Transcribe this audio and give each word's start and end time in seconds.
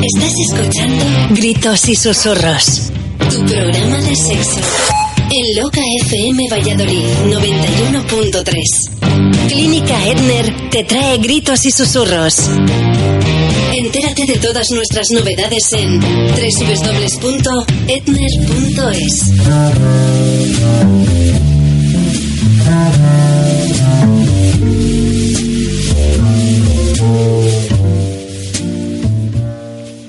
Estás 0.00 0.32
escuchando 0.52 1.04
Gritos 1.30 1.88
y 1.88 1.96
Susurros, 1.96 2.92
tu 3.30 3.44
programa 3.44 3.96
de 3.96 4.14
sexo. 4.14 4.60
En 5.30 5.56
Loca 5.60 5.80
FM 6.02 6.48
Valladolid 6.48 7.04
91.3. 7.26 9.48
Clínica 9.48 10.06
Edner 10.06 10.70
te 10.70 10.84
trae 10.84 11.18
gritos 11.18 11.66
y 11.66 11.72
susurros. 11.72 12.48
Entérate 13.72 14.26
de 14.26 14.38
todas 14.38 14.70
nuestras 14.70 15.10
novedades 15.10 15.72
en 15.72 15.98
www.etner.es. 16.00 16.18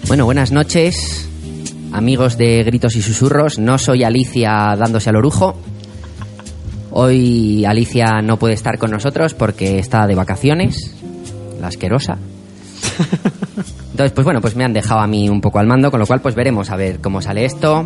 Bueno, 0.09 0.25
buenas 0.25 0.51
noches, 0.51 1.29
amigos 1.93 2.35
de 2.35 2.63
Gritos 2.63 2.95
y 2.95 3.03
Susurros. 3.03 3.59
No 3.59 3.77
soy 3.77 4.03
Alicia 4.03 4.75
dándose 4.75 5.11
al 5.11 5.17
orujo. 5.17 5.55
Hoy 6.89 7.63
Alicia 7.63 8.19
no 8.23 8.37
puede 8.37 8.55
estar 8.55 8.79
con 8.79 8.89
nosotros 8.89 9.35
porque 9.35 9.77
está 9.77 10.07
de 10.07 10.15
vacaciones, 10.15 10.95
la 11.61 11.67
asquerosa. 11.67 12.17
Entonces, 13.91 14.11
pues 14.11 14.25
bueno, 14.25 14.41
pues 14.41 14.55
me 14.55 14.63
han 14.63 14.73
dejado 14.73 14.99
a 14.99 15.05
mí 15.05 15.29
un 15.29 15.41
poco 15.41 15.59
al 15.59 15.67
mando, 15.67 15.91
con 15.91 15.99
lo 15.99 16.07
cual 16.07 16.21
pues 16.21 16.33
veremos 16.33 16.71
a 16.71 16.75
ver 16.75 17.01
cómo 17.01 17.21
sale 17.21 17.45
esto. 17.45 17.85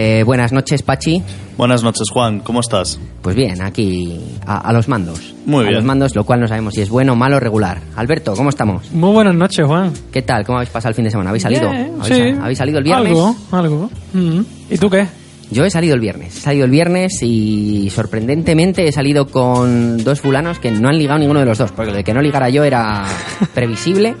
Eh, 0.00 0.22
buenas 0.24 0.52
noches, 0.52 0.82
Pachi. 0.82 1.24
Buenas 1.56 1.82
noches, 1.82 2.04
Juan. 2.12 2.38
¿Cómo 2.38 2.60
estás? 2.60 3.00
Pues 3.20 3.34
bien, 3.34 3.60
aquí 3.60 4.16
a, 4.46 4.58
a 4.58 4.72
los 4.72 4.86
mandos. 4.86 5.34
Muy 5.44 5.58
A 5.58 5.62
bien. 5.62 5.74
los 5.74 5.84
mandos, 5.84 6.14
lo 6.14 6.22
cual 6.22 6.38
no 6.38 6.46
sabemos 6.46 6.74
si 6.74 6.82
es 6.82 6.88
bueno, 6.88 7.16
malo 7.16 7.38
o 7.38 7.40
regular. 7.40 7.80
Alberto, 7.96 8.34
¿cómo 8.36 8.50
estamos? 8.50 8.92
Muy 8.92 9.10
buenas 9.10 9.34
noches, 9.34 9.66
Juan. 9.66 9.92
¿Qué 10.12 10.22
tal? 10.22 10.44
¿Cómo 10.46 10.58
habéis 10.58 10.70
pasado 10.70 10.90
el 10.90 10.94
fin 10.94 11.04
de 11.04 11.10
semana? 11.10 11.30
¿Habéis 11.30 11.42
salido? 11.42 11.68
Bien, 11.68 11.94
¿Habéis, 12.00 12.14
sí. 12.16 12.38
¿Habéis 12.40 12.58
salido 12.58 12.78
el 12.78 12.84
viernes? 12.84 13.08
Algo, 13.08 13.36
algo. 13.50 13.90
Mm. 14.12 14.40
¿Y 14.70 14.78
tú 14.78 14.88
qué? 14.88 15.08
Yo 15.50 15.64
he 15.64 15.70
salido 15.70 15.94
el 15.96 16.00
viernes. 16.00 16.36
He 16.36 16.40
salido 16.42 16.64
el 16.66 16.70
viernes 16.70 17.20
y 17.22 17.90
sorprendentemente 17.90 18.86
he 18.86 18.92
salido 18.92 19.26
con 19.26 20.04
dos 20.04 20.20
fulanos 20.20 20.60
que 20.60 20.70
no 20.70 20.88
han 20.90 20.96
ligado 20.98 21.18
ninguno 21.18 21.40
de 21.40 21.46
los 21.46 21.58
dos. 21.58 21.72
Porque 21.72 21.90
lo 21.90 21.96
de 21.96 22.04
que 22.04 22.14
no 22.14 22.22
ligara 22.22 22.50
yo 22.50 22.62
era 22.62 23.04
previsible. 23.54 24.14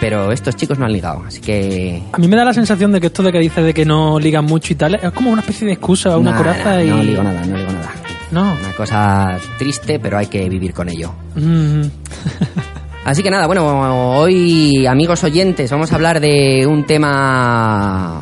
Pero 0.00 0.32
estos 0.32 0.56
chicos 0.56 0.78
no 0.78 0.84
han 0.84 0.92
ligado. 0.92 1.24
Así 1.26 1.40
que. 1.40 2.02
A 2.12 2.18
mí 2.18 2.28
me 2.28 2.36
da 2.36 2.44
la 2.44 2.52
sensación 2.52 2.92
de 2.92 3.00
que 3.00 3.06
esto 3.06 3.22
de 3.22 3.32
que 3.32 3.38
dices 3.38 3.64
de 3.64 3.74
que 3.74 3.84
no 3.84 4.18
ligan 4.18 4.44
mucho 4.44 4.72
y 4.72 4.76
tal 4.76 4.94
es 4.94 5.12
como 5.12 5.30
una 5.30 5.40
especie 5.40 5.66
de 5.66 5.74
excusa, 5.74 6.16
una 6.18 6.36
coraza 6.36 6.82
y... 6.82 6.88
No 6.88 7.02
ligo 7.02 7.22
nada, 7.22 7.44
no 7.44 7.56
ligo 7.56 7.72
nada. 7.72 7.92
No. 8.30 8.42
Una 8.42 8.72
cosa 8.76 9.38
triste, 9.58 9.98
pero 9.98 10.18
hay 10.18 10.26
que 10.26 10.48
vivir 10.48 10.74
con 10.74 10.88
ello. 10.88 11.12
Mm. 11.34 11.82
Así 13.04 13.22
que 13.22 13.30
nada, 13.30 13.46
bueno, 13.46 14.18
hoy, 14.18 14.84
amigos 14.84 15.22
oyentes, 15.22 15.70
vamos 15.70 15.92
a 15.92 15.94
hablar 15.94 16.18
de 16.18 16.66
un 16.66 16.84
tema 16.84 18.20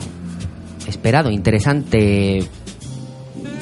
esperado, 0.86 1.30
interesante, 1.30 2.46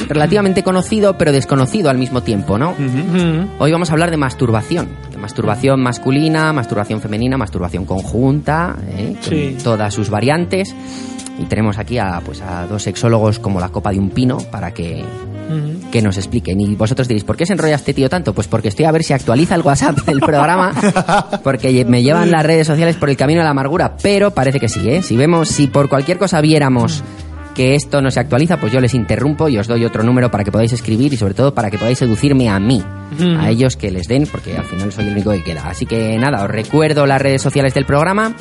relativamente 0.08 0.64
conocido, 0.64 1.16
pero 1.16 1.30
desconocido 1.30 1.90
al 1.90 1.98
mismo 1.98 2.24
tiempo, 2.24 2.58
¿no? 2.58 2.72
Mm. 2.72 3.60
Hoy 3.60 3.70
vamos 3.70 3.90
a 3.90 3.92
hablar 3.92 4.10
de 4.10 4.16
masturbación, 4.16 4.88
masturbación 5.22 5.80
masculina, 5.80 6.52
masturbación 6.52 7.00
femenina, 7.00 7.38
masturbación 7.38 7.86
conjunta, 7.86 8.76
¿eh? 8.90 9.14
con 9.22 9.22
Sí. 9.30 9.56
todas 9.62 9.94
sus 9.94 10.10
variantes. 10.10 10.74
Y 11.38 11.44
tenemos 11.44 11.78
aquí 11.78 11.96
a, 11.96 12.20
pues, 12.24 12.42
a 12.42 12.66
dos 12.66 12.82
sexólogos 12.82 13.38
como 13.38 13.58
la 13.60 13.70
copa 13.70 13.90
de 13.90 13.98
un 13.98 14.10
pino 14.10 14.36
para 14.50 14.74
que, 14.74 15.02
que 15.90 16.02
nos 16.02 16.18
expliquen. 16.18 16.60
Y 16.60 16.74
vosotros 16.76 17.08
diréis, 17.08 17.24
¿por 17.24 17.36
qué 17.36 17.46
se 17.46 17.54
enrolla 17.54 17.76
este 17.76 17.94
tío 17.94 18.10
tanto? 18.10 18.34
Pues 18.34 18.48
porque 18.48 18.68
estoy 18.68 18.84
a 18.84 18.92
ver 18.92 19.02
si 19.02 19.12
actualiza 19.14 19.54
el 19.54 19.62
WhatsApp 19.62 20.00
del 20.00 20.20
programa, 20.26 20.72
porque 21.42 21.84
me 21.86 22.02
llevan 22.02 22.30
las 22.30 22.44
redes 22.44 22.66
sociales 22.66 22.96
por 22.96 23.08
el 23.08 23.16
camino 23.16 23.40
de 23.40 23.44
la 23.44 23.50
amargura, 23.50 23.96
pero 24.02 24.32
parece 24.32 24.60
que 24.60 24.68
sí, 24.68 24.86
¿eh? 24.88 25.02
Si 25.02 25.16
vemos, 25.16 25.48
si 25.48 25.68
por 25.68 25.88
cualquier 25.88 26.18
cosa 26.18 26.40
viéramos 26.42 27.02
que 27.54 27.74
esto 27.74 28.00
no 28.00 28.10
se 28.10 28.20
actualiza, 28.20 28.58
pues 28.58 28.72
yo 28.72 28.80
les 28.80 28.94
interrumpo 28.94 29.48
y 29.48 29.58
os 29.58 29.66
doy 29.66 29.84
otro 29.84 30.02
número 30.02 30.30
para 30.30 30.44
que 30.44 30.50
podáis 30.52 30.72
escribir 30.72 31.12
y 31.12 31.16
sobre 31.16 31.34
todo 31.34 31.54
para 31.54 31.70
que 31.70 31.78
podáis 31.78 31.98
seducirme 31.98 32.48
a 32.48 32.58
mí, 32.58 32.82
Mm. 33.18 33.38
a 33.40 33.50
ellos 33.50 33.76
que 33.76 33.90
les 33.90 34.08
den, 34.08 34.26
porque 34.26 34.56
al 34.56 34.64
final 34.64 34.90
soy 34.90 35.06
el 35.06 35.12
único 35.12 35.32
que 35.32 35.42
queda. 35.44 35.68
Así 35.68 35.84
que 35.84 36.16
nada, 36.18 36.44
os 36.44 36.50
recuerdo 36.50 37.04
las 37.06 37.20
redes 37.20 37.42
sociales 37.42 37.74
del 37.74 37.84
programa 37.84 38.34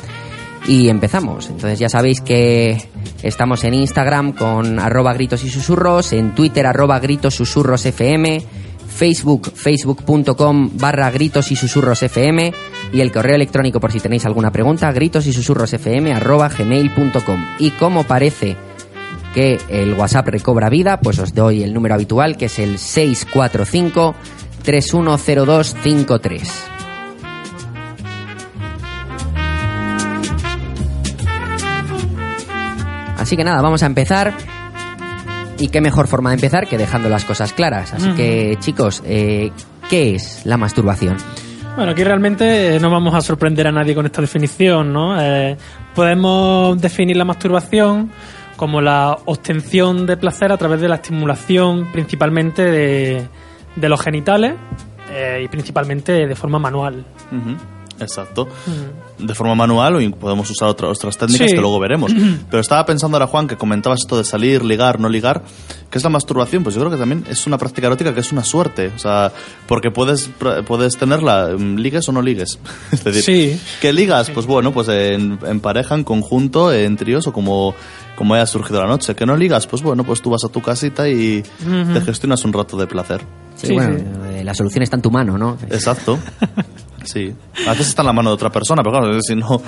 y 0.66 0.88
empezamos. 0.88 1.48
Entonces 1.50 1.78
ya 1.78 1.88
sabéis 1.90 2.20
que 2.22 2.78
estamos 3.22 3.64
en 3.64 3.74
Instagram 3.74 4.32
con 4.32 4.78
arroba 4.78 5.12
gritos 5.12 5.44
y 5.44 5.50
susurros, 5.50 6.12
en 6.14 6.34
Twitter 6.34 6.66
arroba 6.66 6.98
gritos 7.00 7.34
susurros 7.34 7.84
FM, 7.84 8.42
Facebook, 8.88 9.50
facebook.com 9.54 10.70
barra 10.74 11.10
gritos 11.10 11.50
y 11.50 11.56
susurros 11.56 12.02
FM 12.02 12.52
y 12.92 13.00
el 13.00 13.10
correo 13.12 13.36
electrónico 13.36 13.80
por 13.80 13.90
si 13.92 14.00
tenéis 14.00 14.24
alguna 14.26 14.50
pregunta, 14.50 14.90
gritos 14.92 15.26
y 15.26 15.32
susurros 15.32 15.72
FM 15.72 16.12
arroba 16.12 16.48
gmail.com. 16.48 17.44
Y 17.58 17.70
como 17.72 18.04
parece 18.04 18.56
que 19.34 19.58
el 19.68 19.94
WhatsApp 19.94 20.28
recobra 20.28 20.68
vida, 20.68 21.00
pues 21.00 21.18
os 21.18 21.34
doy 21.34 21.62
el 21.62 21.74
número 21.74 21.94
habitual 21.94 22.36
que 22.36 22.46
es 22.46 22.58
el 22.58 22.78
645 22.78 24.14
310253. 24.62 26.64
Así 33.18 33.36
que 33.36 33.44
nada, 33.44 33.62
vamos 33.62 33.82
a 33.82 33.86
empezar. 33.86 34.34
Y 35.58 35.68
qué 35.68 35.80
mejor 35.80 36.08
forma 36.08 36.30
de 36.30 36.34
empezar 36.34 36.66
que 36.66 36.76
dejando 36.76 37.08
las 37.08 37.24
cosas 37.24 37.52
claras. 37.52 37.94
Así 37.94 38.10
que, 38.14 38.56
chicos, 38.58 39.00
eh, 39.06 39.52
¿qué 39.88 40.16
es 40.16 40.44
la 40.44 40.56
masturbación? 40.56 41.16
Bueno, 41.76 41.92
aquí 41.92 42.02
realmente 42.02 42.74
eh, 42.74 42.80
no 42.80 42.90
vamos 42.90 43.14
a 43.14 43.20
sorprender 43.20 43.68
a 43.68 43.72
nadie 43.72 43.94
con 43.94 44.04
esta 44.04 44.20
definición, 44.20 44.92
¿no? 44.92 45.22
Eh, 45.22 45.56
podemos 45.94 46.80
definir 46.80 47.16
la 47.16 47.24
masturbación 47.24 48.10
como 48.62 48.80
la 48.80 49.18
obtención 49.24 50.06
de 50.06 50.16
placer 50.16 50.52
a 50.52 50.56
través 50.56 50.80
de 50.80 50.88
la 50.88 50.94
estimulación 50.94 51.90
principalmente 51.90 52.62
de, 52.62 53.26
de 53.74 53.88
los 53.88 54.00
genitales 54.00 54.54
eh, 55.10 55.40
y 55.44 55.48
principalmente 55.48 56.28
de 56.28 56.34
forma 56.36 56.60
manual. 56.60 57.04
Ujú, 57.32 57.56
Exacto. 57.98 58.46
De 59.18 59.34
forma 59.34 59.54
manual 59.56 59.96
o 59.96 60.10
podemos 60.16 60.48
usar 60.50 60.68
otra- 60.68 60.88
otras 60.88 61.16
técnicas 61.18 61.50
Sí. 61.50 61.54
que 61.56 61.60
luego 61.60 61.78
veremos. 61.80 62.12
Pero 62.50 62.60
estaba 62.60 62.84
pensando 62.86 63.16
ahora, 63.16 63.26
Juan, 63.26 63.46
que 63.48 63.56
comentabas 63.56 64.00
esto 64.00 64.16
de 64.16 64.24
salir, 64.24 64.64
ligar, 64.64 64.98
no 65.00 65.08
ligar. 65.08 65.42
¿Qué 65.90 65.98
es 65.98 66.04
la 66.04 66.10
masturbación? 66.10 66.62
Pues 66.62 66.74
yo 66.74 66.80
creo 66.80 66.90
que 66.90 66.96
también 66.98 67.24
es 67.28 67.46
una 67.46 67.58
práctica 67.58 67.86
erótica 67.88 68.14
que 68.14 68.20
es 68.20 68.32
una 68.32 68.42
suerte. 68.44 68.90
O 68.96 68.98
sea, 68.98 69.30
porque 69.66 69.90
puedes, 69.90 70.30
puedes 70.66 70.96
tenerla, 70.96 71.50
mm, 71.56 71.76
ligues 71.76 72.08
o 72.08 72.12
no 72.12 72.22
ligues. 72.22 72.58
es 72.92 73.04
decir, 73.04 73.22
Sí. 73.22 73.60
¿qué 73.80 73.92
ligas? 73.92 74.30
Pues 74.30 74.46
bueno, 74.46 74.72
pues 74.72 74.88
en, 74.88 75.38
en 75.46 75.60
pareja, 75.60 75.94
en 75.94 76.02
conjunto, 76.04 76.72
en 76.72 76.96
tríos 76.96 77.26
o 77.28 77.32
como, 77.32 77.74
como 78.22 78.34
haya 78.34 78.46
surgido 78.46 78.80
la 78.80 78.86
noche. 78.86 79.16
¿Que 79.16 79.26
no 79.26 79.36
ligas? 79.36 79.66
Pues 79.66 79.82
bueno, 79.82 80.04
pues 80.04 80.22
tú 80.22 80.30
vas 80.30 80.44
a 80.44 80.48
tu 80.48 80.60
casita 80.62 81.08
y 81.08 81.42
te 81.42 82.00
gestionas 82.02 82.44
un 82.44 82.52
rato 82.52 82.76
de 82.76 82.86
placer. 82.86 83.20
Sí, 83.56 83.66
Sí, 83.66 83.72
bueno, 83.74 83.98
sí. 83.98 84.04
eh, 84.36 84.44
la 84.44 84.54
solución 84.54 84.84
está 84.84 84.94
en 84.94 85.02
tu 85.02 85.10
mano, 85.10 85.36
¿no? 85.36 85.58
Exacto. 85.70 86.18
Sí. 87.04 87.34
A 87.66 87.70
veces 87.70 87.88
está 87.88 88.02
en 88.02 88.06
la 88.06 88.12
mano 88.12 88.30
de 88.30 88.34
otra 88.34 88.48
persona, 88.50 88.80
pero 88.80 88.96
claro, 88.96 89.20
si 89.22 89.34
no, 89.34 89.60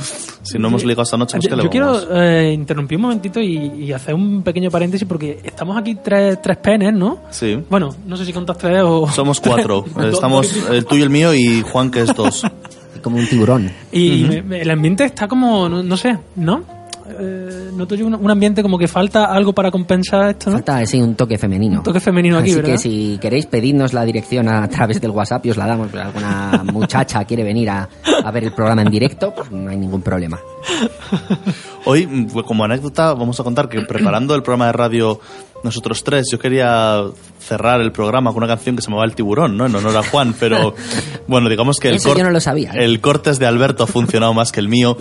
si 0.45 0.57
no 0.57 0.69
hemos 0.69 0.85
ligado 0.85 1.03
esta 1.03 1.17
noche, 1.17 1.37
pues 1.39 1.45
Yo, 1.45 1.51
¿qué 1.51 1.57
le 1.57 1.65
yo 1.65 1.69
vamos? 1.81 2.05
quiero 2.07 2.23
eh, 2.23 2.53
interrumpir 2.53 2.95
un 2.97 3.03
momentito 3.03 3.41
y, 3.41 3.57
y 3.77 3.93
hacer 3.93 4.15
un 4.15 4.45
pequeño 4.45 4.71
paréntesis 4.71 5.05
porque 5.09 5.41
estamos 5.43 5.77
aquí 5.77 5.97
tres, 5.97 6.41
tres 6.41 6.59
penes, 6.59 6.93
¿no? 6.95 7.23
Sí. 7.31 7.59
Bueno, 7.69 7.89
no 8.07 8.17
sé 8.17 8.25
si 8.25 8.33
contas 8.33 8.57
tres 8.57 8.83
o... 8.85 9.09
Somos 9.13 9.41
cuatro. 9.41 9.85
Dos- 9.97 10.15
Estamos 10.15 10.49
el 10.71 10.85
tuyo, 10.85 11.03
el 11.03 11.11
mío 11.11 11.35
y 11.35 11.61
Juan, 11.63 11.91
que 11.91 12.03
es 12.03 12.15
dos. 12.15 12.45
Como 13.03 13.17
un 13.17 13.27
tiburón. 13.27 13.69
Y 13.91 14.27
me- 14.29 14.43
me- 14.43 14.61
el 14.63 14.71
ambiente 14.71 15.05
está 15.05 15.27
como, 15.27 15.69
no, 15.69 15.83
no 15.83 15.97
sé, 15.97 16.17
¿no? 16.37 16.63
Eh, 17.07 17.71
noto 17.75 17.95
yo 17.95 18.07
un, 18.07 18.15
un 18.15 18.31
ambiente 18.31 18.63
como 18.63 18.79
que 18.79 18.89
falta 18.89 19.27
algo 19.27 19.53
para 19.53 19.71
compensar 19.71 20.31
esto, 20.31 20.51
¿no? 20.51 20.57
Falta 20.57 20.85
sí, 20.87 21.01
un 21.01 21.15
toque 21.15 21.37
femenino. 21.37 21.79
Un 21.79 21.83
toque 21.83 22.01
femenino 22.01 22.39
aquí, 22.39 22.51
Así 22.51 22.57
¿verdad? 22.57 22.73
que 22.73 22.79
si 22.79 23.19
queréis 23.21 23.47
pedidnos 23.47 23.93
la 23.93 24.05
dirección 24.05 24.49
a 24.49 24.67
través 24.69 25.01
del 25.01 25.11
WhatsApp 25.11 25.45
y 25.47 25.51
os 25.51 25.57
la 25.57 25.67
damos, 25.67 25.89
pero 25.91 26.05
alguna 26.05 26.65
muchacha 26.73 27.25
quiere 27.25 27.45
venir 27.45 27.69
a, 27.71 27.89
a 28.25 28.31
ver 28.31 28.45
el 28.45 28.53
programa 28.53 28.83
en 28.83 28.91
directo, 28.91 29.35
pues 29.35 29.51
no 29.51 29.71
hay 29.71 29.77
ningún 29.77 30.03
problema. 30.03 30.39
Hoy, 31.87 32.07
mm, 32.07 32.29
como 32.47 32.65
anécdota, 32.65 33.13
vamos 33.15 33.39
a 33.41 33.45
contar 33.45 33.69
que 33.69 33.81
preparando 33.83 34.35
el 34.35 34.43
programa 34.43 34.67
de 34.67 34.73
radio 34.73 35.21
nosotros 35.63 36.03
tres. 36.05 36.27
Yo 36.31 36.39
quería 36.39 37.03
cerrar 37.39 37.81
el 37.81 37.93
programa 37.93 38.31
con 38.33 38.39
una 38.43 38.47
canción 38.55 38.77
que 38.77 38.83
se 38.83 38.89
llamaba 38.89 39.05
El 39.05 39.15
Tiburón, 39.15 39.57
¿no? 39.57 39.67
En 39.67 39.75
honor 39.75 39.97
a 39.97 40.03
Juan, 40.03 40.35
pero 40.39 40.75
bueno, 41.27 41.49
digamos 41.49 41.79
que 41.79 41.89
el, 41.91 41.97
Eso 41.97 42.17
yo 42.17 42.25
no 42.25 42.31
lo 42.31 42.41
sabía, 42.41 42.73
¿eh? 42.73 42.85
el 42.85 43.01
cortes 43.01 43.39
de 43.39 43.47
Alberto 43.47 43.85
ha 43.85 43.87
funcionado 43.87 44.33
más 44.35 44.51
que 44.53 44.61
el 44.61 44.69
mío 44.69 44.97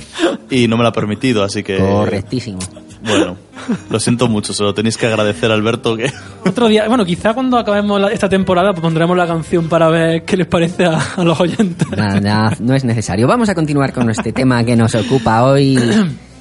y 0.49 0.67
no 0.67 0.75
me 0.77 0.83
lo 0.83 0.89
ha 0.89 0.93
permitido, 0.93 1.43
así 1.43 1.63
que... 1.63 1.77
Correctísimo. 1.77 2.59
Bueno, 3.05 3.35
lo 3.89 3.99
siento 3.99 4.29
mucho, 4.29 4.53
se 4.53 4.63
lo 4.63 4.73
tenéis 4.73 4.95
que 4.97 5.05
agradecer 5.07 5.51
a 5.51 5.53
Alberto 5.55 5.97
que... 5.97 6.09
Otro 6.45 6.67
día, 6.69 6.87
bueno, 6.87 7.05
quizá 7.05 7.33
cuando 7.33 7.57
acabemos 7.57 7.99
la- 7.99 8.11
esta 8.11 8.29
temporada 8.29 8.71
pues 8.71 8.81
pondremos 8.81 9.15
la 9.17 9.27
canción 9.27 9.67
para 9.67 9.89
ver 9.89 10.23
qué 10.23 10.37
les 10.37 10.47
parece 10.47 10.85
a, 10.85 10.97
a 11.17 11.23
los 11.23 11.37
oyentes. 11.39 11.87
Nada, 11.91 12.19
nada, 12.21 12.57
no 12.61 12.73
es 12.73 12.83
necesario. 12.85 13.27
Vamos 13.27 13.49
a 13.49 13.55
continuar 13.55 13.91
con 13.93 14.09
este 14.09 14.31
tema 14.31 14.63
que 14.63 14.75
nos 14.77 14.95
ocupa 14.95 15.43
hoy. 15.43 15.77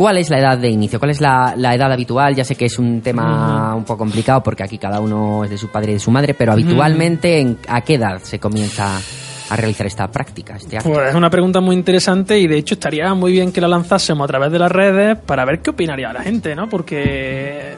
¿Cuál 0.00 0.16
es 0.16 0.30
la 0.30 0.38
edad 0.38 0.56
de 0.56 0.70
inicio? 0.70 0.98
¿Cuál 0.98 1.10
es 1.10 1.20
la, 1.20 1.52
la 1.58 1.74
edad 1.74 1.92
habitual? 1.92 2.34
Ya 2.34 2.42
sé 2.42 2.54
que 2.54 2.64
es 2.64 2.78
un 2.78 3.02
tema 3.02 3.74
un 3.74 3.84
poco 3.84 3.98
complicado 3.98 4.42
porque 4.42 4.62
aquí 4.62 4.78
cada 4.78 4.98
uno 4.98 5.44
es 5.44 5.50
de 5.50 5.58
su 5.58 5.68
padre 5.68 5.90
y 5.90 5.94
de 5.96 6.00
su 6.00 6.10
madre, 6.10 6.32
pero 6.32 6.52
habitualmente 6.52 7.38
¿en- 7.38 7.58
¿a 7.68 7.82
qué 7.82 7.96
edad 7.96 8.18
se 8.22 8.38
comienza 8.38 8.96
a 9.50 9.56
realizar 9.56 9.86
esta 9.86 10.08
práctica? 10.10 10.56
Este 10.56 10.78
acto? 10.78 10.88
Pues 10.90 11.10
es 11.10 11.14
una 11.14 11.28
pregunta 11.28 11.60
muy 11.60 11.76
interesante 11.76 12.38
y 12.38 12.46
de 12.46 12.56
hecho 12.56 12.76
estaría 12.76 13.12
muy 13.12 13.32
bien 13.32 13.52
que 13.52 13.60
la 13.60 13.68
lanzásemos 13.68 14.24
a 14.24 14.28
través 14.28 14.50
de 14.50 14.58
las 14.58 14.72
redes 14.72 15.18
para 15.18 15.44
ver 15.44 15.60
qué 15.60 15.68
opinaría 15.68 16.10
la 16.14 16.22
gente, 16.22 16.54
¿no? 16.56 16.66
Porque... 16.66 17.74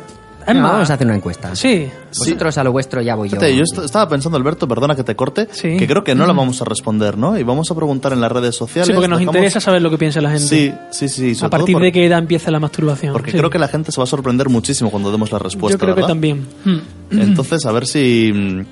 Más, 0.46 0.62
vamos 0.72 0.90
a 0.90 0.94
hacer 0.94 1.06
una 1.06 1.16
encuesta. 1.16 1.54
Sí, 1.56 1.88
Vosotros 2.18 2.58
a 2.58 2.64
lo 2.64 2.72
vuestro 2.72 3.00
ya 3.02 3.14
voy 3.14 3.28
yo. 3.28 3.36
Fíjate, 3.36 3.56
yo 3.56 3.62
est- 3.62 3.78
estaba 3.78 4.08
pensando, 4.08 4.36
Alberto, 4.36 4.66
perdona 4.68 4.94
que 4.96 5.04
te 5.04 5.14
corte, 5.16 5.48
Sí. 5.52 5.76
que 5.76 5.86
creo 5.86 6.02
que 6.04 6.14
no 6.14 6.26
la 6.26 6.32
vamos 6.32 6.60
a 6.60 6.64
responder, 6.64 7.16
¿no? 7.16 7.38
Y 7.38 7.42
vamos 7.42 7.70
a 7.70 7.74
preguntar 7.74 8.12
en 8.12 8.20
las 8.20 8.30
redes 8.32 8.54
sociales. 8.56 8.86
sí, 8.88 8.92
porque 8.92 9.08
nos 9.08 9.18
dejamos- 9.18 9.36
interesa 9.36 9.60
saber 9.60 9.82
lo 9.82 9.90
que 9.90 9.98
piensa 9.98 10.20
la 10.20 10.30
gente. 10.30 10.46
Sí, 10.90 11.08
sí, 11.08 11.34
sí. 11.34 11.44
a 11.44 11.48
partir 11.50 11.74
por- 11.74 11.82
de 11.82 11.92
qué 11.92 12.06
edad 12.06 12.18
empieza 12.18 12.50
la 12.50 12.60
masturbación. 12.60 13.12
Porque 13.12 13.30
Sí. 13.30 13.36
creo 13.38 13.50
que 13.50 13.58
la 13.58 13.68
gente 13.68 13.92
se 13.92 13.98
va 14.00 14.04
a 14.04 14.06
sorprender 14.06 14.48
muchísimo 14.48 14.90
cuando 14.90 15.10
demos 15.10 15.30
la 15.32 15.38
respuesta, 15.38 15.74
Yo 15.74 15.78
creo 15.78 15.94
que 15.94 16.00
¿verdad? 16.02 16.08
también. 16.08 16.46
Hmm. 16.64 16.78
Entonces, 17.12 17.64
a 17.66 17.72
ver 17.72 17.86
si, 17.86 18.32
mm, 18.34 18.64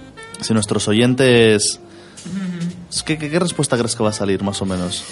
si 0.42 0.52
nuestros 0.54 0.86
oyentes... 0.88 1.80
¿Qué, 3.06 3.16
qué, 3.16 3.30
qué 3.30 3.38
respuesta 3.38 3.76
crees 3.78 3.94
que 3.94 4.02
va 4.02 4.10
a 4.10 4.12
salir, 4.12 4.42
más 4.42 4.60
o 4.62 4.66
menos? 4.66 5.04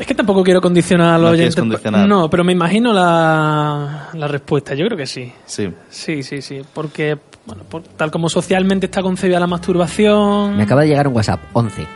Es 0.00 0.06
que 0.06 0.14
tampoco 0.14 0.42
quiero 0.42 0.60
condicionar 0.62 1.10
a 1.14 1.18
los 1.18 1.26
No 1.28 1.30
oyentes. 1.32 1.56
condicionar. 1.56 2.08
No, 2.08 2.28
pero 2.30 2.42
me 2.42 2.52
imagino 2.52 2.92
la, 2.92 4.08
la 4.14 4.26
respuesta. 4.28 4.74
Yo 4.74 4.86
creo 4.86 4.96
que 4.96 5.06
sí. 5.06 5.30
Sí. 5.44 5.70
Sí, 5.90 6.22
sí, 6.22 6.40
sí. 6.40 6.62
Porque, 6.72 7.18
bueno, 7.46 7.64
por- 7.64 7.82
tal 7.82 8.10
como 8.10 8.28
socialmente 8.30 8.86
está 8.86 9.02
concebida 9.02 9.38
la 9.38 9.46
masturbación. 9.46 10.56
Me 10.56 10.62
acaba 10.62 10.80
de 10.82 10.88
llegar 10.88 11.06
un 11.06 11.14
WhatsApp, 11.16 11.40
11. 11.52 11.86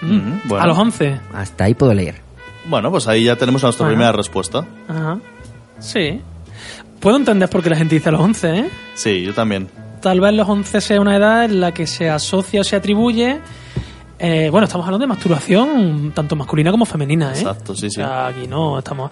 Mm. 0.00 0.32
Bueno. 0.44 0.64
A 0.64 0.66
los 0.66 0.78
11. 0.78 1.20
Hasta 1.34 1.64
ahí 1.64 1.74
puedo 1.74 1.92
leer. 1.94 2.16
Bueno, 2.66 2.90
pues 2.90 3.06
ahí 3.08 3.24
ya 3.24 3.36
tenemos 3.36 3.62
nuestra 3.62 3.84
Ajá. 3.86 3.92
primera 3.94 4.12
respuesta. 4.12 4.64
Ajá. 4.88 5.18
Sí. 5.78 6.20
Puedo 7.00 7.16
entender 7.18 7.48
por 7.48 7.62
qué 7.62 7.70
la 7.70 7.76
gente 7.76 7.94
dice 7.94 8.08
a 8.08 8.12
los 8.12 8.20
11, 8.22 8.56
¿eh? 8.58 8.70
Sí, 8.94 9.22
yo 9.22 9.34
también. 9.34 9.68
Tal 10.00 10.20
vez 10.20 10.32
los 10.32 10.48
11 10.48 10.80
sea 10.80 11.00
una 11.00 11.16
edad 11.16 11.44
en 11.44 11.60
la 11.60 11.72
que 11.72 11.86
se 11.86 12.08
asocia 12.08 12.62
o 12.62 12.64
se 12.64 12.74
atribuye. 12.76 13.38
Eh, 14.18 14.48
bueno, 14.50 14.64
estamos 14.64 14.86
hablando 14.86 15.02
de 15.04 15.08
masturbación 15.08 16.12
tanto 16.14 16.36
masculina 16.36 16.70
como 16.70 16.84
femenina, 16.86 17.28
¿eh? 17.34 17.38
Exacto, 17.38 17.74
sí, 17.74 17.90
sí. 17.90 18.00
O 18.00 18.04
sea, 18.04 18.28
aquí 18.28 18.46
no, 18.46 18.78
estamos. 18.78 19.10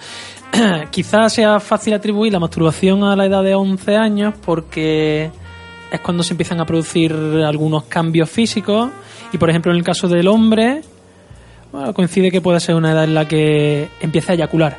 Quizás 0.91 1.33
sea 1.33 1.61
fácil 1.61 1.95
atribuir 1.95 2.33
la 2.33 2.41
masturbación 2.41 3.05
a 3.05 3.15
la 3.17 3.27
edad 3.27 3.43
de 3.43 3.55
11 3.55 3.97
años 3.97 4.35
porque 4.45 5.31
es 5.91 6.01
cuando 6.01 6.23
se 6.23 6.33
empiezan 6.33 6.61
a 6.61 6.65
producir 6.67 7.13
algunos 7.47 7.85
cambios 7.85 8.31
físicos. 8.31 8.91
Y 9.33 9.39
por 9.39 9.51
ejemplo, 9.51 9.73
en 9.73 9.79
el 9.79 9.85
caso 9.85 10.09
del 10.09 10.29
hombre, 10.29 10.83
bueno, 11.73 11.93
coincide 11.93 12.31
que 12.31 12.41
puede 12.41 12.61
ser 12.61 12.75
una 12.77 12.93
edad 12.93 13.05
en 13.05 13.15
la 13.15 13.27
que 13.27 13.89
empieza 14.01 14.33
a 14.33 14.35
eyacular, 14.37 14.79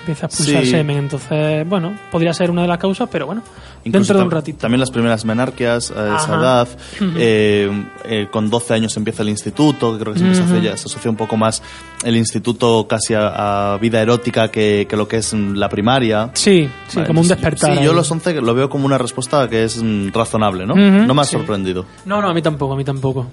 empieza 0.00 0.26
a 0.26 0.28
expulsar 0.28 0.64
Sí. 0.64 0.70
semen. 0.70 0.98
Entonces, 0.98 1.66
bueno, 1.68 1.96
podría 2.12 2.32
ser 2.34 2.50
una 2.50 2.62
de 2.62 2.68
las 2.68 2.78
causas, 2.78 3.08
pero 3.10 3.26
bueno, 3.26 3.42
Incluso 3.88 4.12
dentro 4.12 4.18
de 4.18 4.24
un 4.24 4.30
ratito. 4.30 4.58
También 4.58 4.80
las 4.80 4.90
primeras 4.90 5.24
menarquias 5.24 5.90
a 5.90 6.16
esa 6.16 6.34
Ajá. 6.34 6.34
edad. 6.40 6.68
Eh, 7.20 7.70
eh, 8.04 8.28
con 8.30 8.48
12 8.48 8.74
años 8.74 8.96
empieza 8.96 9.22
el 9.22 9.28
instituto, 9.28 9.92
que 9.92 9.98
creo 10.00 10.14
que 10.14 10.20
se, 10.20 10.28
asocia, 10.30 10.76
se 10.76 10.86
asocia 10.86 11.10
un 11.10 11.16
poco 11.16 11.36
más 11.36 11.62
el 12.04 12.16
instituto 12.16 12.86
casi 12.88 13.14
a, 13.14 13.72
a 13.74 13.78
vida 13.78 14.00
erótica 14.00 14.50
que, 14.50 14.86
que 14.88 14.96
lo 14.96 15.08
que 15.08 15.16
es 15.16 15.32
la 15.32 15.68
primaria. 15.68 16.30
Sí, 16.34 16.68
sí, 16.86 16.96
Vale, 16.96 17.06
como 17.06 17.20
un 17.22 17.28
despertar. 17.28 17.72
Sí, 17.72 17.78
ahí. 17.78 17.84
yo 17.84 17.92
los 17.92 18.10
11 18.10 18.40
lo 18.40 18.54
veo 18.54 18.68
como 18.70 18.86
una 18.86 18.98
respuesta 18.98 19.48
que 19.48 19.64
es 19.64 19.82
mm, 19.82 20.10
razonable, 20.12 20.66
¿no? 20.66 20.74
Ujú, 20.74 21.06
no 21.06 21.14
me 21.14 21.22
ha 21.22 21.24
sí. 21.24 21.32
sorprendido. 21.32 21.86
No, 22.04 22.20
no, 22.22 22.28
a 22.28 22.34
mí 22.34 22.42
tampoco, 22.42 22.74
a 22.74 22.76
mí 22.76 22.84
tampoco. 22.84 23.26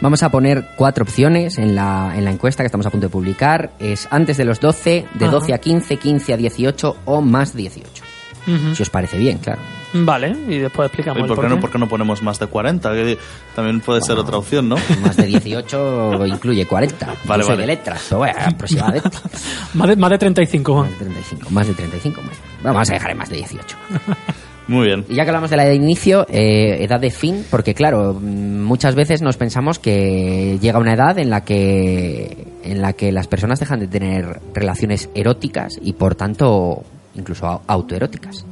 Vamos 0.00 0.22
a 0.22 0.30
poner 0.30 0.68
cuatro 0.76 1.04
opciones 1.04 1.58
en 1.58 1.74
la, 1.74 2.12
en 2.16 2.24
la 2.24 2.30
encuesta 2.30 2.62
que 2.62 2.66
estamos 2.66 2.86
a 2.86 2.90
punto 2.90 3.06
de 3.06 3.10
publicar. 3.10 3.72
Es 3.78 4.08
antes 4.10 4.36
de 4.36 4.44
los 4.44 4.60
12, 4.60 5.06
de 5.14 5.24
Ajá. 5.24 5.32
12 5.34 5.54
a 5.54 5.58
15, 5.58 5.96
15 5.96 6.32
a 6.32 6.36
18 6.36 6.96
o 7.04 7.20
más 7.20 7.54
18. 7.54 8.03
Ujú. 8.46 8.74
Si 8.74 8.82
os 8.82 8.90
parece 8.90 9.18
bien, 9.18 9.38
claro. 9.38 9.60
Vale, 9.92 10.36
y 10.48 10.58
después 10.58 10.86
explicamos 10.86 11.20
¿Y 11.20 11.22
el 11.22 11.28
por 11.28 11.40
qué, 11.40 11.48
no, 11.48 11.60
por 11.60 11.70
qué 11.70 11.78
no 11.78 11.88
ponemos 11.88 12.20
más 12.20 12.38
de 12.38 12.46
40? 12.46 12.92
Que 12.92 13.18
también 13.54 13.80
puede 13.80 14.00
ser 14.00 14.18
otra 14.18 14.36
opción, 14.38 14.68
¿no? 14.68 14.76
Más 15.02 15.16
de 15.16 15.26
18 15.26 16.26
incluye 16.26 16.66
40. 16.66 17.14
Vale, 17.24 17.44
soy 17.44 17.52
vale. 17.52 17.60
de 17.62 17.66
letras, 17.68 18.04
pero 18.08 18.18
bueno, 18.18 18.38
aproximadamente. 18.44 19.10
Más 19.74 19.88
de, 19.88 19.96
más 19.96 20.10
de 20.10 20.18
35, 20.18 20.72
Juan. 20.72 20.90
Más 20.90 20.98
de 20.98 21.04
35. 21.04 21.50
Más 21.50 21.66
de 21.66 21.74
35. 21.74 22.20
bueno. 22.20 22.36
Vamos 22.62 22.90
a 22.90 22.92
dejar 22.94 23.10
en 23.10 23.18
más 23.18 23.28
de 23.28 23.36
18. 23.36 23.76
Muy 24.66 24.86
bien. 24.86 25.04
Y 25.08 25.14
ya 25.14 25.24
que 25.24 25.30
hablamos 25.30 25.50
de 25.50 25.56
la 25.56 25.64
edad 25.64 25.70
de 25.70 25.76
inicio, 25.76 26.26
eh, 26.30 26.82
edad 26.82 26.98
de 26.98 27.10
fin, 27.10 27.44
porque 27.50 27.74
claro, 27.74 28.14
muchas 28.14 28.94
veces 28.94 29.20
nos 29.20 29.36
pensamos 29.36 29.78
que 29.78 30.58
llega 30.60 30.78
una 30.78 30.94
edad 30.94 31.18
en 31.18 31.28
la 31.28 31.44
que 31.44 32.46
en 32.62 32.80
la 32.80 32.94
que 32.94 33.12
las 33.12 33.26
personas 33.26 33.60
dejan 33.60 33.80
de 33.80 33.88
tener 33.88 34.40
relaciones 34.54 35.10
eróticas 35.14 35.78
y 35.82 35.92
por 35.92 36.14
tanto 36.14 36.82
incluso 37.16 37.46
au- 37.46 37.60
autoeróticas. 37.66 38.44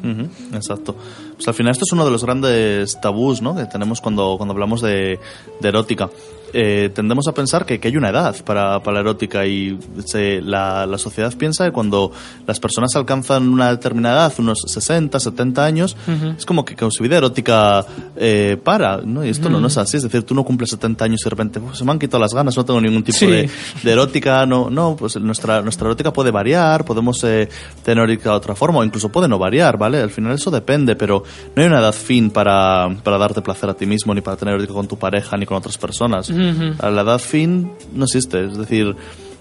Exacto. 0.55 0.95
Pues 1.37 1.49
al 1.49 1.55
final 1.55 1.73
esto 1.73 1.85
es 1.85 1.93
uno 1.93 2.05
de 2.05 2.11
los 2.11 2.25
grandes 2.25 3.01
tabús 3.01 3.43
¿no? 3.43 3.55
que 3.57 3.65
tenemos 3.67 4.01
cuando, 4.01 4.35
cuando 4.37 4.53
hablamos 4.53 4.81
de, 4.81 5.19
de 5.61 5.69
erótica. 5.69 6.09
Eh, 6.55 6.91
tendemos 6.95 7.27
a 7.29 7.33
pensar 7.33 7.65
que, 7.65 7.81
que 7.81 7.89
hay 7.89 7.97
una 7.97 8.11
edad 8.11 8.37
para, 8.45 8.81
para 8.83 8.95
la 8.97 9.01
erótica 9.01 9.47
y 9.47 9.79
se- 10.05 10.41
la, 10.43 10.85
la 10.87 10.99
sociedad 10.99 11.33
piensa 11.37 11.65
que 11.65 11.73
cuando 11.73 12.13
las 12.47 12.61
personas 12.61 12.95
alcanzan 12.95 13.49
una 13.49 13.71
determinada 13.71 14.27
edad, 14.27 14.35
unos 14.39 14.61
60, 14.67 15.19
70 15.19 15.65
años, 15.65 15.97
es 16.37 16.45
como 16.45 16.65
que, 16.65 16.75
que 16.77 16.91
su 16.91 17.03
vida 17.03 17.17
erótica 17.17 17.85
eh, 18.17 18.59
para, 18.63 18.99
¿no? 18.99 19.25
Y 19.25 19.31
esto 19.31 19.49
no, 19.49 19.61
no 19.61 19.69
es 19.69 19.79
así, 19.79 19.97
es 19.97 20.03
decir, 20.03 20.25
tú 20.25 20.35
no 20.35 20.45
cumples 20.45 20.71
70 20.71 21.05
años 21.05 21.21
y 21.23 21.25
de 21.25 21.31
repente 21.31 21.59
"Uf, 21.59 21.75
se 21.77 21.85
me 21.85 21.93
han 21.93 21.99
quitado 21.99 22.21
las 22.23 22.35
ganas, 22.35 22.57
no 22.57 22.65
tengo 22.65 22.81
ningún 22.81 23.03
tipo 23.03 23.19
Sí. 23.19 23.27
de, 23.27 23.51
de 23.83 23.91
erótica, 23.93 24.45
no, 24.47 24.69
no, 24.69 24.95
pues 24.97 25.17
nuestra, 25.21 25.63
nuestra 25.63 25.87
erótica 25.87 26.13
puede 26.13 26.31
variar, 26.31 26.85
podemos 26.85 27.23
eh, 27.25 27.49
tener 27.85 28.05
erótica 28.05 28.31
de 28.31 28.37
otra 28.37 28.55
forma, 28.55 28.81
o 28.81 28.85
incluso 28.85 29.09
puede 29.11 29.29
no 29.29 29.39
variar, 29.39 29.79
¿vale? 29.79 30.01
Al 30.03 30.11
final 30.11 30.33
eso 30.35 30.51
depende, 30.51 30.97
pero 30.97 31.23
no 31.57 31.63
hay 31.63 31.69
una 31.69 31.79
edad 31.81 31.93
fin 31.95 32.31
para, 32.31 32.89
para 33.03 33.17
darte 33.19 33.41
placer 33.43 33.71
a 33.71 33.75
ti 33.75 33.87
mismo, 33.87 34.15
ni 34.15 34.21
para 34.21 34.37
tener 34.37 34.55
erótica 34.55 34.75
con 34.75 34.87
tu 34.89 34.99
pareja, 34.99 35.37
ni 35.37 35.47
con 35.47 35.57
otras 35.57 35.79
personas. 35.79 36.31
A 36.79 36.91
La 36.91 37.03
edad 37.03 37.19
fin 37.19 37.71
no 37.93 38.05
existe, 38.05 38.45
es 38.45 38.57
decir, 38.57 38.95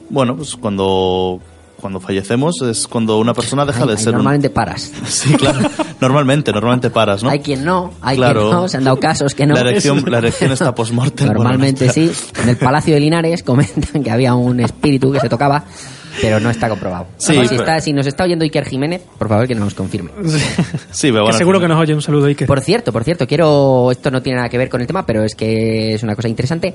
bueno, 0.09 0.35
pues 0.35 0.55
cuando, 0.55 1.39
cuando 1.79 1.99
fallecemos 1.99 2.61
es 2.61 2.87
cuando 2.87 3.17
una 3.19 3.33
persona 3.33 3.65
deja 3.65 3.81
Ay, 3.81 3.87
de 3.87 3.93
ay, 3.93 3.97
ser 3.97 4.09
un... 4.09 4.15
normalmente 4.17 4.49
paras. 4.49 4.91
Sí, 5.07 5.33
claro, 5.35 5.59
normalmente, 5.99 6.51
normalmente 6.51 6.89
paras, 6.89 7.23
¿no? 7.23 7.29
Hay 7.29 7.39
quien 7.39 7.63
no, 7.63 7.91
hay 8.01 8.17
Claro. 8.17 8.41
quien 8.41 8.51
no, 8.53 8.67
se 8.67 8.77
han 8.77 8.83
dado 8.83 8.99
casos 8.99 9.33
que 9.35 9.45
no. 9.45 9.53
La 9.55 9.61
erección, 9.61 10.03
la 10.07 10.17
erección 10.19 10.51
está 10.51 10.73
post-mortem. 10.75 11.27
Normalmente 11.27 11.85
bueno, 11.85 12.11
sí. 12.13 12.41
En 12.41 12.49
el 12.49 12.57
Palacio 12.57 12.93
de 12.93 12.99
Linares 12.99 13.43
comentan 13.43 14.03
que 14.03 14.11
había 14.11 14.33
un 14.35 14.59
espíritu 14.59 15.11
que 15.11 15.19
se 15.19 15.29
tocaba, 15.29 15.63
pero 16.19 16.39
no 16.39 16.49
está 16.49 16.67
comprobado. 16.67 17.07
Sí, 17.17 17.27
Además, 17.33 17.49
si, 17.49 17.55
pero- 17.55 17.69
está, 17.69 17.81
si 17.81 17.93
nos 17.93 18.07
está 18.07 18.23
oyendo 18.23 18.43
Iker 18.43 18.65
Jiménez, 18.65 19.01
por 19.17 19.29
favor 19.29 19.47
que 19.47 19.55
nos 19.55 19.73
confirme. 19.73 20.11
Sí, 20.91 21.07
pero 21.07 21.13
Que 21.15 21.21
bueno, 21.21 21.37
seguro 21.37 21.59
que 21.59 21.67
nos 21.67 21.79
oye 21.79 21.93
un 21.93 22.01
saludo, 22.01 22.25
Iker. 22.25 22.47
Por 22.47 22.61
cierto, 22.61 22.91
por 22.91 23.03
cierto, 23.03 23.27
quiero. 23.27 23.91
Esto 23.91 24.11
no 24.11 24.21
tiene 24.21 24.37
nada 24.37 24.49
que 24.49 24.57
ver 24.57 24.69
con 24.69 24.81
el 24.81 24.87
tema, 24.87 25.05
pero 25.05 25.23
es 25.23 25.35
que 25.35 25.93
es 25.93 26.03
una 26.03 26.15
cosa 26.15 26.27
interesante. 26.27 26.73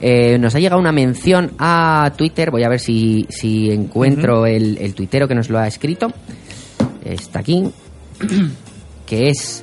Eh, 0.00 0.38
nos 0.38 0.54
ha 0.54 0.58
llegado 0.60 0.80
una 0.80 0.92
mención 0.92 1.52
a 1.58 2.12
Twitter. 2.16 2.50
Voy 2.50 2.62
a 2.64 2.68
ver 2.68 2.80
si, 2.80 3.26
si 3.30 3.70
encuentro 3.70 4.46
el, 4.46 4.78
el 4.78 4.94
tuitero 4.94 5.26
que 5.26 5.34
nos 5.34 5.48
lo 5.50 5.58
ha 5.58 5.66
escrito. 5.66 6.08
Está 7.04 7.40
aquí. 7.40 7.64
Que 9.06 9.28
es 9.28 9.62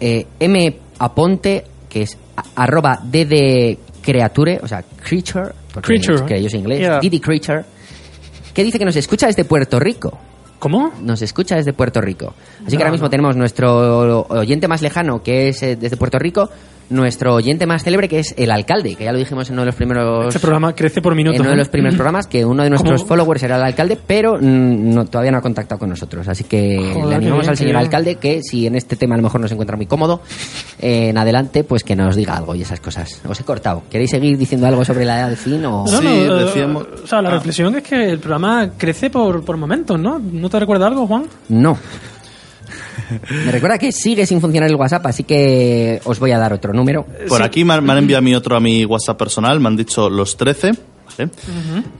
eh, 0.00 0.26
M. 0.40 0.76
Aponte, 0.98 1.64
que 1.88 2.02
es 2.02 2.18
a- 2.36 2.62
arroba 2.62 3.00
DD 3.02 3.78
Creature, 4.02 4.60
o 4.62 4.68
sea, 4.68 4.84
Creature. 5.02 5.52
Porque 5.72 5.86
Creature. 5.88 6.14
es 6.16 6.22
que 6.22 6.42
yo 6.42 6.50
soy 6.50 6.60
inglés. 6.60 6.78
Yeah. 6.80 7.00
Didi 7.00 7.18
Creature. 7.18 7.64
Que 8.54 8.64
dice 8.64 8.78
que 8.78 8.84
nos 8.84 8.96
escucha 8.96 9.26
desde 9.26 9.44
Puerto 9.44 9.78
Rico 9.78 10.18
¿Cómo? 10.64 10.92
nos 11.02 11.20
escucha 11.20 11.56
desde 11.56 11.74
Puerto 11.74 12.00
Rico. 12.00 12.32
Así 12.66 12.76
que 12.76 12.82
ahora 12.82 12.90
mismo 12.90 13.06
no. 13.06 13.10
tenemos 13.10 13.36
nuestro 13.36 14.26
oyente 14.28 14.66
más 14.66 14.80
lejano, 14.80 15.22
que 15.22 15.48
es 15.48 15.62
eh, 15.62 15.76
desde 15.76 15.98
Puerto 15.98 16.18
Rico, 16.18 16.48
nuestro 16.90 17.34
oyente 17.34 17.66
más 17.66 17.82
célebre, 17.84 18.08
que 18.08 18.18
es 18.18 18.34
el 18.36 18.50
alcalde, 18.50 18.94
que 18.96 19.04
ya 19.04 19.12
lo 19.12 19.18
dijimos 19.18 19.48
en 19.48 19.54
uno 19.54 19.62
de 19.62 19.66
los 19.66 19.74
primeros... 19.74 20.26
Este 20.28 20.40
programa 20.40 20.74
crece 20.74 21.00
por 21.02 21.14
minutos. 21.14 21.36
en 21.36 21.42
uno 21.42 21.50
de 21.50 21.54
¿eh? 21.54 21.58
los 21.58 21.68
primeros 21.68 21.94
programas, 21.96 22.26
que 22.26 22.44
uno 22.44 22.62
de 22.62 22.70
nuestros 22.70 23.02
¿Cómo? 23.02 23.08
followers 23.08 23.42
era 23.42 23.56
el 23.56 23.62
alcalde, 23.62 23.98
pero 24.06 24.34
mm, 24.36 24.94
no, 24.94 25.04
todavía 25.06 25.32
no 25.32 25.38
ha 25.38 25.42
contactado 25.42 25.78
con 25.78 25.88
nosotros. 25.90 26.26
Así 26.28 26.44
que 26.44 26.76
Joder, 26.94 27.06
le 27.08 27.14
animamos 27.16 27.40
bien, 27.40 27.50
al 27.50 27.56
señor 27.56 27.76
alcalde 27.76 28.16
que 28.16 28.42
si 28.42 28.66
en 28.66 28.74
este 28.76 28.96
tema 28.96 29.14
a 29.14 29.18
lo 29.18 29.24
mejor 29.24 29.40
no 29.40 29.48
se 29.48 29.54
encuentra 29.54 29.76
muy 29.76 29.86
cómodo, 29.86 30.20
eh, 30.80 31.08
en 31.08 31.18
adelante, 31.18 31.64
pues 31.64 31.84
que 31.84 31.96
nos 31.96 32.16
diga 32.16 32.36
algo 32.36 32.54
y 32.54 32.62
esas 32.62 32.80
cosas. 32.80 33.20
Os 33.28 33.40
he 33.40 33.44
cortado. 33.44 33.82
¿Queréis 33.90 34.10
seguir 34.10 34.36
diciendo 34.38 34.66
algo 34.66 34.84
sobre 34.84 35.04
la 35.04 35.18
edad 35.20 35.28
del 35.28 35.36
fin 35.36 35.64
o...? 35.64 35.84
No, 35.84 36.00
Sí, 36.00 36.04
no, 36.04 36.38
eh, 36.40 36.44
decíamos- 36.44 36.86
O 37.02 37.06
sea, 37.06 37.22
la 37.22 37.30
Ah. 37.30 37.32
reflexión 37.32 37.74
es 37.76 37.82
que 37.82 38.10
el 38.10 38.18
programa 38.18 38.70
crece 38.76 39.10
por, 39.10 39.44
por 39.44 39.56
momentos, 39.56 39.98
¿no? 39.98 40.18
¿No 40.18 40.48
te 40.50 40.60
recuerda 40.60 40.86
algo, 40.86 41.06
Juan? 41.06 41.24
No. 41.48 41.76
Me 43.44 43.52
recuerda 43.52 43.78
que 43.78 43.92
sigue 43.92 44.26
sin 44.26 44.40
funcionar 44.40 44.70
el 44.70 44.76
WhatsApp, 44.76 45.06
así 45.06 45.24
que 45.24 46.00
os 46.04 46.18
voy 46.18 46.32
a 46.32 46.38
dar 46.38 46.52
otro 46.52 46.72
número. 46.72 47.06
Por 47.28 47.42
aquí 47.42 47.64
me 47.64 47.74
han, 47.74 47.84
me 47.84 47.92
han 47.92 47.98
enviado 47.98 48.18
a 48.18 48.22
mí 48.22 48.34
otro 48.34 48.56
a 48.56 48.60
mi 48.60 48.84
WhatsApp 48.84 49.18
personal, 49.18 49.60
me 49.60 49.68
han 49.68 49.76
dicho 49.76 50.08
los 50.08 50.36
13. 50.36 50.72
¿Vale? 51.18 51.30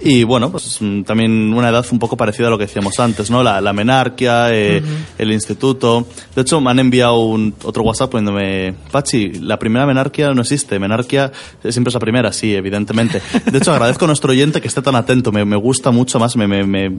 Y 0.01 0.25
bueno, 0.25 0.51
pues 0.51 0.79
mm, 0.81 1.03
también 1.03 1.53
una 1.53 1.69
edad 1.69 1.85
un 1.91 1.99
poco 1.99 2.17
parecida 2.17 2.47
a 2.49 2.51
lo 2.51 2.59
que 2.59 2.65
decíamos 2.67 2.99
antes, 3.01 3.31
¿no? 3.31 3.43
La, 3.43 3.61
la 3.61 3.73
menarquia, 3.73 4.53
eh, 4.53 4.83
el 5.19 5.33
instituto. 5.33 6.07
De 6.35 6.43
hecho, 6.43 6.61
me 6.61 6.71
han 6.71 6.79
enviado 6.79 7.19
un, 7.21 7.55
otro 7.65 7.83
WhatsApp 7.83 8.11
poniéndome, 8.11 8.75
Pachi, 8.91 9.33
la 9.41 9.59
primera 9.59 9.87
menarquia 9.87 10.33
no 10.35 10.43
existe. 10.43 10.79
Menarquia 10.79 11.31
siempre 11.69 11.89
es 11.91 11.95
la 11.95 12.01
primera, 12.01 12.33
sí, 12.33 12.55
evidentemente. 12.55 13.21
De 13.51 13.59
hecho, 13.59 13.73
agradezco 13.73 14.05
a 14.05 14.09
nuestro 14.09 14.31
oyente 14.33 14.61
que 14.61 14.69
esté 14.69 14.83
tan 14.83 14.97
atento. 14.97 15.33
Me, 15.33 15.45
me 15.45 15.57
gusta 15.57 15.91
mucho 15.91 16.19
más, 16.19 16.37
me, 16.37 16.47
me, 16.47 16.65
me, 16.65 16.99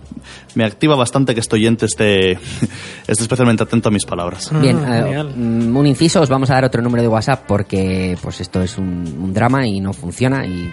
me 0.56 0.64
activa 0.64 0.96
bastante 0.96 1.34
que 1.34 1.40
este 1.42 1.56
oyente 1.56 1.86
esté, 1.86 2.32
esté 3.08 3.24
especialmente 3.24 3.64
atento 3.64 3.90
a 3.90 3.92
mis 3.92 4.06
palabras. 4.06 4.50
Bien, 4.62 4.78
Ah, 4.86 5.00
eh, 5.00 5.04
genial. 5.04 5.34
mm, 5.36 5.76
un 5.78 5.88
inciso, 5.88 6.22
os 6.22 6.30
vamos 6.30 6.50
a 6.50 6.54
dar 6.56 6.66
otro 6.66 6.82
número 6.82 7.02
de 7.02 7.08
WhatsApp 7.08 7.44
porque 7.48 8.18
pues 8.22 8.40
esto 8.42 8.62
es 8.62 8.78
un, 8.78 8.86
un 9.20 9.34
drama 9.34 9.68
y 9.68 9.80
no 9.80 9.94
funciona. 9.94 10.46
Y 10.46 10.72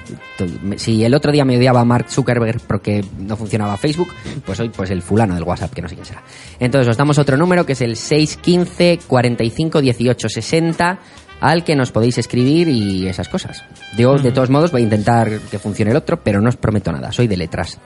si 0.77 1.05
el 1.05 1.15
otro 1.15 1.32
día 1.33 1.45
me 1.45 1.57
odiaba 1.57 1.85
Mark 1.85 2.07
Zuckerberg 2.11 2.61
porque 2.67 3.05
no 3.19 3.37
funcionaba 3.37 3.77
Facebook, 3.77 4.09
pues 4.45 4.61
hoy 4.61 4.69
pues 4.69 4.91
el 4.91 5.03
fulano 5.03 5.35
del 5.35 5.45
WhatsApp, 5.45 5.73
que 5.73 5.83
no 5.83 5.89
sé 5.89 5.95
quién 5.95 6.07
será. 6.07 6.23
Entonces 6.61 6.89
os 6.89 6.97
damos 6.97 7.19
otro 7.19 7.37
número 7.37 7.67
que 7.67 7.73
es 7.73 7.81
el 7.81 7.97
615 7.97 9.01
45 9.07 9.81
18 9.81 10.29
60 10.29 10.99
al 11.41 11.65
que 11.65 11.75
nos 11.75 11.91
podéis 11.91 12.19
escribir 12.19 12.69
y 12.69 13.09
esas 13.09 13.29
cosas. 13.29 13.65
Yo, 13.99 14.17
de 14.17 14.31
todos 14.31 14.49
modos, 14.49 14.71
voy 14.71 14.83
a 14.83 14.85
intentar 14.85 15.41
que 15.51 15.59
funcione 15.59 15.91
el 15.91 15.97
otro, 15.97 16.21
pero 16.23 16.41
no 16.41 16.49
os 16.49 16.57
prometo 16.57 16.93
nada, 16.93 17.11
soy 17.11 17.27
de 17.27 17.37
letras. 17.37 17.81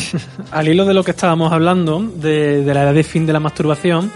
Al 0.50 0.66
hilo 0.66 0.86
de 0.86 0.94
lo 0.94 1.04
que 1.04 1.10
estábamos 1.10 1.52
hablando, 1.52 2.00
de, 2.00 2.64
de 2.64 2.74
la 2.74 2.84
edad 2.84 2.94
de 2.94 3.04
fin 3.04 3.26
de 3.26 3.34
la 3.34 3.40
masturbación, 3.40 4.10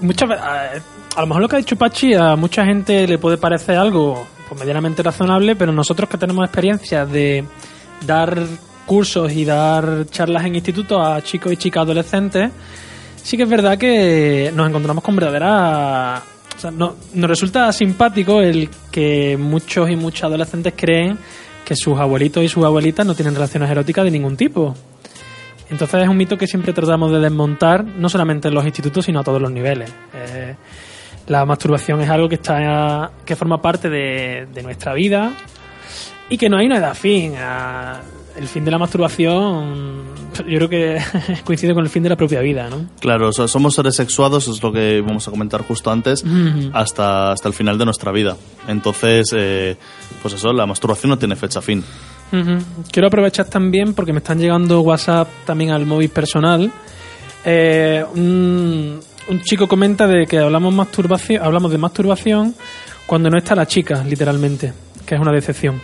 muchas 0.00 0.28
a 0.30 1.20
lo 1.20 1.26
mejor 1.26 1.42
lo 1.42 1.48
que 1.48 1.56
ha 1.56 1.58
dicho 1.58 1.76
Pachi 1.76 2.14
a 2.14 2.36
mucha 2.36 2.64
gente 2.64 3.06
le 3.06 3.18
puede 3.18 3.38
parecer 3.38 3.76
algo 3.76 4.26
pues, 4.48 4.60
medianamente 4.60 5.02
razonable, 5.02 5.56
pero 5.56 5.72
nosotros 5.72 6.08
que 6.08 6.18
tenemos 6.18 6.44
experiencia 6.44 7.06
de 7.06 7.44
dar 8.06 8.38
cursos 8.86 9.32
y 9.32 9.44
dar 9.44 10.06
charlas 10.10 10.44
en 10.44 10.54
institutos 10.56 10.98
a 11.00 11.22
chicos 11.22 11.52
y 11.52 11.56
chicas 11.56 11.82
adolescentes, 11.82 12.50
sí 13.16 13.36
que 13.36 13.44
es 13.44 13.48
verdad 13.48 13.78
que 13.78 14.52
nos 14.54 14.68
encontramos 14.68 15.02
con 15.04 15.16
verdadera... 15.16 16.22
O 16.64 16.70
no- 16.70 16.94
nos 17.14 17.30
resulta 17.30 17.72
simpático 17.72 18.40
el 18.40 18.68
que 18.90 19.36
muchos 19.38 19.88
y 19.90 19.96
muchas 19.96 20.24
adolescentes 20.24 20.74
creen 20.76 21.18
que 21.64 21.74
sus 21.74 21.98
abuelitos 21.98 22.42
y 22.44 22.48
sus 22.48 22.64
abuelitas 22.64 23.06
no 23.06 23.14
tienen 23.14 23.34
relaciones 23.34 23.70
eróticas 23.70 24.04
de 24.04 24.10
ningún 24.10 24.36
tipo. 24.36 24.74
Entonces 25.70 26.02
es 26.02 26.08
un 26.08 26.16
mito 26.16 26.36
que 26.36 26.46
siempre 26.46 26.72
tratamos 26.72 27.10
de 27.10 27.20
desmontar, 27.20 27.84
no 27.84 28.08
solamente 28.08 28.48
en 28.48 28.54
los 28.54 28.64
institutos, 28.66 29.06
sino 29.06 29.20
a 29.20 29.24
todos 29.24 29.40
los 29.40 29.50
niveles. 29.50 29.90
Eh, 30.12 30.54
la 31.28 31.46
masturbación 31.46 32.00
es 32.02 32.10
algo 32.10 32.28
que 32.28 32.34
está 32.34 33.10
que 33.24 33.34
forma 33.34 33.62
parte 33.62 33.88
de 33.88 34.62
nuestra 34.62 34.92
vida 34.92 35.32
y 36.32 36.38
que 36.38 36.48
no 36.48 36.56
hay 36.58 36.66
una 36.66 36.78
edad 36.78 36.94
fin. 36.94 37.34
Ah, 37.38 38.00
El 38.34 38.48
fin 38.48 38.64
de 38.64 38.70
la 38.70 38.78
masturbación, 38.78 40.04
yo 40.48 40.58
creo 40.58 40.68
que 40.68 40.98
coincide 41.44 41.74
con 41.74 41.84
el 41.84 41.90
fin 41.90 42.02
de 42.02 42.08
la 42.08 42.16
propia 42.16 42.40
vida, 42.40 42.70
¿no? 42.70 42.86
Claro, 42.98 43.28
o 43.28 43.32
sea, 43.32 43.46
somos 43.46 43.74
seres 43.74 43.94
sexuados, 43.94 44.48
es 44.48 44.62
lo 44.62 44.72
que 44.72 45.02
vamos 45.02 45.28
a 45.28 45.30
comentar 45.30 45.60
justo 45.62 45.90
antes, 45.90 46.24
hasta, 46.72 47.32
hasta 47.32 47.48
el 47.48 47.52
final 47.52 47.76
de 47.76 47.84
nuestra 47.84 48.10
vida. 48.10 48.38
Entonces, 48.66 49.26
eh, 49.36 49.76
pues 50.22 50.32
eso, 50.32 50.50
la 50.54 50.64
masturbación 50.64 51.10
no 51.10 51.18
tiene 51.18 51.36
fecha 51.36 51.60
fin. 51.60 51.84
Quiero 52.90 53.08
aprovechar 53.08 53.44
también 53.48 53.92
porque 53.92 54.14
me 54.14 54.20
están 54.20 54.38
llegando 54.38 54.80
WhatsApp 54.80 55.28
también 55.44 55.70
al 55.70 55.84
móvil 55.84 56.08
personal. 56.08 56.72
Eh, 57.44 58.02
un, 58.14 58.98
un 59.28 59.40
chico 59.42 59.68
comenta 59.68 60.06
de 60.06 60.26
que 60.26 60.38
hablamos 60.38 60.72
masturbación, 60.72 61.42
hablamos 61.44 61.70
de 61.70 61.76
masturbación 61.76 62.54
cuando 63.04 63.28
no 63.28 63.36
está 63.36 63.54
la 63.54 63.66
chica, 63.66 64.02
literalmente, 64.02 64.72
que 65.04 65.16
es 65.16 65.20
una 65.20 65.32
decepción. 65.32 65.78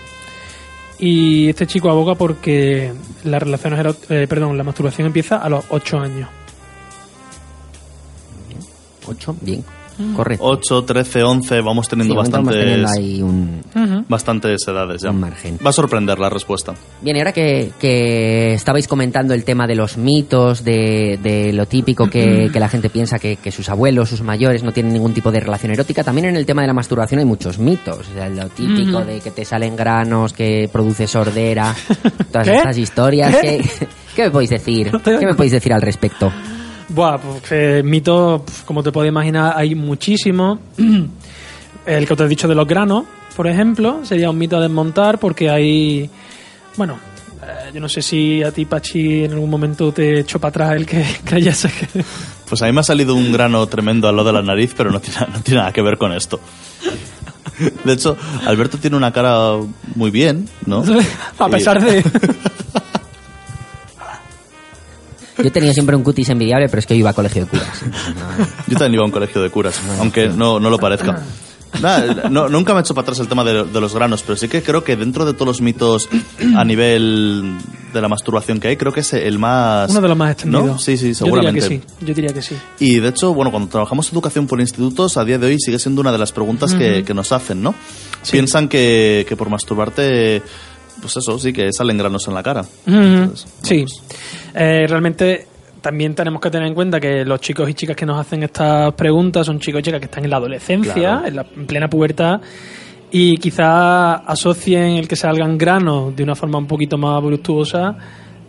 Y 0.98 1.48
este 1.48 1.66
chico 1.66 1.90
aboga 1.90 2.16
porque 2.16 2.92
las 3.24 3.42
relaciones 3.42 3.96
eh, 4.08 4.26
perdón, 4.28 4.58
la 4.58 4.64
masturbación 4.64 5.06
empieza 5.06 5.36
a 5.36 5.48
los 5.48 5.64
8 5.70 5.98
años. 5.98 6.28
8, 9.06 9.36
bien, 9.40 9.64
correcto. 10.14 10.44
8, 10.44 10.84
13, 10.84 11.22
11, 11.22 11.60
vamos 11.60 11.88
teniendo 11.88 12.14
Sí, 12.14 12.16
vamos 12.16 12.30
bastantes, 12.30 12.60
teniendo 12.64 12.88
ahí 12.88 13.22
un, 13.22 14.04
bastantes 14.08 14.68
edades 14.68 15.02
ya. 15.02 15.10
Un 15.10 15.20
margen. 15.20 15.58
Va 15.64 15.70
a 15.70 15.72
sorprender 15.72 16.18
la 16.18 16.28
respuesta. 16.28 16.74
Bien, 17.02 17.16
y 17.16 17.20
ahora 17.20 17.32
que, 17.32 17.70
que 17.78 18.54
estabais 18.54 18.86
comentando 18.88 19.34
el 19.34 19.44
tema 19.44 19.66
de 19.66 19.74
los 19.74 19.96
mitos, 19.96 20.64
de, 20.64 21.18
de 21.22 21.52
lo 21.52 21.66
típico 21.66 22.08
que, 22.08 22.50
que 22.52 22.60
la 22.60 22.68
gente 22.68 22.90
piensa 22.90 23.18
que, 23.18 23.36
que 23.36 23.50
sus 23.50 23.68
abuelos, 23.68 24.08
sus 24.08 24.22
mayores 24.22 24.62
no 24.62 24.72
tienen 24.72 24.92
ningún 24.92 25.14
tipo 25.14 25.30
de 25.30 25.40
relación 25.40 25.72
erótica, 25.72 26.04
también 26.04 26.28
en 26.28 26.36
el 26.36 26.46
tema 26.46 26.62
de 26.62 26.68
la 26.68 26.74
masturbación 26.74 27.20
hay 27.20 27.26
muchos 27.26 27.58
mitos. 27.58 27.98
O 27.98 28.14
sea, 28.14 28.28
lo 28.28 28.48
típico 28.48 29.04
de 29.04 29.20
que 29.20 29.30
te 29.30 29.44
salen 29.44 29.76
granos, 29.76 30.32
que 30.32 30.68
produce 30.72 31.06
sordera, 31.06 31.74
todas 32.32 32.48
¿Qué? 32.48 32.56
estas 32.56 32.78
historias. 32.78 33.36
¿Qué? 33.36 33.58
¿Qué, 33.58 33.88
qué 34.16 34.22
me 34.24 34.30
podéis 34.30 34.50
decir? 34.50 34.90
¿Qué 35.04 35.26
me 35.26 35.34
podéis 35.34 35.52
decir 35.52 35.72
al 35.72 35.82
respecto? 35.82 36.32
Buah, 36.88 37.18
pues 37.18 37.42
eh, 37.50 37.83
mitos, 37.85 38.42
como 38.64 38.83
te 38.83 38.90
puedes 38.90 39.11
imaginar, 39.11 39.54
hay 39.57 39.75
muchísimos. 39.75 40.59
El 41.87 42.07
que 42.07 42.16
te 42.16 42.25
he 42.25 42.28
dicho 42.28 42.49
de 42.49 42.54
los 42.54 42.66
granos, 42.66 43.04
por 43.37 43.47
ejemplo, 43.47 44.00
sería 44.04 44.30
un 44.30 44.38
mito 44.38 44.57
a 44.57 44.61
desmontar 44.61 45.18
porque 45.18 45.49
hay. 45.49 46.11
Bueno, 46.76 46.99
eh, 47.42 47.71
yo 47.73 47.80
no 47.80 47.88
sé 47.88 48.02
si 48.02 48.42
a 48.42 48.52
ti, 48.52 48.64
Pachi, 48.64 49.25
en 49.25 49.33
algún 49.33 49.49
momento 49.49 49.92
te 49.92 50.21
echó 50.21 50.38
para 50.38 50.50
atrás 50.50 50.73
el 50.76 50.87
que 50.87 51.04
creyese 51.25 51.71
que. 51.71 52.04
Pues 52.49 52.62
a 52.62 52.66
mí 52.66 52.73
me 52.73 52.80
ha 52.80 52.85
salido 52.85 53.14
un 53.14 53.33
grano 53.33 53.66
tremendo 53.66 54.09
al 54.09 54.16
lado 54.16 54.28
de 54.28 54.33
la 54.35 54.42
nariz, 54.42 54.75
pero 54.76 54.90
no 54.90 55.00
tiene, 55.00 55.21
no 55.33 55.40
tiene 55.40 55.61
nada 55.61 55.73
que 55.73 55.83
ver 55.83 55.99
con 55.99 56.12
esto. 56.12 56.40
De 57.85 57.92
hecho, 57.92 58.16
Alberto 58.47 58.78
tiene 58.78 58.97
una 58.97 59.12
cara 59.12 59.52
muy 59.95 60.11
bien, 60.11 60.49
¿no? 60.66 60.85
a 61.38 61.49
pesar 61.49 61.83
de. 61.83 62.04
Yo 65.38 65.45
he 65.45 65.50
tenido 65.50 65.73
siempre 65.73 65.95
un 65.97 66.02
cutis 66.02 66.28
envidiable, 66.30 66.68
pero 66.68 66.80
es 66.80 66.87
que 66.87 66.95
yo 66.95 67.00
iba 67.00 67.11
a 67.11 67.14
colegio 67.14 67.45
de 67.45 67.49
curas. 67.50 67.68
Yo 68.66 68.73
también 68.76 68.95
iba 68.95 69.02
a 69.02 69.07
un 69.07 69.12
colegio 69.12 69.40
de 69.42 69.50
curas, 69.50 69.80
aunque 70.00 70.28
no, 70.28 70.59
no 70.61 70.68
lo 70.71 70.78
parezca. 70.78 71.23
Nada, 71.83 72.28
no- 72.30 72.49
nunca 72.49 72.73
me 72.73 72.80
he 72.80 72.83
hecho 72.83 72.95
para 72.95 73.02
atrás 73.02 73.18
el 73.21 73.28
tema 73.28 73.45
de, 73.45 73.64
de 73.64 73.80
los 73.80 73.95
granos, 73.95 74.23
pero 74.23 74.37
sí 74.37 74.49
que 74.49 74.62
creo 74.62 74.83
que 74.83 74.97
dentro 74.97 75.26
de 75.26 75.35
todos 75.35 75.47
los 75.47 75.61
mitos 75.61 76.09
a 76.57 76.64
nivel 76.64 77.52
de 77.92 78.00
la 78.00 78.09
masturbación 78.09 78.59
que 78.59 78.68
hay, 78.68 78.76
creo 78.78 78.90
que 78.90 79.00
es 79.00 79.12
el 79.12 79.38
más... 79.38 79.90
Uno 79.90 80.00
de 80.00 80.09
los 80.09 80.16
más 80.16 80.33
extendidos. 80.33 80.66
¿No? 80.66 80.78
Sí, 80.78 80.97
sí, 80.97 81.12
Yo 81.12 81.12
diría 81.12 81.14
seguramente. 81.14 81.61
que 81.61 81.66
sí. 81.68 81.83
Yo 82.00 82.14
diría 82.14 82.33
que 82.33 82.42
sí. 82.42 82.57
Y 82.80 83.00
de 83.00 83.09
hecho, 83.11 83.35
bueno, 83.35 83.50
cuando 83.50 83.68
trabajamos 83.68 84.11
educación 84.11 84.47
por 84.47 84.61
institutos, 84.61 85.18
a 85.18 85.25
día 85.26 85.38
de 85.38 85.47
hoy 85.47 85.59
sigue 85.61 85.78
siendo 85.78 86.00
una 86.00 86.11
de 86.11 86.18
las 86.18 86.33
preguntas 86.33 86.73
que, 86.75 87.04
que 87.04 87.12
nos 87.14 87.33
hacen, 87.33 87.62
¿no? 87.62 87.75
Piensan 88.30 88.68
que, 88.68 89.26
que 89.28 89.37
por 89.37 89.50
masturbarte, 89.50 90.42
pues 91.00 91.16
eso, 91.16 91.38
sí, 91.38 91.52
que 91.52 91.72
salen 91.72 91.98
granos 91.98 92.26
en 92.28 92.34
la 92.34 92.42
cara. 92.42 92.64
Entonces, 92.86 93.46
Sí. 93.62 93.84
pues, 93.84 94.02
Eh, 94.54 94.86
realmente 94.88 95.46
también 95.80 96.14
tenemos 96.14 96.40
que 96.40 96.50
tener 96.50 96.66
en 96.66 96.74
cuenta 96.74 96.98
que 96.98 97.24
los 97.24 97.40
chicos 97.40 97.68
y 97.70 97.74
chicas 97.74 97.94
que 97.96 98.04
nos 98.06 98.18
hacen 98.20 98.42
estas 98.42 98.92
preguntas 98.94 99.46
son 99.46 99.60
chicos 99.60 99.80
y 99.80 99.84
chicas 99.84 100.00
que 100.00 100.06
están 100.06 100.24
en 100.24 100.30
la 100.30 100.36
adolescencia, 100.38 100.92
Claro. 100.94 101.26
en, 101.26 101.36
la, 101.36 101.46
en 101.56 101.66
plena 101.66 101.88
pubertad, 101.88 102.40
y 103.10 103.36
quizá 103.38 104.14
asocien 104.16 104.96
el 104.96 105.06
que 105.08 105.16
salgan 105.16 105.56
granos 105.56 106.14
de 106.16 106.22
una 106.24 106.34
forma 106.34 106.58
un 106.58 106.66
poquito 106.66 106.98
más 106.98 107.22
voluptuosa 107.22 107.96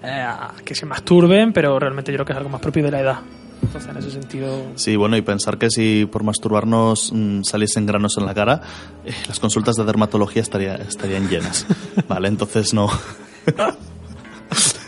eh, 0.03 0.07
a 0.09 0.53
que 0.65 0.73
se 0.75 0.85
masturben, 0.85 1.53
pero 1.53 1.77
realmente 1.77 2.11
yo 2.11 2.17
creo 2.17 2.25
que 2.25 2.31
es 2.33 2.37
algo 2.37 2.49
más 2.49 2.61
propio 2.61 2.83
de 2.83 2.91
la 2.91 2.99
edad. 3.01 3.19
Entonces, 3.61 3.89
en 3.91 3.97
ese 3.97 4.11
sentido... 4.11 4.63
Sí, 4.75 4.95
bueno, 4.95 5.17
y 5.17 5.21
pensar 5.21 5.57
que 5.57 5.69
si 5.69 6.05
por 6.11 6.23
masturbarnos 6.23 7.11
mm, 7.13 7.43
saliesen 7.43 7.85
granos 7.85 8.17
en 8.17 8.25
la 8.25 8.33
cara, 8.33 8.61
eh, 9.05 9.11
las 9.27 9.39
consultas 9.39 9.75
de 9.75 9.83
dermatología 9.85 10.41
estaría- 10.41 10.75
estarían 10.75 11.27
llenas. 11.29 11.65
Vale, 12.07 12.27
entonces 12.29 12.73
no. 12.73 12.89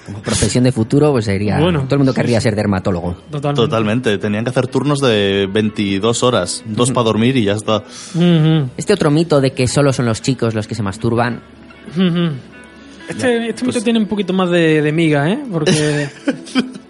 Como 0.06 0.20
profesión 0.24 0.64
de 0.64 0.72
futuro, 0.72 1.12
pues 1.12 1.26
sería. 1.26 1.60
Bueno, 1.60 1.84
todo 1.84 1.96
el 1.96 2.00
mundo 2.00 2.14
querría 2.14 2.42
ser 2.42 2.56
dermatólogo. 2.56 3.14
Totalmente. 3.30 3.62
Totalmente, 3.62 4.18
tenían 4.18 4.44
que 4.44 4.50
hacer 4.50 4.68
turnos 4.68 5.00
de 5.00 5.48
22 5.52 6.24
horas, 6.24 6.64
dos 6.66 6.92
para 6.92 7.06
dormir 7.06 7.38
y 7.38 7.44
ya 7.46 7.54
está. 7.54 7.84
Ujú, 8.16 8.70
Este 8.78 8.94
otro 8.94 9.12
mito 9.12 9.40
de 9.42 9.52
que 9.54 9.68
solo 9.68 9.94
son 9.94 10.06
los 10.08 10.22
chicos 10.22 10.56
los 10.56 10.66
que 10.68 10.74
se 10.76 10.82
masturban, 10.84 11.42
ujú. 11.96 12.32
Este, 13.08 13.50
este 13.50 13.64
pues 13.66 13.76
mito 13.76 13.84
tiene 13.84 14.00
un 14.00 14.08
poquito 14.08 14.34
más 14.34 14.50
de, 14.50 14.82
de 14.82 14.92
miga, 14.92 15.30
¿eh? 15.30 15.44
Porque... 15.52 16.10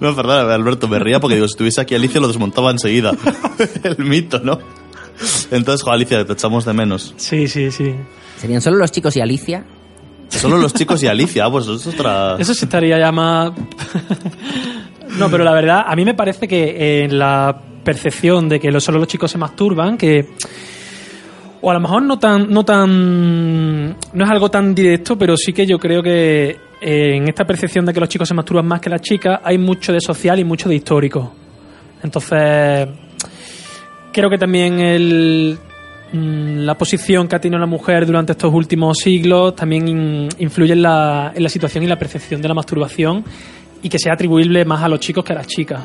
No, 0.00 0.14
perdón, 0.14 0.50
Alberto, 0.50 0.88
me 0.88 0.98
ría 0.98 1.20
porque 1.20 1.36
digo, 1.36 1.46
si 1.48 1.52
estuviese 1.52 1.80
aquí 1.80 1.94
Alicia 1.94 2.20
lo 2.20 2.28
desmontaba 2.28 2.70
enseguida. 2.70 3.12
El 3.82 4.04
mito, 4.04 4.38
¿no? 4.40 4.58
Entonces, 5.50 5.82
jo, 5.82 5.90
Alicia, 5.92 6.24
te 6.24 6.32
echamos 6.32 6.64
de 6.64 6.72
menos. 6.72 7.14
sí, 7.16 7.46
sí, 7.48 7.70
sí. 7.70 7.94
serían 8.36 8.60
solo 8.60 8.76
los 8.78 8.90
chicos 8.92 9.16
y 9.16 9.20
Alicia. 9.20 9.64
Solo 10.28 10.56
los 10.58 10.74
chicos 10.74 11.02
y 11.02 11.06
Alicia, 11.06 11.44
ah, 11.44 11.50
pues 11.50 11.64
eso 11.64 11.74
es 11.74 11.86
otra... 11.86 12.36
Eso 12.38 12.54
sí 12.54 12.64
estaría 12.64 12.98
ya 12.98 13.12
más... 13.12 13.52
no, 15.18 15.30
pero 15.30 15.44
la 15.44 15.52
verdad, 15.52 15.84
a 15.86 15.94
mí 15.94 16.04
me 16.04 16.14
parece 16.14 16.48
que 16.48 17.04
en 17.04 17.18
la 17.18 17.56
percepción 17.84 18.48
de 18.48 18.58
que 18.58 18.70
lo- 18.72 18.80
solo 18.80 18.98
los 18.98 19.08
chicos 19.08 19.30
se 19.30 19.38
masturban, 19.38 19.96
que... 19.96 20.28
O 21.60 21.70
a 21.70 21.74
lo 21.74 21.80
mejor 21.80 22.02
no 22.02 22.18
tan, 22.18 22.50
no 22.50 22.64
tan... 22.64 23.90
No 24.12 24.24
es 24.24 24.30
algo 24.30 24.50
tan 24.50 24.74
directo, 24.74 25.16
pero 25.16 25.36
sí 25.36 25.52
que 25.52 25.66
yo 25.66 25.78
creo 25.78 26.02
que 26.02 26.56
eh, 26.86 27.16
en 27.16 27.28
esta 27.28 27.44
percepción 27.46 27.86
de 27.86 27.92
que 27.94 28.00
los 28.00 28.08
chicos 28.08 28.28
se 28.28 28.34
masturban 28.34 28.66
más 28.66 28.80
que 28.80 28.90
las 28.90 29.00
chicas, 29.00 29.40
hay 29.42 29.56
mucho 29.58 29.92
de 29.92 30.00
social 30.00 30.38
y 30.38 30.44
mucho 30.44 30.68
de 30.68 30.74
histórico. 30.74 31.32
Entonces, 32.02 32.88
creo 34.12 34.28
que 34.28 34.36
también 34.38 34.78
el, 34.80 35.58
mm, 36.12 36.58
la 36.58 36.74
posición 36.76 37.26
que 37.26 37.36
ha 37.36 37.40
tenido 37.40 37.58
la 37.58 37.66
mujer 37.66 38.04
durante 38.06 38.32
estos 38.32 38.52
últimos 38.52 38.98
siglos 38.98 39.56
también 39.56 39.88
in- 39.88 40.28
influye 40.38 40.74
en 40.74 40.82
la, 40.82 41.32
en 41.34 41.42
la 41.42 41.48
situación 41.48 41.82
y 41.84 41.86
la 41.86 41.96
percepción 41.98 42.42
de 42.42 42.48
la 42.48 42.54
masturbación 42.54 43.24
y 43.82 43.88
que 43.88 43.98
sea 43.98 44.12
atribuible 44.12 44.64
más 44.64 44.82
a 44.82 44.88
los 44.88 45.00
chicos 45.00 45.24
que 45.24 45.32
a 45.32 45.36
las 45.36 45.46
chicas. 45.46 45.82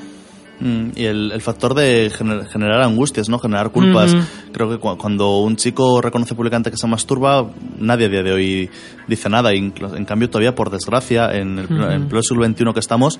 Mm, 0.60 0.89
Y 0.96 1.06
el, 1.06 1.32
el 1.32 1.42
factor 1.42 1.74
de 1.74 2.12
gener- 2.12 2.46
generar 2.48 2.82
angustias, 2.82 3.30
¿no? 3.30 3.39
Generar 3.39 3.72
culpas. 3.72 4.13
Creo 4.51 4.70
que 4.70 4.78
cu- 4.78 4.98
cuando 4.98 5.39
un 5.39 5.56
chico 5.56 6.01
reconoce 6.01 6.36
públicamente 6.36 6.70
que 6.70 6.78
se 6.78 6.86
masturba, 6.88 7.50
nadie 7.80 8.08
a 8.08 8.10
día 8.10 8.24
de 8.24 8.32
hoy 8.34 8.70
dice 9.08 9.30
nada. 9.30 9.54
En 9.54 9.72
cambio, 10.06 10.30
todavía, 10.30 10.56
por 10.56 10.70
desgracia, 10.70 11.32
en 11.34 11.60
el 11.60 11.68
en 11.70 12.10
siglo 12.24 12.46
XXI 12.46 12.74
que 12.74 12.80
estamos, 12.80 13.20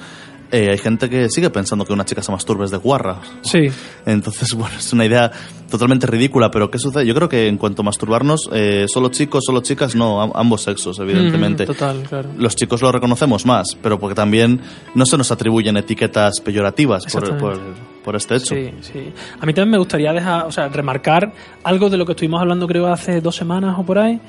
eh, 0.52 0.70
hay 0.72 0.78
gente 0.78 1.10
que 1.10 1.30
sigue 1.30 1.50
pensando 1.50 1.86
que 1.86 1.94
una 1.94 2.06
chica 2.06 2.22
se 2.24 2.32
masturba 2.32 2.66
es 2.66 2.72
de 2.72 2.78
guarra. 2.78 3.20
Sí, 3.42 3.68
Entonces, 4.06 4.54
bueno, 4.56 4.76
es 4.78 4.92
una 4.94 5.06
idea 5.06 5.32
totalmente 5.70 6.08
ridícula, 6.08 6.50
pero 6.50 6.72
¿qué 6.72 6.80
sucede? 6.80 7.06
Yo 7.06 7.14
creo 7.14 7.30
que 7.30 7.48
en 7.48 7.58
cuanto 7.58 7.84
a 7.84 7.86
masturbarnos, 7.86 8.50
eh, 8.52 8.86
solo 8.92 9.10
chicos, 9.10 9.44
solo 9.46 9.62
chicas, 9.62 9.96
no, 9.96 10.22
am- 10.22 10.32
ambos 10.34 10.64
sexos, 10.64 10.98
evidentemente. 11.00 11.64
Mm, 11.64 11.68
total, 11.68 12.04
claro. 12.10 12.30
Los 12.38 12.56
chicos 12.56 12.82
lo 12.82 12.92
reconocemos 12.92 13.46
más, 13.46 13.78
pero 13.82 14.00
porque 14.00 14.16
también 14.16 14.60
no 14.96 15.06
se 15.06 15.18
nos 15.18 15.32
atribuyen 15.32 15.78
etiquetas 15.78 16.40
peyorativas 16.42 17.06
por, 17.14 17.38
por, 17.38 17.60
por 18.04 18.16
este 18.16 18.38
hecho. 18.38 18.56
Sí, 18.56 18.72
sí. 18.82 19.14
A 19.40 19.46
mí 19.46 19.54
también 19.54 19.70
me 19.72 19.78
gustaría 19.78 20.12
dejar, 20.12 20.48
o 20.48 20.52
sea, 20.52 20.68
remarcar 20.70 21.32
algo 21.64 21.90
de 21.92 21.98
lo 21.98 22.06
que 22.08 22.14
estuvimos 22.14 22.42
hablando 22.42 22.68
creo 22.68 22.88
hace 22.88 23.22
dos 23.22 23.36
semanas 23.36 23.76
o 23.78 23.84
por 23.84 24.00
ahí, 24.00 24.20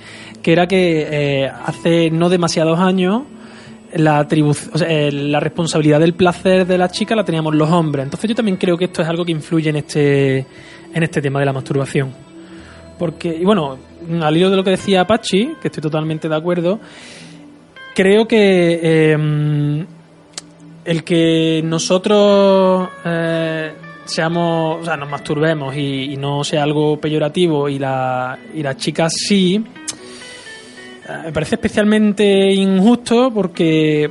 que 0.43 0.53
era 0.53 0.67
que 0.69 1.07
eh, 1.11 1.51
hace 1.65 2.11
no 2.11 2.29
demasiados 2.29 2.79
años 2.79 3.23
la, 3.95 4.27
o 4.27 4.79
la 5.13 5.41
responsabilidad 5.41 6.01
del 6.01 6.15
placer 6.15 6.67
de 6.67 6.79
la 6.79 6.89
chica 6.89 7.15
la 7.15 7.25
teníamos 7.25 7.55
los 7.55 7.71
hombres. 7.71 8.05
Entonces 8.05 8.29
yo 8.29 8.35
también 8.35 8.57
creo 8.57 8.77
que 8.77 8.87
esto 8.87 9.03
es 9.03 9.09
algo 9.09 9.25
que 9.25 9.33
influye 9.33 9.71
en 9.71 9.77
este, 9.77 10.39
en 10.39 11.03
este 11.03 11.21
tema 11.21 11.41
de 11.41 11.47
la 11.47 11.53
masturbación. 11.53 12.13
Porque, 12.99 13.29
y 13.29 13.45
bueno, 13.45 13.79
al 14.21 14.37
hilo 14.37 14.51
de 14.51 14.57
lo 14.57 14.65
que 14.65 14.71
decía 14.71 15.03
Apache, 15.03 15.55
que 15.61 15.69
estoy 15.69 15.83
totalmente 15.83 16.29
de 16.29 16.37
acuerdo, 16.37 16.81
creo 17.95 18.29
que 18.29 18.81
eh, 18.83 19.87
el 20.85 21.05
que 21.05 21.63
nosotros 21.65 22.89
eh, 23.05 23.73
seamos, 24.05 24.83
o 24.83 24.85
sea, 24.85 24.97
nos 24.97 25.09
masturbemos 25.09 25.75
y, 25.77 26.17
no 26.17 26.45
sea 26.45 26.63
algo 26.63 27.01
peyorativo 27.01 27.69
y, 27.69 27.79
la, 27.79 28.39
y 28.55 28.63
las 28.63 28.77
chicas 28.77 29.13
sí, 29.17 29.65
me 31.25 31.33
parece 31.33 31.55
especialmente 31.57 32.53
injusto 32.53 33.31
porque 33.33 34.11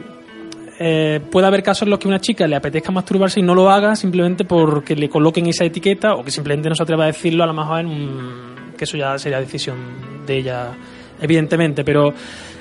eh, 0.80 1.20
puede 1.32 1.48
haber 1.48 1.62
casos 1.64 1.84
en 1.84 1.90
los 1.92 2.00
que 2.00 2.08
una 2.08 2.20
chica 2.22 2.48
le 2.48 2.56
apetezca 2.56 2.92
masturbarse 2.92 3.40
y 3.40 3.44
no 3.44 3.54
lo 3.56 3.70
haga 3.70 3.96
simplemente 3.96 4.46
porque 4.46 4.96
le 4.96 5.10
coloquen 5.10 5.48
esa 5.48 5.66
etiqueta 5.66 6.16
o 6.16 6.24
que 6.24 6.32
simplemente 6.32 6.70
no 6.70 6.76
se 6.76 6.84
atreva 6.84 7.04
a 7.04 7.08
decirlo, 7.08 7.44
a 7.44 7.48
lo 7.48 7.54
mejor 7.54 7.86
un- 7.86 8.50
que 8.78 8.86
eso 8.86 8.96
ya 8.98 9.18
sería 9.20 9.40
decisión 9.42 9.78
de 10.26 10.38
ella, 10.38 10.68
evidentemente, 11.22 11.84
pero 11.84 12.14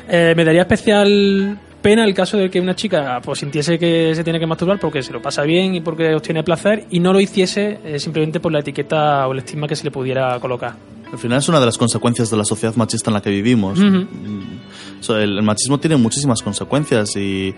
eh, 0.09 0.35
me 0.37 0.45
daría 0.45 0.63
especial 0.63 1.59
pena 1.81 2.05
el 2.05 2.13
caso 2.13 2.37
de 2.37 2.51
que 2.51 2.61
una 2.61 2.75
chica 2.75 3.21
pues 3.25 3.39
sintiese 3.39 3.79
que 3.79 4.13
se 4.17 4.25
tiene 4.25 4.41
que 4.41 4.47
masturbar 4.47 4.81
porque 4.81 5.01
se 5.01 5.13
lo 5.13 5.23
pasa 5.23 5.43
bien 5.43 5.77
y 5.77 5.81
porque 5.81 6.13
obtiene 6.13 6.43
placer 6.43 6.87
y 6.91 6.99
no 6.99 7.13
lo 7.13 7.21
hiciese 7.21 7.79
eh, 7.85 8.01
simplemente 8.01 8.41
por 8.41 8.51
la 8.51 8.59
etiqueta 8.61 9.29
o 9.29 9.33
el 9.33 9.39
estigma 9.39 9.69
que 9.69 9.77
se 9.77 9.85
le 9.85 9.93
pudiera 9.93 10.41
colocar. 10.41 10.75
Al 11.13 11.19
final 11.19 11.39
es 11.39 11.49
una 11.49 11.59
de 11.61 11.67
las 11.67 11.79
consecuencias 11.79 12.31
de 12.31 12.37
la 12.37 12.45
sociedad 12.45 12.75
machista 12.77 13.11
en 13.11 13.15
la 13.15 13.23
que 13.23 13.31
vivimos. 13.31 13.79
Mm, 13.79 15.13
el, 15.13 15.39
el 15.39 15.43
machismo 15.43 15.79
tiene 15.79 15.97
muchísimas 15.97 16.43
consecuencias 16.43 17.17
y 17.17 17.55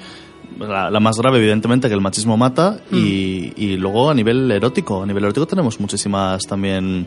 la, 0.58 0.90
la 0.90 1.00
más 1.00 1.16
grave, 1.18 1.38
evidentemente, 1.38 1.88
que 1.88 1.94
el 1.94 2.00
machismo 2.00 2.36
mata 2.36 2.80
y, 2.92 3.52
y 3.56 3.76
luego 3.76 4.10
a 4.10 4.14
nivel 4.14 4.50
erótico. 4.50 5.02
A 5.02 5.06
nivel 5.06 5.24
erótico 5.24 5.46
tenemos 5.46 5.80
muchísimas 5.80 6.42
también, 6.46 7.06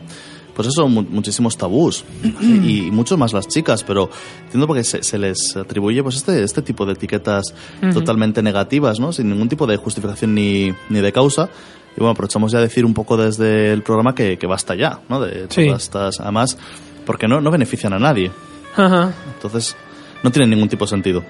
pues 0.54 0.68
eso, 0.68 0.86
mu- 0.88 1.02
muchísimos 1.08 1.56
tabús 1.56 2.04
y, 2.42 2.90
mucho 2.90 3.16
más 3.16 3.32
las 3.32 3.48
chicas, 3.48 3.82
pero 3.84 4.10
entiendo 4.44 4.66
porque 4.66 4.84
se, 4.84 5.02
se 5.02 5.18
les 5.18 5.56
atribuye 5.56 6.02
pues 6.02 6.16
este, 6.16 6.42
este 6.42 6.62
tipo 6.62 6.84
de 6.84 6.92
etiquetas 6.92 7.54
totalmente 7.94 8.42
negativas, 8.42 9.00
¿no? 9.00 9.12
Sin 9.12 9.30
ningún 9.30 9.48
tipo 9.48 9.66
de 9.66 9.76
justificación 9.76 10.34
ni, 10.34 10.72
ni 10.90 11.00
de 11.00 11.12
causa. 11.12 11.48
Y 11.96 12.00
bueno, 12.00 12.10
aprovechamos 12.12 12.52
ya 12.52 12.58
a 12.58 12.62
decir 12.62 12.84
un 12.84 12.94
poco 12.94 13.16
desde 13.16 13.72
el 13.72 13.82
programa 13.82 14.14
que, 14.14 14.36
que 14.36 14.46
basta 14.46 14.74
ya, 14.74 15.00
¿no? 15.08 15.20
De 15.20 15.46
Sí. 15.48 15.66
todas 15.66 15.82
estas, 15.82 16.20
además, 16.20 16.58
porque 17.06 17.28
no, 17.28 17.40
no 17.40 17.50
benefician 17.50 17.92
a 17.92 17.98
nadie. 17.98 18.30
Ajá. 18.76 19.12
Entonces, 19.34 19.76
no 20.22 20.30
tienen 20.30 20.50
ningún 20.50 20.68
tipo 20.68 20.84
de 20.84 20.88
sentido. 20.90 21.22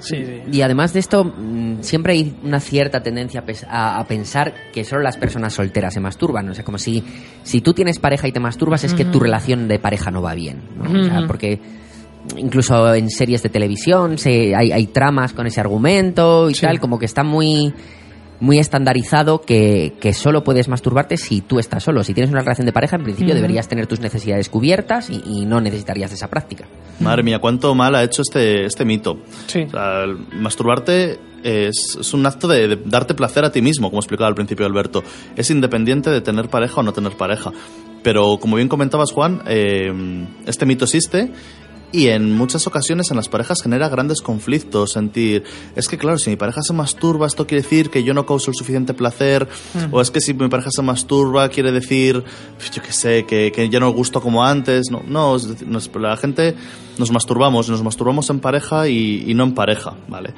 Sí, 0.00 0.16
sí. 0.24 0.42
Y 0.50 0.62
además 0.62 0.92
de 0.94 1.00
esto, 1.00 1.24
mm, 1.24 1.82
siempre 1.82 2.14
hay 2.14 2.34
una 2.42 2.58
cierta 2.60 3.02
tendencia 3.02 3.44
a 3.70 4.02
pensar 4.08 4.54
que 4.72 4.82
solo 4.84 5.02
las 5.02 5.16
personas 5.18 5.52
solteras 5.52 5.92
se 5.94 6.00
masturban. 6.00 6.48
O 6.48 6.54
sea, 6.54 6.64
como 6.64 6.78
si, 6.78 7.04
si 7.42 7.60
tú 7.60 7.74
tienes 7.74 7.98
pareja 7.98 8.26
y 8.26 8.32
te 8.32 8.40
masturbas, 8.40 8.82
es 8.84 8.94
que 8.94 9.04
tu 9.04 9.20
relación 9.20 9.68
de 9.68 9.78
pareja 9.78 10.10
no 10.10 10.22
va 10.22 10.34
bien. 10.34 10.62
¿no? 10.76 11.00
O 11.00 11.04
sea, 11.04 11.18
Ujú. 11.18 11.26
porque 11.26 11.60
incluso 12.36 12.94
en 12.94 13.10
series 13.10 13.42
de 13.42 13.48
televisión 13.50 14.18
se, 14.18 14.54
hay, 14.54 14.72
hay 14.72 14.86
tramas 14.86 15.32
con 15.32 15.46
ese 15.46 15.60
argumento 15.60 16.48
y 16.50 16.54
Sí. 16.54 16.62
tal, 16.62 16.80
como 16.80 16.98
que 16.98 17.06
está 17.06 17.22
muy 17.22 17.72
muy 18.40 18.58
estandarizado 18.58 19.42
que, 19.42 19.94
que 20.00 20.12
solo 20.12 20.42
puedes 20.42 20.68
masturbarte 20.68 21.16
si 21.16 21.42
tú 21.42 21.58
estás 21.58 21.84
solo. 21.84 22.02
Si 22.02 22.14
tienes 22.14 22.30
una 22.30 22.40
relación 22.40 22.66
de 22.66 22.72
pareja, 22.72 22.96
en 22.96 23.04
principio 23.04 23.34
deberías 23.34 23.68
tener 23.68 23.86
tus 23.86 24.00
necesidades 24.00 24.48
cubiertas 24.48 25.10
y, 25.10 25.22
y 25.24 25.46
no 25.46 25.60
necesitarías 25.60 26.10
de 26.10 26.16
esa 26.16 26.28
práctica. 26.28 26.64
Madre 27.00 27.22
mía, 27.22 27.38
cuánto 27.38 27.74
mal 27.74 27.94
ha 27.94 28.02
hecho 28.02 28.22
este, 28.22 28.64
este 28.64 28.84
mito. 28.84 29.18
Sí. 29.46 29.60
O 29.62 29.70
sea, 29.70 30.04
el 30.04 30.16
masturbarte 30.32 31.18
es, 31.42 31.96
es 32.00 32.14
un 32.14 32.26
acto 32.26 32.48
de, 32.48 32.68
de 32.68 32.76
darte 32.84 33.14
placer 33.14 33.44
a 33.44 33.52
ti 33.52 33.62
mismo, 33.62 33.90
como 33.90 34.00
explicaba 34.00 34.28
al 34.28 34.34
principio 34.34 34.66
Alberto. 34.66 35.02
Es 35.36 35.50
independiente 35.50 36.10
de 36.10 36.20
tener 36.20 36.48
pareja 36.48 36.80
o 36.80 36.82
no 36.82 36.92
tener 36.92 37.12
pareja. 37.12 37.52
Pero 38.02 38.38
como 38.40 38.56
bien 38.56 38.68
comentabas, 38.68 39.12
Juan, 39.12 39.42
eh, 39.46 39.92
este 40.46 40.64
mito 40.64 40.86
existe 40.86 41.30
y 41.92 42.08
en 42.08 42.36
muchas 42.36 42.66
ocasiones 42.66 43.10
en 43.10 43.16
las 43.16 43.28
parejas 43.28 43.62
genera 43.62 43.88
grandes 43.88 44.20
conflictos. 44.22 44.92
Sentir, 44.92 45.42
es 45.76 45.88
que 45.88 45.98
claro, 45.98 46.18
si 46.18 46.30
mi 46.30 46.36
pareja 46.36 46.62
se 46.62 46.72
masturba, 46.72 47.26
esto 47.26 47.46
quiere 47.46 47.62
decir 47.62 47.90
que 47.90 48.04
yo 48.04 48.14
no 48.14 48.26
causo 48.26 48.50
el 48.50 48.56
suficiente 48.56 48.94
placer. 48.94 49.48
O 49.90 50.00
es 50.00 50.10
que 50.10 50.20
si 50.20 50.34
mi 50.34 50.48
pareja 50.48 50.70
se 50.70 50.82
masturba, 50.82 51.48
quiere 51.48 51.72
decir, 51.72 52.22
yo 52.74 52.82
qué 52.82 52.92
sé, 52.92 53.24
que, 53.26 53.50
que 53.52 53.68
ya 53.68 53.80
no 53.80 53.90
gusto 53.92 54.20
como 54.20 54.44
antes. 54.44 54.90
No, 54.90 55.02
no 55.06 55.36
es 55.36 55.48
decir, 55.48 55.66
nos- 55.68 55.90
la 55.96 56.16
gente 56.16 56.54
nos 56.98 57.10
masturbamos, 57.10 57.68
nos 57.70 57.82
masturbamos 57.82 58.28
en 58.30 58.40
pareja 58.40 58.86
y, 58.88 59.24
y 59.26 59.34
no 59.34 59.44
en 59.44 59.54
pareja, 59.54 59.94
¿vale? 60.08 60.34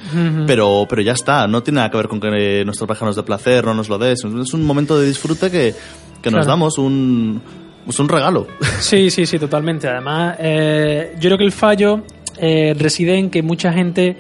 pero, 0.47 0.87
pero 0.89 1.03
ya 1.03 1.13
está, 1.13 1.47
no 1.49 1.63
tiene 1.63 1.77
nada 1.77 1.91
que 1.91 1.97
ver 1.97 2.09
con 2.09 2.21
que 2.21 2.63
nuestra 2.65 2.87
pareja 2.87 3.05
nos 3.07 3.17
dé 3.17 3.23
placer, 3.25 3.65
no 3.65 3.75
nos 3.75 3.89
lo 3.89 3.99
dé. 3.99 4.13
Es 4.13 4.23
un 4.25 4.65
momento 4.65 4.99
de 4.99 5.07
disfrute 5.07 5.51
que, 5.51 5.75
que 6.23 6.31
nos 6.31 6.47
damos 6.47 6.79
un, 6.79 7.43
pues 7.85 7.99
un 8.01 8.09
regalo. 8.09 8.47
Sí, 8.81 9.11
sí, 9.11 9.27
sí, 9.27 9.39
totalmente. 9.39 9.89
Además, 9.89 10.37
eh, 10.39 11.15
yo 11.19 11.29
creo 11.29 11.39
que 11.39 11.45
el 11.45 11.53
fallo 11.53 12.03
eh, 12.39 12.75
reside 12.79 13.17
en 13.17 13.31
que 13.31 13.43
mucha 13.43 13.73
gente 13.73 14.17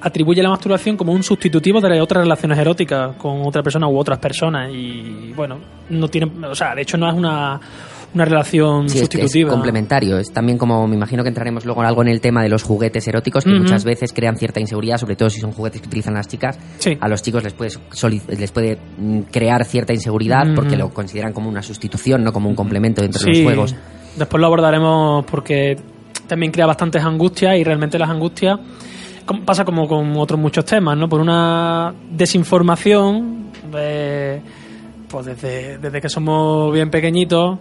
atribuye 0.00 0.42
la 0.42 0.50
masturbación 0.50 0.96
como 0.96 1.12
un 1.12 1.22
sustitutivo 1.22 1.80
de 1.80 2.00
otras 2.00 2.22
relaciones 2.22 2.58
eróticas 2.58 3.16
con 3.16 3.42
otra 3.44 3.62
persona 3.62 3.88
u 3.88 3.98
otras 3.98 4.18
personas 4.18 4.70
y 4.72 5.32
bueno, 5.34 5.58
no 5.90 6.08
tiene, 6.08 6.30
o 6.46 6.54
sea, 6.54 6.74
de 6.74 6.82
hecho 6.82 6.96
no 6.96 7.08
es 7.08 7.14
una, 7.14 7.60
una 8.14 8.24
relación 8.24 8.88
Sí, 8.88 8.98
es, 8.98 9.00
sustitutiva. 9.02 9.50
complementario. 9.50 10.18
Es 10.18 10.32
también 10.32 10.58
como, 10.58 10.86
me 10.86 10.94
imagino 10.94 11.22
que 11.22 11.28
entraremos 11.28 11.64
luego 11.64 11.82
en 11.82 11.88
algo 11.88 12.02
en 12.02 12.08
el 12.08 12.20
tema 12.20 12.42
de 12.42 12.48
los 12.48 12.62
juguetes 12.62 13.06
eróticos, 13.08 13.44
que 13.44 13.50
muchas 13.50 13.84
veces 13.84 14.12
crean 14.12 14.36
cierta 14.36 14.60
inseguridad, 14.60 14.98
sobre 14.98 15.16
todo 15.16 15.30
si 15.30 15.40
son 15.40 15.52
juguetes 15.52 15.80
que 15.80 15.88
utilizan 15.88 16.14
las 16.14 16.28
chicas. 16.28 16.58
Sí. 16.78 16.96
A 17.00 17.08
los 17.08 17.22
chicos 17.22 17.44
les 17.44 17.54
puede, 17.54 17.70
les 18.38 18.52
puede 18.52 18.78
mm, 18.98 19.20
crear 19.30 19.64
cierta 19.64 19.92
inseguridad 19.92 20.44
porque 20.54 20.76
lo 20.76 20.90
consideran 20.90 21.32
como 21.32 21.48
una 21.48 21.62
sustitución, 21.62 22.24
no 22.24 22.32
como 22.32 22.48
un 22.48 22.54
complemento 22.54 23.02
dentro 23.02 23.20
de 23.22 23.30
los 23.30 23.42
juegos. 23.42 23.74
Después 24.16 24.40
lo 24.40 24.46
abordaremos 24.46 25.24
porque 25.26 25.76
también 26.26 26.52
crea 26.52 26.66
bastantes 26.66 27.02
angustias 27.02 27.56
y 27.56 27.64
realmente 27.64 27.98
las 27.98 28.10
angustias 28.10 28.58
pasa 29.44 29.64
como 29.64 29.86
con 29.86 30.16
otros 30.16 30.40
muchos 30.40 30.64
temas, 30.64 30.96
¿no? 30.96 31.08
Por 31.08 31.20
una 31.20 31.94
desinformación, 32.10 33.50
de, 33.70 34.40
pues 35.08 35.26
desde, 35.26 35.78
desde 35.78 36.00
que 36.00 36.08
somos 36.08 36.72
bien 36.72 36.90
pequeñitos, 36.90 37.58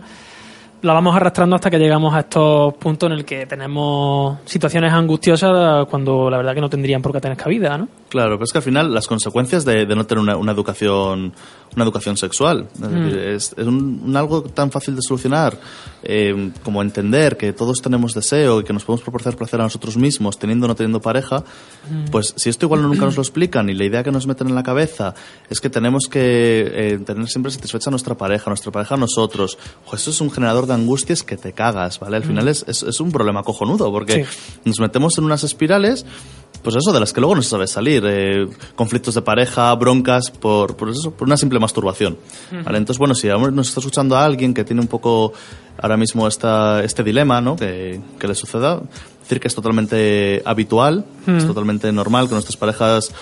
la 0.82 0.94
vamos 0.94 1.16
arrastrando 1.16 1.56
hasta 1.56 1.70
que 1.70 1.80
llegamos 1.80 2.14
a 2.14 2.20
estos 2.20 2.74
puntos 2.76 3.08
en 3.08 3.18
el 3.18 3.26
que 3.26 3.46
tenemos 3.46 4.40
situaciones 4.46 4.94
angustiosas 4.94 5.86
cuando 5.88 6.30
la 6.30 6.38
verdad 6.38 6.54
que 6.54 6.62
no 6.62 6.70
tendrían 6.70 7.02
por 7.02 7.12
qué 7.12 7.20
tener 7.20 7.38
cabida, 7.38 7.78
¿no? 7.78 7.88
Claro, 8.10 8.36
pero 8.36 8.46
es 8.46 8.52
que 8.54 8.60
al 8.60 8.64
final 8.64 8.94
las 8.94 9.06
consecuencias 9.08 9.66
de, 9.66 9.86
de 9.86 9.96
no 9.96 10.06
tener 10.06 10.22
una, 10.22 10.38
una 10.38 10.52
educación 10.54 11.34
una 11.76 11.84
educación 11.84 12.18
sexual. 12.18 12.68
Es, 12.74 12.80
decir, 12.82 13.18
es- 13.20 13.54
es 13.58 13.68
un, 13.68 14.02
un 14.06 14.16
algo 14.18 14.42
tan 14.44 14.72
fácil 14.72 14.96
de 14.96 15.02
solucionar 15.02 15.60
eh, 16.02 16.52
como 16.64 16.82
entender 16.82 17.38
que 17.38 17.52
todos 17.54 17.82
tenemos 17.82 18.14
deseo 18.14 18.62
y 18.62 18.64
que 18.64 18.72
nos 18.74 18.84
podemos 18.86 19.04
proporcionar 19.04 19.38
placer 19.38 19.60
a 19.60 19.64
nosotros 19.64 19.96
mismos 19.98 20.40
teniendo 20.40 20.66
o 20.66 20.70
no 20.70 20.76
teniendo 20.76 21.02
pareja 21.02 21.44
pues 22.12 22.34
si 22.38 22.50
esto 22.50 22.66
igual 22.66 22.82
nunca 22.82 23.06
nos 23.06 23.16
lo 23.18 23.22
explican 23.22 23.70
y 23.70 23.74
la 23.74 23.84
idea 23.84 24.04
que 24.04 24.12
nos 24.12 24.26
meten 24.26 24.48
en 24.48 24.56
la 24.56 24.64
cabeza 24.64 25.14
es 25.50 25.60
que 25.60 25.70
tenemos 25.70 26.06
que 26.10 26.72
eh, 26.74 27.00
tener 27.06 27.28
siempre 27.28 27.52
satisfecha 27.52 27.90
a 27.90 27.92
nuestra 27.92 28.16
pareja 28.16 28.50
nuestra 28.50 28.72
pareja 28.72 28.96
a 28.96 28.98
nosotros. 28.98 29.58
Pues 29.88 30.02
eso 30.02 30.12
es 30.12 30.22
un 30.22 30.32
generador 30.32 30.66
de 30.68 30.74
angustias 30.74 31.22
que 31.22 31.36
te 31.38 31.52
cagas 31.54 32.00
vale 32.00 32.16
al 32.18 32.24
final 32.24 32.48
es, 32.48 32.64
es, 32.68 32.82
es 32.84 33.00
un 33.02 33.12
problema 33.12 33.44
cojonudo 33.44 33.92
porque 33.92 34.26
Sí. 34.26 34.60
nos 34.66 34.80
metemos 34.80 35.18
en 35.18 35.26
unas 35.26 35.44
espirales 35.44 36.06
pues 36.68 36.84
eso, 36.84 36.92
de 36.92 37.00
las 37.00 37.14
que 37.14 37.22
luego 37.22 37.34
no 37.34 37.42
se 37.42 37.50
sabe 37.52 37.66
salir. 37.66 38.04
eh, 38.06 38.46
conflictos 38.76 39.16
de 39.16 39.22
pareja, 39.22 39.74
broncas, 39.76 40.30
por, 40.32 40.76
por 40.76 40.90
eso, 40.90 41.12
por 41.12 41.26
una 41.26 41.38
simple 41.38 41.60
masturbación. 41.60 42.18
¿vale? 42.52 42.78
Entonces, 42.78 42.98
bueno, 43.00 43.16
si 43.16 43.30
nos 43.30 43.70
está 43.70 43.80
escuchando 43.80 44.18
a 44.18 44.26
alguien 44.26 44.54
que 44.54 44.66
tiene 44.66 44.82
un 44.82 44.90
poco 44.90 45.32
ahora 45.82 45.96
mismo 45.96 46.28
esta, 46.28 46.84
este 46.84 47.06
dilema, 47.06 47.40
¿no? 47.40 47.56
Que, 47.56 48.02
que 48.20 48.28
le 48.28 48.36
suceda, 48.36 48.82
decir 49.22 49.40
que 49.40 49.48
es 49.48 49.56
totalmente 49.56 50.42
habitual, 50.44 51.06
es 51.26 51.48
totalmente 51.48 51.90
normal 51.94 52.28
que 52.28 52.34
nuestras 52.34 52.58
parejas 52.58 53.14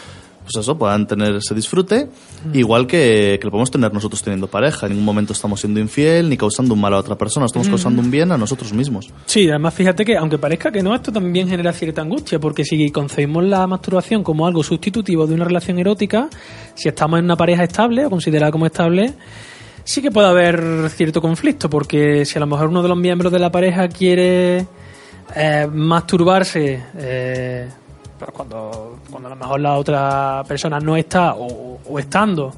pues 0.46 0.56
eso, 0.58 0.78
puedan 0.78 1.08
tener 1.08 1.36
ese 1.36 1.56
disfrute, 1.56 2.08
igual 2.54 2.86
que, 2.86 3.38
que 3.40 3.46
lo 3.46 3.52
podemos 3.52 3.72
tener 3.72 3.92
nosotros 3.92 4.22
teniendo 4.22 4.48
pareja. 4.48 4.86
En 4.86 4.92
ningún 4.92 5.06
momento 5.06 5.34
estamos 5.34 5.60
siendo 5.60 5.80
infiel 5.80 6.30
ni 6.30 6.38
causando 6.38 6.76
un 6.76 6.82
mal 6.82 6.94
a 6.94 7.00
otra 7.00 7.18
persona, 7.18 7.48
estamos 7.48 7.68
causando 7.68 8.02
un 8.02 8.12
bien 8.12 8.32
a 8.32 8.38
nosotros 8.38 8.72
mismos. 8.72 9.10
Sí, 9.26 9.50
además 9.50 9.74
fíjate 9.74 10.06
que, 10.06 10.16
aunque 10.16 10.38
parezca 10.38 10.72
que 10.72 10.84
no, 10.84 10.94
esto 10.94 11.12
también 11.12 11.50
genera 11.50 11.74
cierta 11.74 12.02
angustia, 12.02 12.40
porque 12.40 12.64
si 12.64 12.92
concebimos 12.92 13.44
la 13.44 13.66
masturbación 13.66 14.24
como 14.24 14.46
algo 14.46 14.64
sustitutivo 14.64 15.26
de 15.26 15.34
una 15.34 15.46
relación 15.46 15.80
erótica, 15.80 16.30
si 16.76 16.90
estamos 16.90 17.20
en 17.20 17.26
una 17.26 17.36
pareja 17.36 17.64
estable 17.64 18.06
o 18.06 18.10
considerada 18.10 18.52
como 18.52 18.68
estable, 18.68 19.14
sí 19.84 20.02
que 20.02 20.12
puede 20.12 20.28
haber 20.28 20.90
cierto 20.90 21.22
conflicto, 21.22 21.70
porque 21.70 22.26
si 22.26 22.38
a 22.38 22.42
lo 22.42 22.48
mejor 22.48 22.68
uno 22.68 22.84
de 22.84 22.90
los 22.90 22.98
miembros 22.98 23.32
de 23.32 23.40
la 23.40 23.52
pareja 23.52 23.88
quiere 23.88 24.68
eh, 25.36 25.68
masturbarse, 25.72 26.84
eh, 26.98 27.70
pues 28.18 28.32
cuando, 28.32 29.00
cuando 29.10 29.28
a 29.28 29.32
lo 29.32 29.36
mejor 29.36 29.60
la 29.60 29.78
otra 29.78 30.44
persona 30.48 30.80
no 30.80 30.96
está 30.96 31.36
o, 31.36 31.80
o 31.88 32.00
estando, 32.00 32.54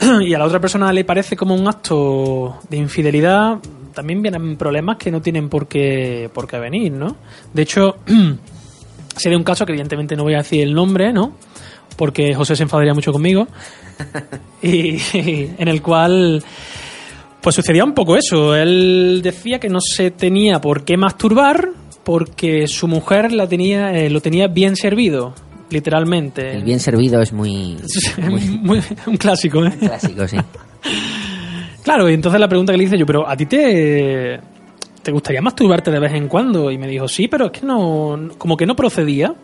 y 0.20 0.34
a 0.34 0.38
la 0.38 0.44
otra 0.44 0.60
persona 0.60 0.92
le 0.92 1.04
parece 1.04 1.36
como 1.36 1.54
un 1.54 1.66
acto 1.66 2.58
de 2.68 2.76
infidelidad, 2.76 3.58
también 3.94 4.22
vienen 4.22 4.56
problemas 4.56 4.96
que 4.96 5.10
no 5.10 5.20
tienen 5.20 5.48
por 5.48 5.66
qué, 5.66 6.30
por 6.32 6.46
qué 6.46 6.58
venir, 6.58 6.92
¿no? 6.92 7.16
De 7.52 7.62
hecho, 7.62 7.96
sería 9.16 9.36
un 9.36 9.44
caso 9.44 9.66
que 9.66 9.72
evidentemente 9.72 10.14
no 10.14 10.22
voy 10.22 10.34
a 10.34 10.38
decir 10.38 10.62
el 10.62 10.72
nombre, 10.72 11.12
¿no? 11.12 11.32
Porque 11.96 12.32
José 12.34 12.54
se 12.54 12.62
enfadaría 12.62 12.94
mucho 12.94 13.12
conmigo. 13.12 13.48
y, 14.62 14.98
en 15.58 15.66
el 15.68 15.82
cual 15.82 16.42
pues 17.40 17.56
sucedía 17.56 17.84
un 17.84 17.94
poco 17.94 18.16
eso. 18.16 18.54
Él 18.54 19.20
decía 19.22 19.58
que 19.58 19.68
no 19.68 19.80
se 19.80 20.12
tenía 20.12 20.60
por 20.60 20.84
qué 20.84 20.96
masturbar 20.96 21.70
porque 22.08 22.66
su 22.68 22.88
mujer 22.88 23.32
la 23.32 23.46
tenía, 23.46 23.92
eh, 23.92 24.08
lo 24.08 24.22
tenía 24.22 24.46
bien 24.48 24.76
servido, 24.76 25.34
literalmente. 25.68 26.52
El 26.52 26.64
bien 26.64 26.80
servido 26.80 27.20
es 27.20 27.34
muy, 27.34 27.76
muy 28.30 28.40
Muy- 28.62 28.80
un 29.08 29.18
clásico, 29.18 29.62
¿eh? 29.66 29.72
clásico, 29.78 30.26
sí. 30.26 30.38
Claro, 31.82 32.08
y 32.08 32.14
entonces 32.14 32.40
la 32.40 32.48
pregunta 32.48 32.72
que 32.72 32.78
le 32.78 32.84
hice 32.84 32.96
yo, 32.96 33.04
pero 33.04 33.28
¿a 33.28 33.36
ti 33.36 33.44
te, 33.44 34.40
te 35.02 35.12
gustaría 35.12 35.42
masturbarte 35.42 35.90
de 35.90 35.98
vez 36.00 36.12
en 36.14 36.28
cuando? 36.28 36.70
Y 36.70 36.78
me 36.78 36.86
dijo, 36.86 37.08
sí, 37.08 37.28
pero 37.28 37.46
es 37.46 37.52
que 37.52 37.66
no, 37.66 38.30
como 38.38 38.56
que 38.56 38.64
no 38.64 38.74
procedía. 38.74 39.34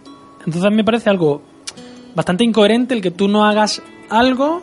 Entonces 0.46 0.70
me 0.72 0.84
parece 0.84 1.10
algo 1.10 1.42
bastante 2.14 2.44
incoherente 2.44 2.94
el 2.94 3.02
que 3.02 3.10
tú 3.10 3.28
no 3.28 3.44
hagas 3.44 3.82
algo 4.08 4.62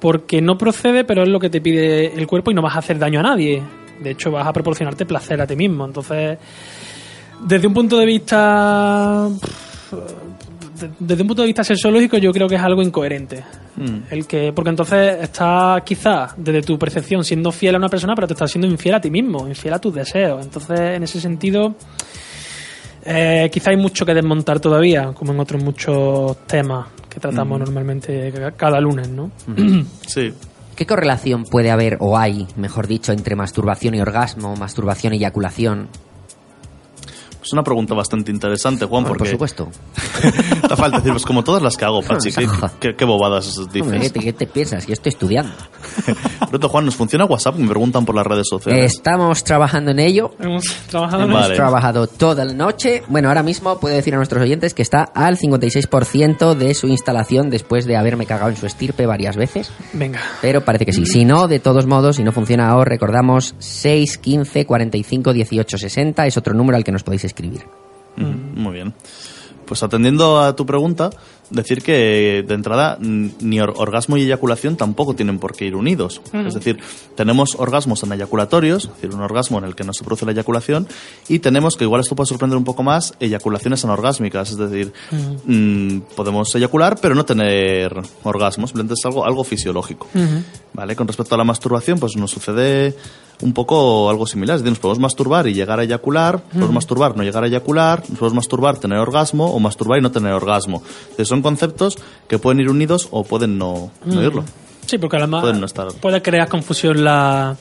porque 0.00 0.40
no 0.42 0.58
procede, 0.58 1.04
pero 1.04 1.22
es 1.22 1.28
lo 1.28 1.38
que 1.38 1.48
te 1.50 1.60
pide 1.60 2.12
el 2.18 2.26
cuerpo 2.26 2.50
y 2.50 2.54
no 2.54 2.62
vas 2.62 2.74
a 2.74 2.80
hacer 2.80 2.98
daño 2.98 3.20
a 3.20 3.22
nadie. 3.24 3.62
De 4.00 4.10
hecho, 4.10 4.32
vas 4.32 4.46
a 4.48 4.52
proporcionarte 4.52 5.06
placer 5.06 5.40
a 5.40 5.46
ti 5.46 5.54
mismo. 5.54 5.84
Entonces, 5.84 6.38
desde 7.40 7.66
un 7.66 7.74
punto 7.74 7.98
de 7.98 8.06
vista 8.06 9.28
de- 10.80 10.90
desde 10.98 11.22
un 11.22 11.28
punto 11.28 11.42
de 11.42 11.46
vista 11.46 11.62
sexológico 11.64 12.16
yo 12.18 12.32
creo 12.32 12.48
que 12.48 12.56
es 12.56 12.60
algo 12.62 12.82
incoherente. 12.82 13.44
El 14.10 14.26
que 14.26 14.52
porque 14.52 14.70
entonces 14.70 15.16
estás 15.22 15.82
quizás 15.82 16.32
desde 16.36 16.62
tu 16.62 16.78
percepción 16.78 17.24
siendo 17.24 17.50
fiel 17.50 17.74
a 17.74 17.78
una 17.78 17.88
persona 17.88 18.14
pero 18.14 18.26
te 18.28 18.34
estás 18.34 18.50
siendo 18.50 18.66
infiel 18.68 18.94
a 18.96 19.00
ti 19.00 19.10
mismo 19.10 19.48
infiel 19.48 19.74
a 19.74 19.78
tus 19.78 19.94
deseos. 19.94 20.44
Entonces 20.44 20.78
en 20.80 21.02
ese 21.02 21.20
sentido 21.20 21.74
eh, 23.04 23.50
quizá 23.52 23.70
hay 23.70 23.76
mucho 23.76 24.06
que 24.06 24.14
desmontar 24.14 24.60
todavía 24.60 25.12
como 25.12 25.32
en 25.32 25.40
otros 25.40 25.62
muchos 25.62 26.36
temas 26.46 26.86
que 27.08 27.20
tratamos 27.20 27.58
normalmente 27.58 28.32
ca- 28.34 28.52
cada 28.52 28.80
lunes 28.80 29.08
no 29.08 29.30
Sí. 30.06 30.32
¿Qué 30.74 30.86
correlación 30.86 31.44
puede 31.44 31.70
haber, 31.70 31.98
o 32.00 32.18
hay, 32.18 32.48
mejor 32.56 32.88
dicho, 32.88 33.12
entre 33.12 33.36
masturbación 33.36 33.94
y 33.94 34.00
orgasmo, 34.00 34.56
masturbación 34.56 35.14
y 35.14 35.18
eyaculación? 35.18 35.86
Es 37.44 37.52
una 37.52 37.62
pregunta 37.62 37.94
bastante 37.94 38.30
interesante, 38.30 38.86
Juan, 38.86 39.04
Por 39.04 39.18
porque 39.18 39.32
supuesto. 39.32 39.68
te 40.68 40.76
falta 40.76 40.96
decir, 40.96 41.12
pues 41.12 41.26
como 41.26 41.44
todas 41.44 41.62
las 41.62 41.76
que 41.76 41.84
hago, 41.84 42.00
Pachi, 42.02 42.32
¿qué, 42.32 42.48
qué, 42.80 42.96
qué 42.96 43.04
bobadas 43.04 43.58
Hombre, 43.58 43.82
¿qué, 43.82 43.82
dices? 43.98 44.12
te, 44.12 44.20
qué 44.20 44.32
te 44.32 44.46
piensas? 44.46 44.86
Yo 44.86 44.94
estoy 44.94 45.10
estudiando. 45.10 45.52
Pronto, 46.48 46.68
Juan, 46.70 46.86
¿nos 46.86 46.96
funciona 46.96 47.26
WhatsApp? 47.26 47.56
Me 47.56 47.68
preguntan 47.68 48.06
por 48.06 48.14
las 48.14 48.26
redes 48.26 48.48
sociales. 48.48 48.94
Estamos 48.94 49.44
trabajando 49.44 49.90
en 49.90 49.98
ello. 49.98 50.32
hemos 50.40 50.64
trabajado 50.88 51.24
en 51.24 51.30
Hemos 51.30 51.42
Vale. 51.42 51.54
trabajado 51.54 52.06
toda 52.06 52.46
la 52.46 52.54
noche. 52.54 53.02
Bueno, 53.08 53.28
ahora 53.28 53.42
mismo 53.42 53.78
puedo 53.78 53.94
decir 53.94 54.14
a 54.14 54.16
nuestros 54.16 54.42
oyentes 54.42 54.72
que 54.72 54.80
está 54.82 55.02
al 55.02 55.36
56% 55.36 56.54
de 56.54 56.72
su 56.72 56.86
instalación 56.88 57.50
después 57.50 57.84
de 57.84 57.96
haberme 57.96 58.24
cagado 58.24 58.50
en 58.50 58.56
su 58.56 58.64
estirpe 58.66 59.04
varias 59.04 59.36
veces. 59.36 59.70
venga 59.92 60.20
Pero 60.40 60.64
parece 60.64 60.86
que 60.86 60.92
sí. 60.94 61.04
Si 61.04 61.26
no, 61.26 61.46
de 61.46 61.58
todos 61.58 61.86
modos, 61.86 62.16
si 62.16 62.24
no 62.24 62.32
funciona 62.32 62.74
os 62.76 62.86
recordamos 62.86 63.54
6, 63.58 64.16
15, 64.18 64.64
45, 64.64 65.32
18, 65.34 65.78
60. 65.78 66.26
Es 66.26 66.36
otro 66.38 66.54
número 66.54 66.76
al 66.76 66.84
que 66.84 66.92
nos 66.92 67.02
podéis 67.02 67.24
escribir. 67.24 67.33
Muy 68.16 68.72
bien. 68.72 68.94
Pues 69.66 69.82
atendiendo 69.82 70.40
a 70.40 70.54
tu 70.54 70.66
pregunta, 70.66 71.08
decir 71.48 71.82
que 71.82 72.44
de 72.46 72.54
entrada 72.54 72.98
ni 73.00 73.60
or- 73.60 73.72
orgasmo 73.78 74.18
y 74.18 74.22
eyaculación 74.22 74.76
tampoco 74.76 75.14
tienen 75.16 75.38
por 75.38 75.56
qué 75.56 75.64
ir 75.64 75.74
unidos. 75.74 76.20
Es 76.46 76.52
decir, 76.52 76.78
tenemos 77.16 77.54
orgasmos 77.58 78.02
aneyaculatorios, 78.04 78.84
es 78.84 78.94
decir, 78.96 79.14
un 79.14 79.22
orgasmo 79.22 79.56
en 79.58 79.64
el 79.64 79.74
que 79.74 79.82
no 79.84 79.94
se 79.94 80.04
produce 80.04 80.26
la 80.26 80.32
eyaculación, 80.32 80.86
y 81.28 81.38
tenemos, 81.38 81.76
que 81.76 81.84
igual 81.84 82.02
esto 82.02 82.14
puede 82.14 82.26
sorprender 82.28 82.58
un 82.58 82.64
poco 82.64 82.82
más, 82.82 83.14
eyaculaciones 83.20 83.82
anorgásmicas, 83.86 84.50
es 84.50 84.58
decir, 84.58 84.92
mm, 85.46 86.00
podemos 86.14 86.54
eyacular 86.54 86.98
pero 87.00 87.14
no 87.14 87.24
tener 87.24 87.94
orgasmos, 88.22 88.68
simplemente 88.70 88.94
es 89.00 89.04
algo, 89.06 89.24
algo 89.24 89.44
fisiológico. 89.44 90.08
¿Vale? 90.74 90.96
Con 90.96 91.06
respecto 91.06 91.34
a 91.36 91.38
la 91.38 91.44
masturbación, 91.44 91.98
pues 92.00 92.16
nos 92.16 92.32
sucede 92.32 92.94
un 93.42 93.52
poco 93.52 94.10
algo 94.10 94.26
similar. 94.26 94.56
Es 94.56 94.62
decir, 94.62 94.72
nos 94.72 94.80
podemos 94.80 94.98
masturbar 94.98 95.46
y 95.46 95.54
llegar 95.54 95.78
a 95.78 95.84
eyacular, 95.84 96.40
podemos 96.40 96.72
masturbar, 96.72 97.16
no 97.16 97.22
llegar 97.22 97.44
a 97.44 97.46
eyacular, 97.46 98.00
nos 98.08 98.18
podemos 98.18 98.34
masturbar, 98.34 98.78
tener 98.78 98.98
orgasmo, 98.98 99.46
o 99.46 99.60
masturbar 99.60 100.00
y 100.00 100.02
no 100.02 100.10
tener 100.10 100.32
orgasmo. 100.32 100.82
Entonces, 101.02 101.28
son 101.28 101.42
conceptos 101.42 101.96
que 102.28 102.38
pueden 102.40 102.60
ir 102.60 102.68
unidos 102.70 103.06
o 103.12 103.22
pueden 103.22 103.56
no, 103.56 103.90
no 104.04 104.22
irlo. 104.22 104.44
Sí, 104.86 104.98
porque 104.98 105.16
además 105.16 105.42
Pueden 105.42 105.60
no 105.60 105.66
estar. 105.66 105.86
puede 106.00 106.20
crear 106.20 106.48
confusión 106.48 107.02
la, 107.04 107.56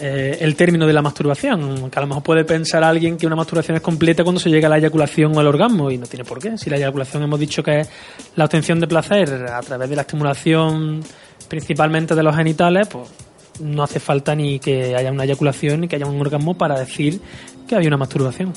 eh, 0.00 0.38
el 0.40 0.56
término 0.56 0.86
de 0.86 0.92
la 0.94 1.02
masturbación. 1.02 1.90
Que 1.90 1.98
a 1.98 2.02
lo 2.02 2.08
mejor 2.08 2.22
puede 2.22 2.44
pensar 2.44 2.82
alguien 2.82 3.16
que 3.18 3.26
una 3.26 3.36
masturbación 3.36 3.76
es 3.76 3.82
completa 3.82 4.24
cuando 4.24 4.40
se 4.40 4.48
llega 4.50 4.66
a 4.68 4.70
la 4.70 4.78
eyaculación 4.78 5.36
o 5.36 5.40
al 5.40 5.46
orgasmo 5.46 5.90
y 5.90 5.98
no 5.98 6.06
tiene 6.06 6.24
por 6.24 6.38
qué. 6.40 6.56
Si 6.56 6.70
la 6.70 6.78
eyaculación 6.78 7.22
hemos 7.22 7.38
dicho 7.38 7.62
que 7.62 7.80
es 7.80 7.88
la 8.36 8.46
obtención 8.46 8.80
de 8.80 8.86
placer 8.86 9.46
a 9.52 9.60
través 9.60 9.88
de 9.90 9.96
la 9.96 10.02
estimulación 10.02 11.02
principalmente 11.52 12.14
de 12.14 12.22
los 12.22 12.34
genitales, 12.34 12.88
pues 12.88 13.10
no 13.60 13.82
hace 13.82 14.00
falta 14.00 14.34
ni 14.34 14.58
que 14.58 14.96
haya 14.96 15.12
una 15.12 15.24
eyaculación 15.24 15.82
ni 15.82 15.88
que 15.88 15.96
haya 15.96 16.06
un 16.06 16.18
orgasmo 16.18 16.54
para 16.56 16.80
decir 16.80 17.20
que 17.68 17.76
hay 17.76 17.86
una 17.86 17.98
masturbación. 17.98 18.54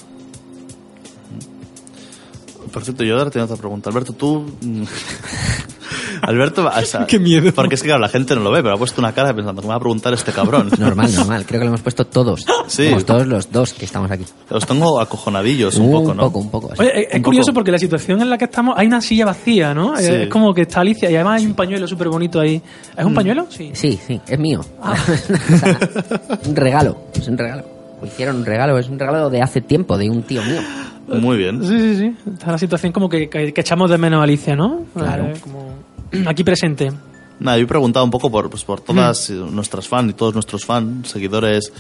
Por 2.72 2.86
cierto, 2.86 3.04
yo 3.04 3.18
ahora 3.18 3.30
tengo 3.32 3.44
otra 3.44 3.58
pregunta. 3.58 3.90
Alberto, 3.90 4.14
tú... 4.14 4.46
Alberto, 6.28 6.66
o 6.68 6.82
sea, 6.82 7.06
Qué 7.08 7.20
miedo. 7.20 7.52
Porque 7.54 7.76
es 7.76 7.82
que 7.82 7.88
claro, 7.88 8.02
la 8.02 8.10
gente 8.10 8.36
no 8.36 8.42
lo 8.42 8.52
ve, 8.52 8.62
pero 8.62 8.76
ha 8.76 8.78
puesto 8.78 9.00
una 9.02 9.14
cara 9.14 9.34
pensando 9.34 9.62
que 9.62 9.68
me 9.68 9.72
va 9.74 9.78
a 9.78 9.80
preguntar 9.80 10.14
este 10.14 10.32
cabrón. 10.32 10.70
Normal, 10.80 11.14
normal. 11.16 11.46
Creo 11.46 11.60
que 11.60 11.66
lo 11.66 11.70
hemos 11.70 11.82
puesto 11.82 12.06
todos. 12.06 12.46
Sí. 12.68 12.88
Somos 12.90 13.06
todos 13.06 13.28
los 13.28 13.52
dos 13.52 13.74
que 13.74 13.86
estamos 13.86 14.10
aquí. 14.12 14.26
Os 14.50 14.66
tengo 14.66 15.00
acojonadillos 15.00 15.78
un 15.78 15.92
poco, 15.92 16.14
¿no? 16.14 16.24
poco, 16.24 16.40
un 16.40 16.50
poco. 16.50 16.70
sí. 16.76 16.82
Oye, 16.82 17.02
es- 17.02 17.08
es 17.10 17.16
Un 17.16 17.22
curioso 17.24 17.48
poco. 17.48 17.56
porque 17.56 17.72
la 17.72 17.80
situación 17.80 18.22
en 18.22 18.30
la 18.30 18.38
que 18.38 18.46
estamos 18.46 18.76
hay 18.78 18.88
una 18.88 19.02
silla 19.02 19.26
vacía, 19.26 19.74
¿no? 19.74 19.96
Sí. 19.98 20.06
Es 20.08 20.28
como 20.30 20.54
que 20.54 20.62
está 20.64 20.82
Alicia 20.82 21.10
y 21.12 21.16
además 21.16 21.42
hay 21.42 21.48
un 21.48 21.54
pañuelo 21.54 21.88
súper 21.88 22.10
bonito 22.10 22.40
ahí. 22.40 22.62
¿Es 22.98 23.06
un 23.06 23.12
Mm. 23.12 23.16
pañuelo? 23.16 23.46
Sí. 23.50 23.72
Sí, 23.74 24.00
sí, 24.06 24.20
es 24.28 24.40
mío. 24.40 24.62
Ah. 24.82 24.96
O 25.06 25.58
sea, 25.58 26.40
un 26.48 26.56
regalo, 26.56 26.98
es 27.14 27.28
un 27.28 27.38
regalo. 27.38 27.64
Me 28.02 28.08
hicieron 28.08 28.36
un 28.38 28.46
regalo, 28.46 28.78
es 28.78 28.90
un 28.90 29.00
regalo 29.00 29.30
de 29.30 29.42
hace 29.42 29.62
tiempo, 29.62 29.98
de 29.98 30.10
un 30.10 30.24
tío 30.24 30.42
mío. 30.44 30.62
Muy 31.08 31.38
bien. 31.38 31.62
Sí, 31.64 31.80
sí, 31.80 31.96
sí. 31.98 32.16
Está 32.34 32.52
la 32.52 32.58
situación 32.58 32.92
como 32.92 33.08
que, 33.08 33.30
que- 33.30 33.54
que 33.54 33.62
echamos 33.62 33.90
de 33.90 33.98
menos 33.98 34.20
a 34.20 34.24
Alicia, 34.24 34.56
¿no? 34.56 34.82
Claro. 34.96 35.26
Eh, 35.26 35.34
como 35.42 35.70
aquí 36.28 36.44
presente. 36.44 36.92
Nada, 37.40 37.58
yo 37.58 37.66
he 37.66 37.68
preguntado 37.68 38.06
un 38.06 38.12
poco 38.12 38.32
por, 38.32 38.50
pues, 38.50 38.64
por 38.64 38.82
todas 38.82 39.30
eh, 39.30 39.34
nuestras 39.34 39.88
fans 39.88 40.12
y 40.12 40.14
todos 40.14 40.34
nuestros 40.34 40.66
fans, 40.66 41.10
seguidores 41.10 41.72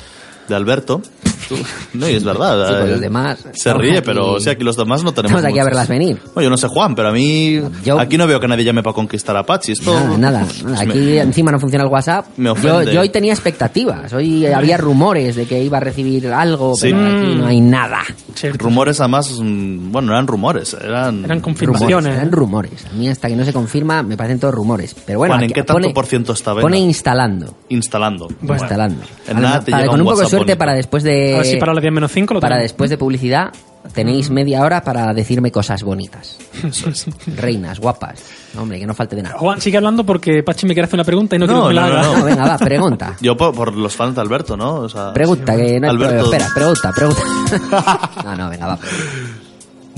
de 0.47 0.55
Alberto. 0.55 1.01
Tú- 1.47 1.55
No, 1.93 2.09
y 2.09 2.15
es 2.15 2.23
verdad. 2.23 2.67
Sí, 2.67 2.73
pues 2.73 2.85
eh, 2.85 2.91
los 2.93 3.01
demás 3.01 3.45
Se 3.53 3.71
ríe, 3.71 3.99
aquí- 3.99 4.01
pero 4.03 4.39
sí, 4.39 4.49
aquí 4.49 4.63
los 4.63 4.75
demás 4.75 5.03
no 5.03 5.13
tenemos. 5.13 5.37
Estamos 5.37 5.51
aquí 5.53 5.59
a 5.59 5.63
verlas 5.63 5.87
venir. 5.87 6.19
Bueno, 6.33 6.41
yo 6.45 6.49
no 6.49 6.57
sé, 6.57 6.67
Juan, 6.67 6.95
pero 6.95 7.09
a 7.09 7.11
mí. 7.11 7.61
Yo- 7.83 7.99
Aquí 7.99 8.17
no 8.17 8.25
veo 8.25 8.39
que 8.39 8.47
nadie 8.47 8.63
llame 8.65 8.81
para 8.81 8.95
conquistar 8.95 9.37
a 9.37 9.43
Pachi. 9.45 9.73
Esto. 9.73 9.93
Nada, 9.93 10.17
nada. 10.17 10.47
pues, 10.63 10.81
Aquí 10.81 10.97
me- 10.97 11.19
encima 11.19 11.51
no 11.51 11.59
funciona 11.59 11.83
el 11.85 11.91
WhatsApp. 11.91 12.25
me 12.37 12.45
yo, 12.45 12.51
ofende. 12.53 12.93
yo 12.93 13.01
hoy 13.01 13.09
tenía 13.09 13.31
expectativas. 13.31 14.11
Hoy 14.13 14.47
había 14.47 14.77
rumores 14.77 15.35
de 15.35 15.45
que 15.45 15.61
iba 15.63 15.77
a 15.77 15.81
recibir 15.81 16.27
algo, 16.33 16.73
Sí. 16.75 16.87
pero 16.91 17.05
aquí 17.05 17.35
no 17.35 17.45
hay 17.45 17.61
nada. 17.61 18.01
Rumores, 18.57 18.99
además. 18.99 19.31
mm, 19.39 19.91
Bueno, 19.91 20.07
no 20.07 20.13
eran 20.13 20.25
rumores, 20.27 20.73
eran. 20.73 20.85
Eran 20.89 21.13
Rumores, 21.23 21.41
confirmaciones. 21.43 22.15
eran 22.15 22.31
rumores. 22.31 22.85
A 22.91 22.93
mí 22.95 23.07
hasta 23.07 23.27
que 23.27 23.35
no 23.35 23.45
se 23.45 23.53
confirma 23.53 24.01
me 24.01 24.17
parecen 24.17 24.39
todos 24.39 24.53
rumores. 24.55 24.95
Pero 25.05 25.19
bueno, 25.19 25.33
Juan, 25.33 25.41
¿en 25.43 25.45
aquí 25.45 25.53
qué 25.53 25.63
tanto 25.63 25.73
pone- 25.81 25.93
por 25.93 26.05
ciento 26.07 26.33
está? 26.33 26.55
Pone 26.55 26.79
instalando. 26.79 27.55
Instalando. 27.69 28.27
Bueno. 28.41 28.61
instalando. 28.63 29.03
En 29.27 29.41
nada 29.41 29.61
te 29.63 29.71
llega 29.71 29.91
un 29.91 30.01
WhatsApp 30.01 30.34
suerte 30.37 30.51
bonito. 30.53 30.57
para 30.59 30.73
después 30.73 31.03
de 31.03 31.33
A 31.33 31.37
ver 31.37 31.45
si 31.45 31.57
para 31.57 31.73
las 31.73 31.81
10 31.81 31.93
menos 31.93 32.11
5 32.11 32.33
lo 32.35 32.39
para 32.39 32.55
tenemos. 32.55 32.71
después 32.71 32.89
de 32.89 32.97
publicidad 32.97 33.51
tenéis 33.93 34.29
media 34.31 34.61
hora 34.63 34.81
para 34.83 35.13
decirme 35.13 35.51
cosas 35.51 35.83
bonitas. 35.83 36.37
Reinas, 37.37 37.79
guapas. 37.79 38.23
Hombre, 38.57 38.79
que 38.79 38.87
no 38.87 38.93
falte 38.93 39.15
de 39.15 39.23
nada. 39.23 39.37
Juan, 39.37 39.61
sigue 39.61 39.77
hablando 39.77 40.03
porque 40.05 40.41
Pachi 40.43 40.65
me 40.65 40.73
quiere 40.73 40.85
hacer 40.85 40.95
una 40.97 41.03
pregunta 41.03 41.35
y 41.35 41.39
no, 41.39 41.45
No, 41.47 41.53
quiero 41.53 41.67
que 41.67 41.69
me 41.69 41.73
la 41.75 41.81
no, 41.81 41.93
no, 41.93 41.99
haga. 41.99 42.07
no. 42.11 42.17
No, 42.19 42.25
venga, 42.25 42.45
va, 42.47 42.57
pregunta. 42.57 43.15
Yo 43.21 43.37
por, 43.37 43.53
por 43.53 43.75
los 43.75 43.95
fans 43.95 44.15
de 44.15 44.21
Alberto, 44.21 44.57
¿no? 44.57 44.75
O 44.75 44.89
sea, 44.89 45.13
Pregunta, 45.13 45.55
que 45.55 45.79
no 45.79 45.87
hay 45.87 45.95
Alberto. 45.95 46.25
Espera, 46.25 46.47
pregunta, 46.53 46.91
pregunta. 46.95 47.21
No, 48.23 48.35
no, 48.35 48.49
venga, 48.49 48.67
va. 48.67 48.79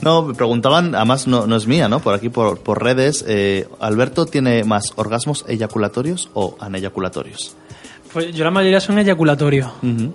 No, 0.03 0.21
me 0.21 0.33
preguntaban, 0.35 0.93
además 0.93 1.25
no, 1.27 1.47
no 1.47 1.55
es 1.55 1.65
mía, 1.65 1.87
¿no? 1.89 1.99
Por 1.99 2.13
aquí, 2.13 2.29
por, 2.29 2.59
por 2.59 2.83
redes, 2.83 3.25
eh, 3.27 3.67
¿Alberto 3.79 4.25
tiene 4.25 4.63
más 4.63 4.93
orgasmos 4.95 5.43
eyaculatorios 5.47 6.29
o 6.33 6.55
aneyaculatorios? 6.59 7.55
Pues 8.17 8.33
yo 8.33 8.43
la 8.43 8.49
mayoría 8.49 8.79
son 8.79 8.97
eyaculatorios. 8.97 9.69
Mm. 9.83 10.07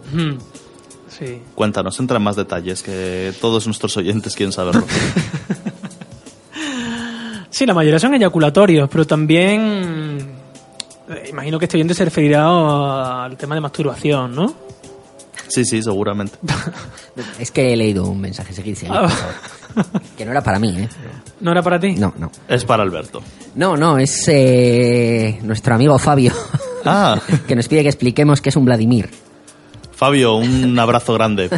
Sí. 1.08 1.40
Cuéntanos, 1.54 2.00
entra 2.00 2.16
en 2.16 2.24
más 2.24 2.34
detalles, 2.34 2.82
que 2.82 3.32
todos 3.40 3.64
nuestros 3.66 3.96
oyentes 3.96 4.34
quieren 4.34 4.52
saberlo. 4.52 4.84
Sí, 7.50 7.66
la 7.66 7.74
mayoría 7.74 8.00
son 8.00 8.14
eyaculatorios, 8.14 8.88
pero 8.88 9.06
también 9.06 10.34
eh, 11.08 11.28
imagino 11.30 11.58
que 11.58 11.66
este 11.66 11.76
oyente 11.76 11.92
se 11.92 12.06
referirá 12.06 13.24
al 13.24 13.36
tema 13.36 13.54
de 13.54 13.60
masturbación, 13.60 14.34
¿no? 14.34 14.54
sí, 15.48 15.64
sí, 15.64 15.80
seguramente. 15.82 16.38
Es 17.38 17.50
que 17.50 17.72
he 17.72 17.76
leído 17.76 18.06
un 18.06 18.20
mensaje, 18.20 18.54
seguid, 18.54 18.74
seguid, 18.74 18.94
por 18.94 19.10
favor. 19.10 19.34
Que 20.16 20.24
no 20.24 20.32
era 20.32 20.42
para 20.42 20.58
mí, 20.58 20.74
¿eh? 20.76 20.88
¿No 21.40 21.52
era 21.52 21.62
para 21.62 21.78
ti? 21.78 21.92
No, 21.92 22.12
no. 22.18 22.32
Es 22.48 22.64
para 22.64 22.82
Alberto. 22.82 23.22
No, 23.54 23.76
no, 23.76 23.98
es 23.98 24.24
eh, 24.28 25.38
nuestro 25.42 25.74
amigo 25.74 25.98
Fabio, 25.98 26.32
Ah, 26.84 27.20
que 27.48 27.56
nos 27.56 27.68
pide 27.68 27.82
que 27.82 27.88
expliquemos 27.88 28.40
qué 28.40 28.48
es 28.50 28.56
un 28.56 28.64
Vladimir. 28.64 29.08
Fabio, 29.92 30.36
un 30.36 30.78
abrazo 30.78 31.14
grande. 31.14 31.48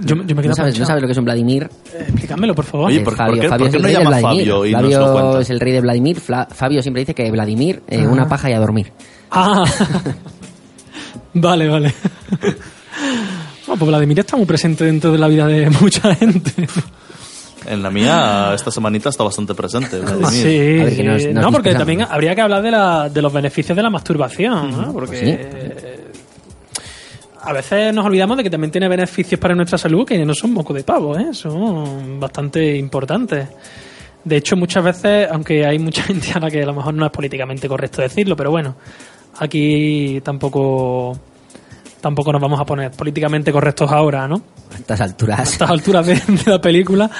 Yo, 0.00 0.16
yo 0.16 0.34
me 0.34 0.42
quedo 0.42 0.48
¿No 0.48 0.54
sabes, 0.56 0.74
¿No 0.74 0.78
planchado. 0.78 0.86
sabes 0.86 1.02
lo 1.02 1.06
que 1.08 1.12
es 1.12 1.18
un 1.18 1.24
Vladimir? 1.24 1.68
Eh, 1.92 1.98
explícamelo, 2.08 2.54
por 2.54 2.64
favor. 2.64 2.86
Oye, 2.88 2.98
Eh, 2.98 3.04
¿por- 3.04 3.14
Fabio, 3.14 3.34
por 3.34 3.40
qué- 3.42 3.48
Fabio 3.48 3.66
por 3.66 3.66
es 3.66 3.70
qué 3.72 3.76
el 3.76 3.82
no 3.82 3.86
rey 3.86 3.92
de 3.94 3.98
llama 4.04 4.10
Vladimir. 4.18 4.46
Fabio 4.48 4.66
y 4.66 4.72
nos 4.72 4.80
Fabio 4.82 4.98
lo 5.00 5.12
cuenta? 5.12 5.40
es 5.40 5.50
el 5.50 5.60
rey 5.60 5.72
de 5.72 5.80
Vladimir. 5.80 6.20
Fla- 6.20 6.48
Fabio 6.50 6.82
siempre 6.82 7.00
dice 7.02 7.14
que 7.14 7.30
Vladimir, 7.30 7.82
eh, 7.88 8.06
una 8.06 8.26
paja 8.28 8.50
y 8.50 8.54
a 8.54 8.58
dormir. 8.58 8.90
Ah. 9.30 9.64
vale, 11.34 11.68
vale. 11.68 11.94
Bueno, 12.40 12.56
pues 13.66 13.80
Vladimir 13.80 14.18
está 14.20 14.36
muy 14.36 14.46
presente 14.46 14.84
dentro 14.84 15.12
de 15.12 15.18
la 15.18 15.28
vida 15.28 15.46
de 15.46 15.70
mucha 15.70 16.14
gente. 16.14 16.66
En 17.66 17.82
la 17.82 17.90
mía, 17.90 18.52
esta 18.54 18.70
semanita 18.70 19.08
está 19.08 19.24
bastante 19.24 19.54
presente. 19.54 19.98
Sí, 20.30 20.78
A 20.80 20.84
ver, 20.84 20.96
que 20.96 21.02
nos- 21.04 21.22
sí. 21.22 21.32
nos 21.32 21.44
no, 21.44 21.50
porque 21.52 21.74
también 21.74 22.02
habría 22.02 22.34
que 22.34 22.40
hablar 22.42 22.62
de, 22.62 22.70
la, 22.70 23.08
de 23.08 23.22
los 23.22 23.32
beneficios 23.32 23.74
de 23.76 23.82
la 23.82 23.90
masturbación, 23.90 24.70
¿no? 24.70 24.92
Porque 24.92 25.08
Pues 25.16 25.20
sí. 25.20 25.26
eh, 25.30 26.04
a 27.42 27.52
veces 27.52 27.94
nos 27.94 28.04
olvidamos 28.06 28.36
de 28.38 28.42
que 28.42 28.50
también 28.50 28.70
tiene 28.70 28.88
beneficios 28.88 29.38
para 29.40 29.54
nuestra 29.54 29.76
salud 29.78 30.06
que 30.06 30.24
no 30.24 30.34
son 30.34 30.52
moco 30.52 30.72
de 30.72 30.82
pavo, 30.82 31.16
¿eh? 31.18 31.28
son 31.32 32.18
bastante 32.18 32.76
importantes. 32.76 33.48
De 34.24 34.36
hecho, 34.36 34.56
muchas 34.56 34.82
veces, 34.82 35.28
aunque 35.30 35.66
hay 35.66 35.78
mucha 35.78 36.02
gente 36.04 36.32
a 36.34 36.40
la 36.40 36.50
que 36.50 36.62
a 36.62 36.66
lo 36.66 36.74
mejor 36.74 36.94
no 36.94 37.04
es 37.04 37.12
políticamente 37.12 37.68
correcto 37.68 38.00
decirlo, 38.02 38.34
pero 38.36 38.50
bueno, 38.50 38.76
aquí 39.38 40.20
tampoco 40.24 41.18
tampoco 42.04 42.32
nos 42.32 42.42
vamos 42.42 42.60
a 42.60 42.66
poner 42.66 42.90
políticamente 42.90 43.50
correctos 43.50 43.90
ahora, 43.90 44.28
¿no? 44.28 44.36
A 44.70 44.76
estas 44.76 45.00
alturas. 45.00 45.40
a 45.40 45.42
estas 45.42 45.70
alturas 45.70 46.06
de, 46.06 46.14
de 46.14 46.50
la 46.50 46.60
película. 46.60 47.10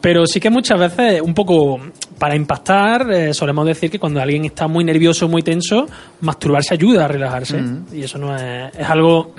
Pero 0.00 0.24
sí 0.26 0.40
que 0.40 0.48
muchas 0.48 0.80
veces, 0.80 1.20
un 1.20 1.34
poco 1.34 1.78
para 2.18 2.34
impactar, 2.34 3.10
eh, 3.12 3.34
solemos 3.34 3.66
decir 3.66 3.90
que 3.90 3.98
cuando 3.98 4.22
alguien 4.22 4.46
está 4.46 4.66
muy 4.66 4.82
nervioso, 4.82 5.28
muy 5.28 5.42
tenso, 5.42 5.86
masturbarse 6.22 6.72
ayuda 6.72 7.04
a 7.04 7.08
relajarse. 7.08 7.62
Y 7.92 8.02
eso 8.02 8.16
no 8.16 8.34
es, 8.34 8.74
es 8.74 8.88
algo 8.88 9.34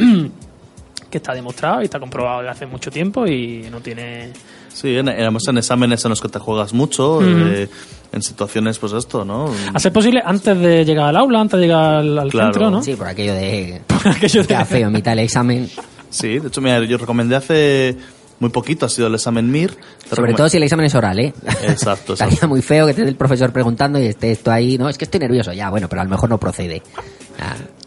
que 1.10 1.18
está 1.18 1.34
demostrado 1.34 1.82
y 1.82 1.86
está 1.86 2.00
comprobado 2.00 2.42
desde 2.42 2.52
hace 2.52 2.66
mucho 2.68 2.92
tiempo 2.92 3.26
y 3.26 3.68
no 3.72 3.82
tiene... 3.82 4.32
Sí, 4.74 4.98
en, 4.98 5.08
además 5.10 5.44
en 5.48 5.58
exámenes 5.58 6.04
en 6.06 6.10
los 6.10 6.20
que 6.22 6.30
te 6.30 6.40
juegas 6.40 6.74
mucho, 6.74 7.20
eh, 7.24 7.70
en 8.12 8.22
situaciones, 8.22 8.80
pues 8.80 8.94
esto, 8.94 9.24
¿no? 9.24 9.52
A 9.74 9.80
ser 9.80 9.94
posible 9.94 10.22
antes 10.26 10.58
de 10.58 10.84
llegar 10.84 11.06
al 11.10 11.16
aula, 11.18 11.42
antes 11.42 11.60
de 11.60 11.66
llegar 11.68 11.96
al, 11.96 12.18
al 12.20 12.30
Claro. 12.30 12.54
centro, 12.54 12.70
¿no? 12.72 12.82
Sí, 12.84 12.96
por 12.96 13.08
aquello 13.08 13.34
de... 13.34 13.82
Aquello 14.06 14.42
de- 14.42 14.48
Queda 14.48 14.66
feo, 14.66 14.90
mitad 14.90 15.12
del 15.12 15.20
examen. 15.20 15.70
Sí, 16.10 16.40
de 16.40 16.48
hecho, 16.48 16.60
mira, 16.62 16.84
yo 16.86 16.98
recomendé 16.98 17.36
hace 17.36 17.98
muy 18.40 18.50
poquito, 18.50 18.86
ha 18.86 18.90
sido 18.90 19.08
el 19.08 19.16
examen 19.16 19.50
MIR. 19.50 19.76
Te 20.10 20.16
Sobre 20.16 20.34
todo 20.34 20.50
si 20.50 20.58
el 20.58 20.64
examen 20.64 20.86
es 20.88 20.96
oral, 20.96 21.18
¿eh? 21.20 21.34
Exacto, 21.68 22.14
Estaría 22.14 22.46
muy 22.48 22.62
feo 22.62 22.86
que 22.86 22.92
esté 22.92 23.04
el 23.04 23.16
profesor 23.16 23.54
preguntando 23.54 23.98
y 24.00 24.08
esté 24.08 24.32
esto 24.32 24.52
ahí. 24.52 24.78
No, 24.78 24.90
es 24.90 24.98
que 24.98 25.06
estoy 25.06 25.20
nervioso. 25.22 25.54
Ya, 25.54 25.70
bueno, 25.70 25.88
pero 25.88 26.02
a 26.02 26.04
lo 26.04 26.10
mejor 26.10 26.30
no 26.30 26.38
procede. 26.40 26.82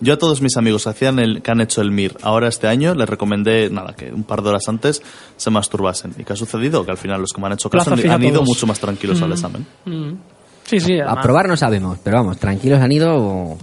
Yo 0.00 0.14
a 0.14 0.18
todos 0.18 0.42
mis 0.42 0.56
amigos 0.56 0.84
que, 0.84 0.90
hacían 0.90 1.18
el, 1.18 1.42
que 1.42 1.50
han 1.50 1.60
hecho 1.60 1.80
el 1.80 1.90
MIR 1.90 2.16
ahora 2.22 2.48
este 2.48 2.68
año 2.68 2.94
les 2.94 3.08
recomendé, 3.08 3.70
nada, 3.70 3.94
que 3.94 4.12
un 4.12 4.24
par 4.24 4.42
de 4.42 4.50
horas 4.50 4.68
antes 4.68 5.02
se 5.36 5.50
masturbasen. 5.50 6.14
¿Y 6.18 6.24
qué 6.24 6.32
ha 6.34 6.36
sucedido? 6.36 6.84
Que 6.84 6.90
al 6.90 6.98
final 6.98 7.20
los 7.20 7.32
que 7.32 7.40
me 7.40 7.46
han 7.46 7.54
hecho 7.54 7.70
caso 7.70 7.90
Plaza 7.90 8.02
han, 8.02 8.10
han 8.10 8.24
ido 8.24 8.42
mucho 8.42 8.66
más 8.66 8.78
tranquilos 8.78 9.20
al 9.22 9.32
examen. 9.32 9.66
Mm. 9.84 10.12
Sí, 10.64 10.80
sí, 10.80 10.98
a 10.98 11.14
probar 11.22 11.48
no 11.48 11.56
sabemos, 11.56 11.98
pero 12.02 12.18
vamos, 12.18 12.38
tranquilos 12.38 12.80
han 12.80 12.92
ido. 12.92 13.56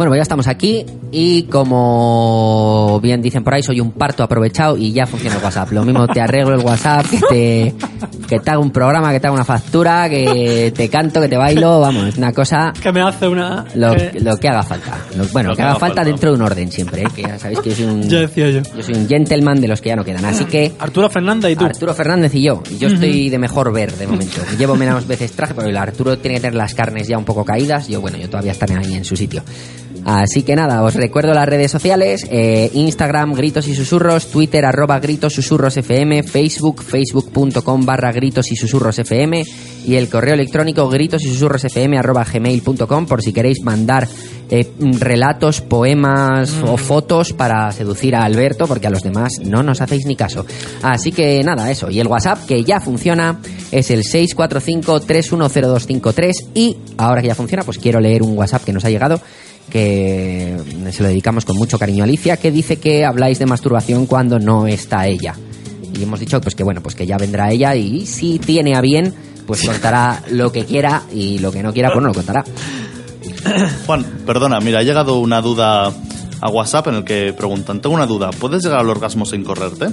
Bueno, 0.00 0.12
pues 0.12 0.20
ya 0.20 0.22
estamos 0.22 0.46
aquí 0.48 0.86
y 1.12 1.42
como 1.42 3.00
bien 3.02 3.20
dicen 3.20 3.44
por 3.44 3.52
ahí, 3.52 3.62
soy 3.62 3.80
un 3.80 3.92
parto 3.92 4.22
aprovechado 4.22 4.78
y 4.78 4.92
ya 4.92 5.06
funciona 5.06 5.36
el 5.36 5.42
WhatsApp. 5.44 5.72
Lo 5.72 5.84
mismo 5.84 6.06
te 6.08 6.22
arreglo 6.22 6.54
el 6.54 6.64
WhatsApp 6.64 7.04
que 7.06 7.18
te, 7.28 7.74
que 8.26 8.40
te 8.40 8.50
haga 8.50 8.60
un 8.60 8.70
programa, 8.70 9.12
que 9.12 9.20
te 9.20 9.26
haga 9.26 9.34
una 9.34 9.44
factura, 9.44 10.08
que 10.08 10.72
te 10.74 10.88
canto, 10.88 11.20
que 11.20 11.28
te 11.28 11.36
bailo, 11.36 11.80
vamos, 11.80 12.06
es 12.06 12.16
una 12.16 12.32
cosa 12.32 12.72
Que 12.82 12.90
me 12.92 13.02
hace 13.02 13.28
una... 13.28 13.66
lo, 13.74 13.94
lo 14.20 14.36
que 14.38 14.48
haga 14.48 14.62
falta. 14.62 14.96
Lo- 15.18 15.26
bueno, 15.28 15.50
Lo 15.50 15.56
que 15.56 15.62
haga 15.62 15.74
falta 15.76 16.02
dentro 16.02 16.30
de 16.30 16.36
un 16.36 16.42
orden 16.42 16.72
siempre, 16.72 17.02
¿eh? 17.02 17.06
que 17.14 17.20
ya 17.20 17.38
sabéis 17.38 17.60
que 17.60 17.68
yo 17.68 17.76
soy 17.76 17.84
un 17.84 18.02
Ya 18.08 18.20
decía 18.20 18.48
yo. 18.48 18.62
yo 18.74 18.82
soy 18.82 18.94
un 18.94 19.06
gentleman 19.06 19.60
de 19.60 19.68
los 19.68 19.82
que 19.82 19.90
ya 19.90 19.96
no 19.96 20.04
quedan, 20.04 20.24
así 20.24 20.46
que 20.46 20.72
Arturo 20.78 21.10
Fernández 21.10 21.52
y 21.52 21.56
tú. 21.56 21.66
Arturo 21.66 21.92
Fernández 21.92 22.34
y 22.34 22.42
yo. 22.42 22.62
Y 22.70 22.78
yo 22.78 22.88
estoy 22.88 23.28
de 23.28 23.38
mejor 23.38 23.70
ver 23.70 23.92
de 23.92 24.06
momento. 24.06 24.40
Llevo 24.58 24.76
menos 24.76 25.06
veces 25.06 25.32
traje, 25.32 25.52
pero 25.52 25.68
el 25.68 25.76
Arturo 25.76 26.16
tiene 26.16 26.36
que 26.36 26.40
tener 26.40 26.54
las 26.54 26.74
carnes 26.74 27.06
ya 27.06 27.18
un 27.18 27.24
poco 27.26 27.44
caídas. 27.44 27.86
Yo, 27.86 28.00
bueno, 28.00 28.16
yo 28.16 28.30
todavía 28.30 28.52
estaré 28.52 28.76
ahí 28.76 28.94
en 28.94 29.04
su 29.04 29.14
sitio. 29.14 29.42
Así 30.04 30.42
que 30.42 30.56
nada, 30.56 30.82
os 30.82 30.94
recuerdo 30.94 31.34
las 31.34 31.48
redes 31.48 31.70
sociales, 31.70 32.26
eh, 32.30 32.70
Instagram, 32.74 33.34
gritos 33.34 33.68
y 33.68 33.74
susurros, 33.74 34.30
Twitter, 34.30 34.64
arroba 34.64 34.98
gritos 34.98 35.34
susurros 35.34 35.76
FM, 35.76 36.22
Facebook, 36.22 36.82
facebook.com 36.82 37.84
barra 37.84 38.12
gritos 38.12 38.50
y 38.50 38.56
susurros 38.56 38.98
FM 38.98 39.44
y 39.84 39.96
el 39.96 40.08
correo 40.08 40.34
electrónico 40.34 40.88
gritos 40.88 41.22
y 41.24 41.28
susurros 41.28 41.64
FM 41.64 41.98
arroba 41.98 42.24
gmail.com 42.24 43.06
por 43.06 43.22
si 43.22 43.32
queréis 43.32 43.62
mandar 43.62 44.08
eh, 44.52 44.68
relatos, 44.98 45.60
poemas 45.60 46.52
o 46.64 46.76
fotos 46.76 47.32
para 47.32 47.70
seducir 47.70 48.16
a 48.16 48.24
Alberto, 48.24 48.66
porque 48.66 48.88
a 48.88 48.90
los 48.90 49.04
demás 49.04 49.34
no 49.44 49.62
nos 49.62 49.80
hacéis 49.80 50.06
ni 50.06 50.16
caso. 50.16 50.44
Así 50.82 51.12
que 51.12 51.40
nada, 51.44 51.70
eso. 51.70 51.88
Y 51.88 52.00
el 52.00 52.08
WhatsApp, 52.08 52.46
que 52.46 52.64
ya 52.64 52.80
funciona, 52.80 53.38
es 53.70 53.92
el 53.92 54.02
645-310253. 54.02 56.32
Y 56.54 56.76
ahora 56.96 57.22
que 57.22 57.28
ya 57.28 57.36
funciona, 57.36 57.62
pues 57.62 57.78
quiero 57.78 58.00
leer 58.00 58.24
un 58.24 58.36
WhatsApp 58.36 58.64
que 58.64 58.72
nos 58.72 58.84
ha 58.84 58.90
llegado 58.90 59.20
que 59.70 60.56
se 60.90 61.02
lo 61.02 61.08
dedicamos 61.08 61.44
con 61.44 61.56
mucho 61.56 61.78
cariño 61.78 62.02
a 62.02 62.06
Alicia, 62.06 62.36
que 62.36 62.50
dice 62.50 62.76
que 62.76 63.04
habláis 63.04 63.38
de 63.38 63.46
masturbación 63.46 64.06
cuando 64.06 64.38
no 64.38 64.66
está 64.66 65.06
ella. 65.06 65.34
Y 65.98 66.02
hemos 66.02 66.20
dicho 66.20 66.40
pues 66.40 66.54
que 66.54 66.64
bueno, 66.64 66.82
pues 66.82 66.94
que 66.94 67.06
ya 67.06 67.16
vendrá 67.16 67.50
ella 67.50 67.74
y 67.74 68.06
si 68.06 68.38
tiene 68.38 68.76
a 68.76 68.80
bien, 68.80 69.14
pues 69.46 69.66
contará 69.66 70.22
lo 70.30 70.52
que 70.52 70.64
quiera 70.64 71.02
y 71.12 71.38
lo 71.38 71.52
que 71.52 71.62
no 71.62 71.72
quiera, 71.72 71.90
pues 71.90 72.02
no 72.02 72.08
lo 72.08 72.14
contará. 72.14 72.44
Juan, 73.86 74.04
perdona, 74.26 74.60
mira, 74.60 74.80
ha 74.80 74.82
llegado 74.82 75.18
una 75.18 75.40
duda 75.40 75.92
a 76.40 76.48
WhatsApp 76.48 76.88
en 76.88 76.94
el 76.96 77.04
que 77.04 77.32
preguntan, 77.32 77.80
tengo 77.80 77.94
una 77.94 78.06
duda, 78.06 78.30
¿puedes 78.30 78.62
llegar 78.62 78.80
al 78.80 78.88
orgasmo 78.88 79.26
sin 79.26 79.44
correrte? 79.44 79.88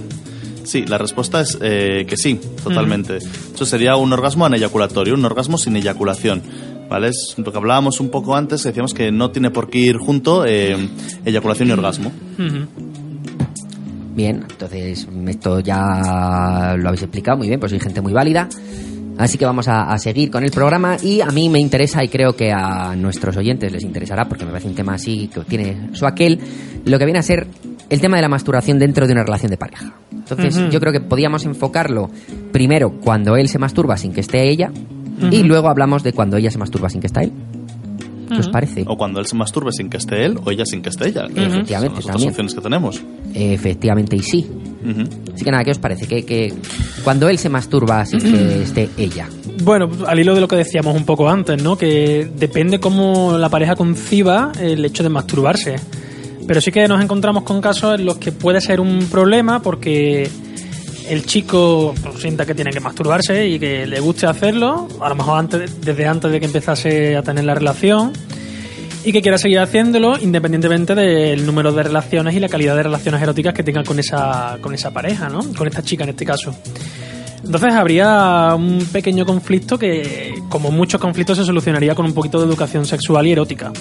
Sí, 0.64 0.86
la 0.86 0.98
respuesta 0.98 1.40
es 1.40 1.58
eh, 1.62 2.06
que 2.08 2.18
sí, 2.18 2.40
totalmente. 2.62 3.18
Eso 3.18 3.66
sería 3.66 3.96
un 3.96 4.12
orgasmo 4.12 4.46
aneyaculatorio, 4.46 5.14
un 5.14 5.24
orgasmo 5.24 5.58
sin 5.58 5.78
eyaculación. 5.78 6.44
¿Vale? 6.90 7.10
Es 7.10 7.36
lo 7.38 7.52
que 7.52 7.58
hablábamos 7.58 8.00
un 8.00 8.10
poco 8.10 8.36
antes, 8.36 8.64
decíamos 8.64 8.94
que 8.94 9.12
no 9.12 9.32
tiene 9.32 9.52
por 9.52 9.70
qué 9.70 9.80
ir 9.80 9.98
junto 9.98 10.46
eh, 10.46 10.76
eyaculación 11.26 11.70
y 11.70 11.72
orgasmo. 11.72 12.12
Bien, 14.16 14.46
entonces 14.50 15.08
esto 15.28 15.60
ya 15.60 16.76
lo 16.78 16.88
habéis 16.88 17.04
explicado 17.04 17.38
muy 17.38 17.48
bien, 17.48 17.60
pues 17.60 17.72
soy 17.72 17.80
gente 17.80 18.02
muy 18.02 18.14
válida. 18.14 18.48
Así 19.18 19.38
que 19.38 19.46
vamos 19.46 19.68
a, 19.68 19.92
a 19.92 19.98
seguir 19.98 20.30
con 20.30 20.44
el 20.44 20.52
programa 20.52 20.96
y 21.02 21.22
a 21.22 21.28
mí 21.28 21.50
me 21.50 21.60
interesa 21.60 22.04
y 22.04 22.08
creo 22.08 22.36
que 22.36 22.52
a 22.52 22.96
nuestros 22.96 23.36
oyentes 23.36 23.72
les 23.72 23.84
interesará 23.84 24.30
porque 24.30 24.46
me 24.46 24.52
parece 24.52 24.70
un 24.70 24.76
tema 24.76 24.94
así 24.94 25.28
que 25.28 25.42
tiene 25.42 25.90
su 25.94 26.06
aquel, 26.06 26.40
lo 26.86 27.00
que 27.00 27.06
viene 27.06 27.20
a 27.20 27.24
ser 27.24 27.48
el 27.90 28.00
tema 28.00 28.18
de 28.18 28.22
la 28.22 28.30
masturbación 28.30 28.78
dentro 28.78 29.08
de 29.08 29.14
una 29.14 29.24
relación 29.24 29.50
de 29.50 29.58
pareja. 29.58 29.94
Entonces 30.12 30.58
Ujú. 30.58 30.70
yo 30.70 30.80
creo 30.80 30.94
que 30.94 31.00
podíamos 31.00 31.46
enfocarlo 31.46 32.12
primero 32.52 32.92
cuando 33.00 33.36
él 33.38 33.48
se 33.48 33.58
masturba 33.58 33.98
sin 33.98 34.14
que 34.14 34.22
esté 34.22 34.50
ella 34.50 34.72
y 35.32 35.44
luego 35.44 35.70
hablamos 35.70 36.04
de 36.04 36.14
cuando 36.14 36.38
ella 36.38 36.52
se 36.52 36.58
masturba 36.58 36.90
sin 36.90 37.02
que 37.02 37.08
está 37.08 37.24
él. 37.24 37.32
¿Qué 38.30 38.40
os 38.40 38.50
parece? 38.50 38.84
O 38.88 38.98
cuando 38.98 39.20
él 39.22 39.26
se 39.26 39.36
masturbe 39.38 39.72
sin 39.72 39.90
que 39.90 39.96
esté 39.98 40.26
él 40.26 40.38
o 40.44 40.52
ella 40.52 40.66
sin 40.66 40.82
que 40.82 40.90
esté 40.90 41.08
ella. 41.08 41.28
que 41.34 41.46
Efectivamente, 41.46 42.02
Son 42.02 42.08
las 42.08 42.14
también. 42.16 42.30
opciones 42.32 42.54
que 42.54 42.62
tenemos. 42.62 43.02
Efectivamente 43.34 44.16
y 44.18 44.20
sí. 44.22 44.46
Ujú. 44.84 45.02
Así 45.34 45.46
que 45.46 45.52
nada, 45.52 45.64
¿qué 45.64 45.72
os 45.72 45.80
parece? 45.80 46.08
Que, 46.08 46.26
que 46.26 46.54
cuando 47.06 47.30
él 47.30 47.38
se 47.38 47.48
masturba 47.48 48.06
sin 48.06 48.20
que 48.20 48.64
esté 48.64 48.90
ella. 48.98 49.30
Bueno, 49.64 49.90
al 50.06 50.20
hilo 50.20 50.36
de 50.36 50.42
lo 50.42 50.48
que 50.50 50.58
decíamos 50.58 50.96
un 50.96 51.06
poco 51.06 51.30
antes, 51.30 51.64
¿no? 51.64 51.78
Que 51.78 52.30
depende 52.38 52.80
cómo 52.82 53.38
la 53.38 53.48
pareja 53.50 53.76
conciba 53.78 54.52
el 54.60 54.84
hecho 54.84 55.04
de 55.04 55.10
masturbarse. 55.10 55.76
Pero 56.46 56.60
sí 56.62 56.72
que 56.72 56.86
nos 56.88 57.02
encontramos 57.02 57.44
con 57.44 57.62
casos 57.62 57.98
en 57.98 58.06
los 58.06 58.18
que 58.18 58.34
puede 58.34 58.60
ser 58.62 58.80
un 58.82 59.00
problema 59.10 59.62
porque 59.62 60.30
el 61.10 61.26
chico 61.26 61.94
sienta 62.20 62.46
que 62.46 62.56
tiene 62.56 62.72
que 62.72 62.80
masturbarse 62.80 63.48
y 63.48 63.60
que 63.60 63.86
le 63.86 64.00
guste 64.00 64.28
hacerlo, 64.28 64.88
a 65.00 65.10
lo 65.10 65.16
mejor 65.16 65.40
antes, 65.40 65.82
desde 65.82 66.06
antes 66.06 66.32
de 66.32 66.40
que 66.40 66.46
empezase 66.46 67.16
a 67.16 67.24
tener 67.24 67.46
la 67.46 67.56
relación, 67.56 68.14
y 69.04 69.14
que 69.14 69.22
quiera 69.22 69.38
seguir 69.38 69.60
haciéndolo 69.60 70.18
independientemente 70.20 70.94
del 70.94 71.46
número 71.46 71.72
de 71.72 71.84
relaciones 71.84 72.36
y 72.36 72.42
la 72.42 72.50
calidad 72.50 72.76
de 72.76 72.84
relaciones 72.84 73.22
eróticas 73.22 73.54
que 73.54 73.64
tenga 73.64 73.84
con 73.84 74.00
esa, 74.00 74.58
con 74.60 74.74
esa 74.74 74.92
pareja, 74.92 75.30
¿no? 75.30 75.40
Con 75.56 75.66
esta 75.66 75.82
chica 75.82 76.04
en 76.04 76.10
este 76.10 76.26
caso. 76.26 76.54
Entonces 77.42 77.74
habría 77.74 78.54
un 78.56 78.86
pequeño 78.92 79.26
conflicto 79.26 79.80
que, 79.80 80.34
como 80.50 80.72
muchos 80.72 81.00
conflictos, 81.00 81.38
se 81.38 81.46
solucionaría 81.46 81.96
con 81.96 82.06
un 82.06 82.14
poquito 82.14 82.40
de 82.40 82.48
educación 82.48 82.86
sexual 82.86 83.26
y 83.28 83.32
erótica. 83.32 83.72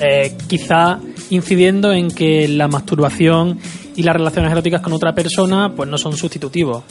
Eh, 0.00 0.34
quizá 0.46 0.98
incidiendo 1.28 1.92
en 1.92 2.10
que 2.10 2.48
la 2.48 2.68
masturbación 2.68 3.58
y 4.00 4.02
las 4.02 4.14
relaciones 4.16 4.50
eróticas 4.50 4.80
con 4.80 4.92
otra 4.92 5.14
persona 5.14 5.72
pues 5.74 5.88
no 5.88 5.98
son 5.98 6.16
sustitutivos. 6.16 6.82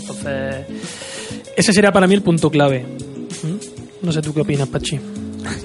Entonces, 0.00 0.66
ese 1.56 1.72
sería 1.72 1.92
para 1.92 2.06
mí 2.06 2.14
el 2.14 2.22
punto 2.22 2.50
clave. 2.50 2.84
¿Mm? 3.42 4.04
No 4.06 4.12
sé 4.12 4.22
tú 4.22 4.32
qué 4.34 4.40
opinas, 4.40 4.68
Pachi. 4.68 4.98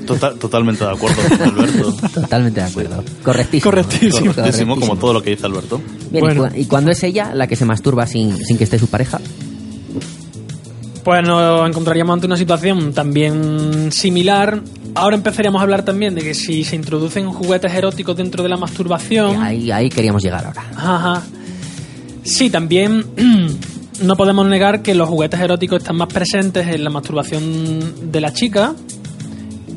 Total- 0.06 0.38
totalmente 0.38 0.84
de 0.84 0.92
acuerdo, 0.92 1.22
Alberto. 1.44 1.94
Totalmente 2.22 2.60
de 2.62 2.68
acuerdo. 2.68 3.04
Correctísimo. 3.24 3.72
Correctísimo. 3.72 4.34
Correctísimo, 4.34 4.80
como 4.80 4.98
todo 4.98 5.14
lo 5.14 5.22
que 5.24 5.30
dice 5.32 5.46
Alberto. 5.46 5.82
Bien, 6.12 6.24
Bueno. 6.26 6.48
¿y, 6.48 6.50
cu- 6.50 6.56
y 6.62 6.66
cuando 6.66 6.92
es 6.92 7.02
ella 7.04 7.34
la 7.34 7.48
que 7.48 7.56
se 7.56 7.64
masturba 7.66 8.06
sin, 8.06 8.36
sin 8.46 8.58
que 8.58 8.66
esté 8.66 8.78
su 8.78 8.88
pareja? 8.88 9.20
Pues 11.04 11.24
nos 11.24 11.68
encontraríamos 11.68 12.14
ante 12.14 12.28
una 12.28 12.38
situación 12.38 12.94
también 12.94 13.92
similar. 13.92 14.62
Ahora 14.96 15.16
empezaríamos 15.16 15.60
a 15.60 15.64
hablar 15.64 15.84
también 15.84 16.16
de 16.16 16.22
que 16.22 16.34
si 16.34 16.64
se 16.64 16.76
introducen 16.76 17.30
juguetes 17.32 17.74
eróticos 17.74 18.18
dentro 18.18 18.44
de 18.44 18.50
la 18.50 18.58
masturbación. 18.58 19.42
Ahí, 19.42 19.72
ahí 19.72 19.90
queríamos 19.90 20.22
llegar 20.22 20.46
ahora. 20.46 20.64
Ajá. 20.76 21.24
Sí, 22.24 22.50
también 22.50 23.06
no 24.04 24.16
podemos 24.16 24.46
negar 24.48 24.82
que 24.82 24.94
los 24.94 25.08
juguetes 25.08 25.40
eróticos 25.40 25.82
están 25.82 25.96
más 25.96 26.10
presentes 26.10 26.68
en 26.68 26.84
la 26.84 26.90
masturbación 26.90 28.12
de 28.12 28.22
la 28.22 28.34
chica 28.34 28.76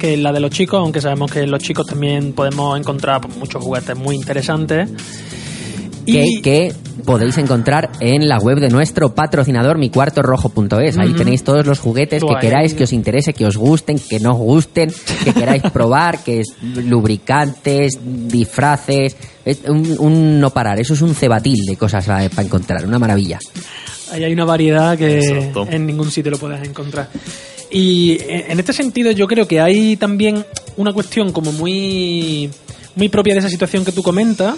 que 0.02 0.14
en 0.14 0.24
la 0.24 0.32
de 0.32 0.40
los 0.40 0.50
chicos, 0.50 0.80
aunque 0.80 1.00
sabemos 1.00 1.30
que 1.30 1.42
en 1.42 1.50
los 1.52 1.62
chicos 1.62 1.86
también 1.86 2.32
podemos 2.32 2.76
encontrar 2.76 3.20
muchos 3.38 3.62
juguetes 3.62 3.96
muy 3.96 4.16
interesantes. 4.16 4.90
Que, 6.04 6.24
Y 6.26 6.42
que 6.42 6.72
podéis 7.04 7.38
encontrar 7.38 7.90
en 8.00 8.28
la 8.28 8.38
web 8.38 8.58
de 8.58 8.68
nuestro 8.68 9.14
patrocinador 9.14 9.78
micuartorrojo.es. 9.78 10.98
Ahí 10.98 11.08
Ujú. 11.08 11.16
tenéis 11.18 11.44
todos 11.44 11.66
los 11.66 11.78
juguetes 11.78 12.22
que 12.22 12.34
queráis, 12.40 12.74
que 12.74 12.84
os 12.84 12.92
interese, 12.92 13.32
que 13.32 13.46
os 13.46 13.56
gusten, 13.56 13.98
que 13.98 14.18
no 14.20 14.30
os 14.32 14.38
gusten, 14.38 14.92
que 15.24 15.32
queráis 15.34 15.62
probar, 15.72 16.22
que 16.24 16.40
es 16.40 16.48
lubricantes, 16.62 17.98
disfraces, 18.02 19.16
es 19.44 19.60
un, 19.68 19.96
un 19.98 20.40
no 20.40 20.50
parar. 20.50 20.80
Eso 20.80 20.94
es 20.94 21.02
un 21.02 21.14
cebatil 21.14 21.64
de 21.66 21.76
cosas 21.76 22.04
para 22.04 22.24
encontrar, 22.42 22.86
una 22.86 22.98
maravilla. 22.98 23.38
ahí 24.10 24.24
hay 24.24 24.32
una 24.32 24.44
variedad 24.44 24.96
que 24.96 25.18
Exacto. 25.18 25.66
en 25.70 25.86
ningún 25.86 26.10
sitio 26.10 26.30
lo 26.30 26.38
puedes 26.38 26.66
encontrar. 26.66 27.08
Y 27.70 28.12
eh, 28.20 28.46
en 28.48 28.58
este 28.58 28.72
sentido 28.72 29.10
yo 29.12 29.26
creo 29.26 29.46
que 29.48 29.60
hay 29.60 29.96
también 29.96 30.44
una 30.76 30.92
cuestión 30.92 31.32
como 31.32 31.52
muy, 31.52 32.50
muy 32.96 33.08
propia 33.08 33.34
de 33.34 33.40
esa 33.40 33.48
situación 33.48 33.84
que 33.84 33.92
tú 33.92 34.02
comentas, 34.02 34.56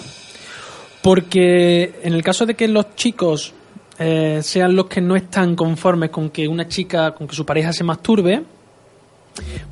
porque 1.05 1.99
en 2.01 2.15
el 2.15 2.23
caso 2.23 2.47
de 2.47 2.55
que 2.55 2.67
los 2.67 2.95
chicos 2.95 3.53
eh, 3.99 4.39
sean 4.41 4.75
los 4.75 4.87
que 4.87 5.01
no 5.01 5.15
están 5.15 5.55
conformes 5.55 6.09
con 6.09 6.31
que 6.31 6.47
una 6.47 6.67
chica, 6.67 7.11
con 7.11 7.27
que 7.27 7.35
su 7.35 7.45
pareja 7.45 7.71
se 7.71 7.83
masturbe, 7.83 8.41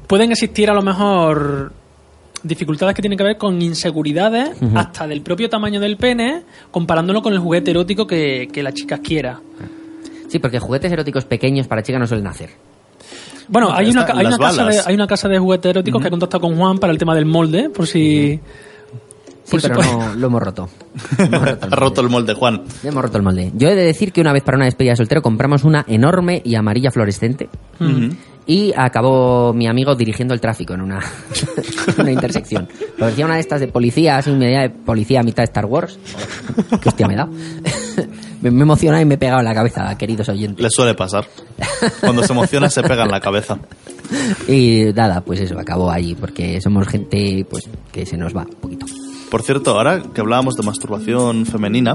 pueden 0.06 0.30
existir 0.32 0.70
a 0.70 0.76
lo 0.76 0.84
mejor 0.84 1.74
dificultades 2.44 2.94
que 2.94 3.02
tienen 3.02 3.18
que 3.18 3.24
ver 3.24 3.40
con 3.40 3.60
inseguridades 3.64 4.52
hasta 4.76 5.08
del 5.08 5.24
propio 5.24 5.50
tamaño 5.50 5.80
del 5.80 5.98
pene, 5.98 6.44
comparándolo 6.70 7.24
con 7.24 7.34
el 7.34 7.40
juguete 7.40 7.72
erótico 7.72 8.06
que, 8.06 8.48
que 8.54 8.62
la 8.62 8.72
chica 8.72 9.00
quiera. 9.00 9.42
Sí, 10.28 10.38
porque 10.38 10.60
juguetes 10.60 10.92
eróticos 10.92 11.26
pequeños 11.26 11.66
para 11.66 11.82
chicas 11.82 12.00
no 12.00 12.06
suelen 12.06 12.28
hacer. 12.28 12.52
Bueno, 13.48 13.74
hay 13.74 13.90
una, 13.90 14.06
hay, 14.06 14.28
una 14.28 14.38
casa 14.38 14.66
de, 14.66 14.82
hay 14.86 14.94
una 14.94 15.08
casa 15.08 15.28
de 15.28 15.40
juguetes 15.40 15.72
eróticos 15.72 16.00
que 16.00 16.10
ha 16.10 16.12
contactado 16.12 16.42
con 16.42 16.56
Juan 16.56 16.78
para 16.78 16.94
el 16.94 17.00
tema 17.00 17.16
del 17.16 17.26
molde, 17.26 17.72
por 17.72 17.88
si... 17.88 18.40
si 19.44 19.58
pero 19.60 19.76
no, 19.76 20.16
lo 20.16 20.28
hemos 20.28 20.42
roto. 20.42 20.70
Hemos 21.18 21.42
roto 21.42 21.66
el 21.66 21.74
Ha 21.74 21.76
roto 21.76 22.02
el 22.02 22.10
molde, 22.10 22.34
Juan. 22.34 22.64
Hemos 22.84 23.04
roto 23.04 23.18
el 23.18 23.24
molde. 23.24 23.52
Yo 23.56 23.70
he 23.70 23.76
de 23.76 23.84
decir 23.84 24.12
que 24.12 24.22
una 24.22 24.34
vez 24.34 24.44
para 24.44 24.58
una 24.58 24.66
despedida 24.66 24.92
de 24.94 24.98
soltero 24.98 25.22
compramos 25.22 25.64
una 25.64 25.84
enorme 25.88 26.42
y 26.44 26.56
amarilla 26.56 26.92
fluorescente 26.92 27.50
y 28.46 28.74
acabó 28.76 29.54
mi 29.54 29.68
amigo 29.68 29.96
dirigiendo 29.96 30.34
el 30.34 30.42
tráfico 30.42 30.74
en 30.74 30.82
una, 30.82 31.00
una 31.98 32.12
intersección. 32.12 32.68
Parecía 32.98 33.26
una 33.26 33.36
de 33.36 33.42
estas 33.42 33.60
de 33.62 33.68
policía, 33.68 34.18
así 34.18 34.32
media 34.32 34.62
de 34.62 34.70
policía 34.70 35.22
a 35.22 35.24
mitad 35.24 35.44
de 35.44 35.46
Star 35.46 35.66
Wars. 35.66 35.98
¿Qué 36.82 36.90
hostia 36.90 37.08
me 37.08 37.16
da? 37.16 37.26
me, 38.42 38.52
me 38.52 38.62
emociona 38.62 39.02
y 39.02 39.06
me 39.06 39.16
he 39.16 39.18
pegado 39.18 39.40
en 39.40 39.46
la 39.46 39.54
cabeza, 39.54 39.98
queridos 39.98 40.28
oyentes. 40.30 40.62
Le 40.62 40.70
suele 40.70 40.94
pasar. 40.94 41.26
Cuando 42.02 42.24
se 42.24 42.34
emociona 42.34 42.70
se 42.70 42.82
pega 42.84 43.04
en 43.04 43.12
la 43.12 43.20
cabeza. 43.20 43.58
Y 44.48 44.86
nada, 44.94 45.22
pues 45.22 45.40
eso, 45.40 45.58
acabó 45.58 45.90
ahí, 45.90 46.16
porque 46.16 46.60
somos 46.62 46.88
gente 46.88 47.46
pues 47.50 47.70
que 47.92 48.06
se 48.06 48.18
nos 48.18 48.36
va 48.36 48.42
un 48.42 48.56
poquito. 48.56 48.86
Por 49.34 49.42
cierto, 49.42 49.72
ahora 49.72 50.00
que 50.14 50.22
hablábamos 50.22 50.54
de 50.54 50.62
masturbación 50.62 51.48
femenina, 51.48 51.94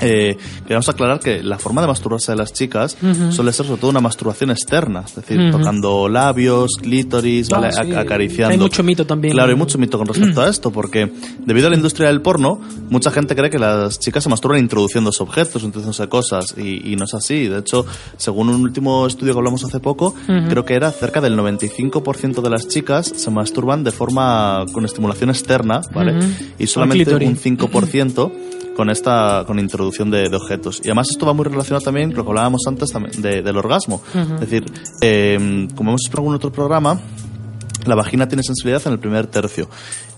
eh, 0.00 0.36
queremos 0.64 0.88
aclarar 0.88 1.20
que 1.20 1.42
la 1.42 1.58
forma 1.58 1.80
de 1.80 1.86
masturbarse 1.88 2.32
de 2.32 2.36
las 2.36 2.52
chicas 2.52 2.96
suele 3.30 3.52
ser 3.52 3.66
sobre 3.66 3.80
todo 3.80 3.90
una 3.90 4.00
masturbación 4.00 4.50
externa, 4.50 5.02
es 5.06 5.14
decir, 5.14 5.38
Ujú. 5.40 5.58
tocando 5.58 6.08
labios, 6.08 6.72
clítoris, 6.80 7.52
Ah, 7.52 7.60
¿vale? 7.60 7.72
sí. 7.72 7.78
Ac- 7.80 7.96
acariciando. 7.98 8.52
Hay 8.52 8.58
mucho 8.58 8.82
mito 8.82 9.06
también. 9.06 9.32
Claro, 9.34 9.50
hay 9.50 9.56
mucho 9.56 9.78
mito 9.78 9.98
con 9.98 10.06
respecto 10.06 10.40
a 10.42 10.48
esto, 10.48 10.70
porque 10.70 11.10
debido 11.44 11.66
a 11.66 11.70
la 11.70 11.76
industria 11.76 12.08
del 12.08 12.20
porno, 12.22 12.60
mucha 12.90 13.10
gente 13.10 13.34
cree 13.34 13.50
que 13.50 13.58
las 13.58 13.98
chicas 13.98 14.22
se 14.22 14.28
masturban 14.28 14.60
introduciéndose 14.60 15.22
objetos, 15.22 15.62
introduciéndose 15.62 16.08
cosas, 16.08 16.54
y, 16.56 16.92
y 16.92 16.96
no 16.96 17.04
es 17.04 17.14
así. 17.14 17.46
De 17.48 17.58
hecho, 17.58 17.86
según 18.16 18.48
un 18.48 18.60
último 18.62 19.06
estudio 19.06 19.32
que 19.32 19.38
hablamos 19.38 19.64
hace 19.64 19.80
poco, 19.80 20.14
creo 20.26 20.64
que 20.64 20.74
era 20.74 20.90
cerca 20.90 21.20
del 21.20 21.36
95% 21.36 22.42
de 22.42 22.50
las 22.50 22.68
chicas 22.68 23.12
se 23.16 23.30
masturban 23.30 23.84
de 23.84 23.92
forma 23.92 24.64
con 24.72 24.84
estimulación 24.84 25.30
externa, 25.30 25.80
¿vale? 25.94 26.18
Y 26.58 26.66
solamente 26.66 27.14
un 27.14 27.36
5% 27.36 28.32
con 28.76 28.90
esta 28.90 29.44
con 29.46 29.58
introducción 29.58 30.10
de, 30.10 30.28
de 30.28 30.36
objetos 30.36 30.80
y 30.84 30.88
además 30.88 31.08
esto 31.10 31.24
va 31.26 31.32
muy 31.32 31.44
relacionado 31.46 31.82
también 31.84 32.10
con 32.10 32.18
lo 32.18 32.24
que 32.24 32.30
hablábamos 32.30 32.60
antes 32.66 32.92
de- 33.22 33.42
del 33.42 33.56
orgasmo 33.56 34.02
es 34.14 34.40
decir 34.40 34.64
eh, 35.00 35.66
como 35.74 35.90
hemos 35.90 36.02
explicado 36.02 36.28
en 36.28 36.34
otro 36.36 36.52
programa 36.52 37.00
la 37.86 37.94
vagina 37.94 38.26
tiene 38.28 38.42
sensibilidad 38.42 38.82
en 38.86 38.94
el 38.94 38.98
primer 38.98 39.28
tercio. 39.28 39.68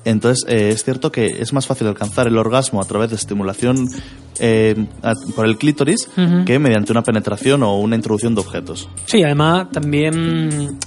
Entonces, 0.06 0.42
eh, 0.48 0.70
es 0.72 0.84
cierto 0.84 1.12
que 1.12 1.26
es 1.26 1.52
más 1.52 1.66
fácil 1.66 1.86
alcanzar 1.86 2.26
el 2.26 2.38
orgasmo 2.38 2.80
a 2.80 2.86
través 2.86 3.10
de 3.10 3.16
estimulación 3.16 3.86
eh, 4.38 4.86
a- 5.02 5.12
por 5.36 5.44
el 5.44 5.58
clítoris 5.58 6.08
Ujú. 6.16 6.46
que 6.46 6.58
mediante 6.58 6.92
una 6.92 7.02
penetración 7.02 7.62
o 7.64 7.78
una 7.78 7.94
introducción 7.94 8.34
de 8.34 8.40
objetos. 8.40 8.88
Sí, 9.04 9.22
además 9.22 9.70
también 9.70 10.78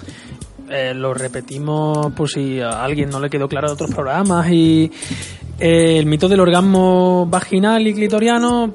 eh, 0.72 0.94
lo 0.96 1.14
repetimos 1.14 2.14
por 2.14 2.28
si 2.30 2.60
a 2.62 2.84
alguien 2.84 3.12
no 3.12 3.20
le 3.20 3.30
quedó 3.30 3.48
claro 3.48 3.68
de 3.68 3.74
otros 3.74 3.92
programas 3.92 4.50
y 4.52 4.90
eh, 5.62 5.98
el 6.00 6.06
mito 6.06 6.28
del 6.28 6.40
orgasmo 6.40 7.26
vaginal 7.28 7.86
y 7.88 7.94
clitoriano 7.94 8.74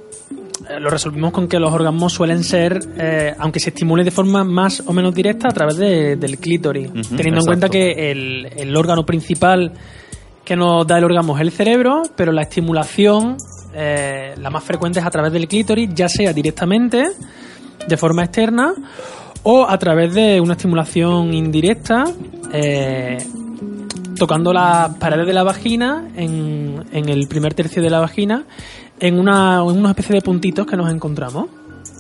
eh, 0.70 0.80
lo 0.80 0.89
resolvimos 0.91 1.32
con 1.32 1.47
que 1.49 1.59
los 1.59 1.72
orgasmos 1.72 2.12
suelen 2.12 2.43
ser, 2.45 2.78
eh, 2.99 3.34
aunque 3.39 3.61
se 3.61 3.70
estimule 3.70 4.05
de 4.05 4.11
forma 4.11 4.43
más 4.45 4.82
o 4.87 4.93
menos 4.93 5.14
directa, 5.14 5.49
a 5.49 5.53
través 5.53 5.76
de- 5.76 6.16
del 6.16 6.39
clítoris, 6.39 6.91
teniendo 7.16 7.41
en 7.41 7.47
cuenta 7.47 7.68
que 7.68 8.11
el, 8.11 8.47
el 8.57 8.76
órgano 8.76 9.05
principal 9.05 9.72
que 10.45 10.57
nos 10.57 10.87
da 10.87 10.99
el 10.99 11.05
orgasmo 11.05 11.34
es 11.37 11.43
el 11.43 11.51
cerebro, 11.51 12.03
pero 12.16 12.30
la 12.32 12.43
estimulación, 12.43 13.37
la 13.74 14.49
más 14.51 14.62
frecuente 14.64 15.01
es 15.01 15.05
a 15.07 15.11
través 15.11 15.32
del 15.32 15.49
clítoris, 15.49 15.91
ya 15.93 16.09
sea 16.09 16.32
directamente, 16.32 17.03
de 17.89 17.97
forma 17.97 18.22
externa, 18.24 18.72
o 19.43 19.66
a 19.68 19.76
través 19.78 20.14
de 20.14 20.41
una 20.41 20.53
estimulación 20.55 21.34
indirecta, 21.34 22.05
tocando 24.18 24.52
las 24.52 24.94
paredes 24.96 25.26
de 25.26 25.32
la 25.32 25.42
vagina, 25.42 26.08
en, 26.16 26.84
en 26.92 27.08
el 27.08 27.28
primer 27.28 27.54
tercio 27.54 27.82
de 27.82 27.90
la 27.90 28.00
vagina, 28.00 28.44
en 28.98 29.18
una, 29.18 29.58
en 29.58 29.78
una 29.78 29.90
especie 29.90 30.14
de 30.14 30.22
puntitos 30.22 30.66
que 30.66 30.76
nos 30.76 30.90
encontramos. 30.90 31.46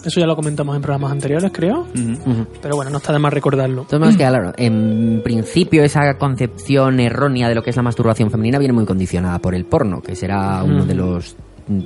Eso 0.04 0.20
ya 0.20 0.26
lo 0.26 0.36
comentamos 0.36 0.76
en 0.76 0.82
programas 0.82 1.10
anteriores, 1.10 1.50
creo. 1.52 1.80
Ujú. 1.80 2.46
Pero 2.62 2.76
bueno, 2.76 2.90
no 2.92 2.98
está 2.98 3.12
de 3.12 3.18
más 3.18 3.32
recordarlo. 3.32 3.86
Maneras, 3.90 4.16
que, 4.16 4.24
claro, 4.24 4.52
en 4.56 5.20
principio 5.24 5.82
esa 5.82 6.16
concepción 6.16 7.00
errónea 7.00 7.48
de 7.48 7.56
lo 7.56 7.62
que 7.62 7.70
es 7.70 7.76
la 7.76 7.82
masturbación 7.82 8.30
femenina 8.30 8.58
viene 8.58 8.72
muy 8.72 8.84
condicionada 8.84 9.40
por 9.40 9.54
el 9.54 9.64
porno, 9.64 10.00
que 10.02 10.14
será 10.14 10.62
uno 10.62 10.84
Mm. 10.84 10.88
de 10.88 10.94
los 10.94 11.36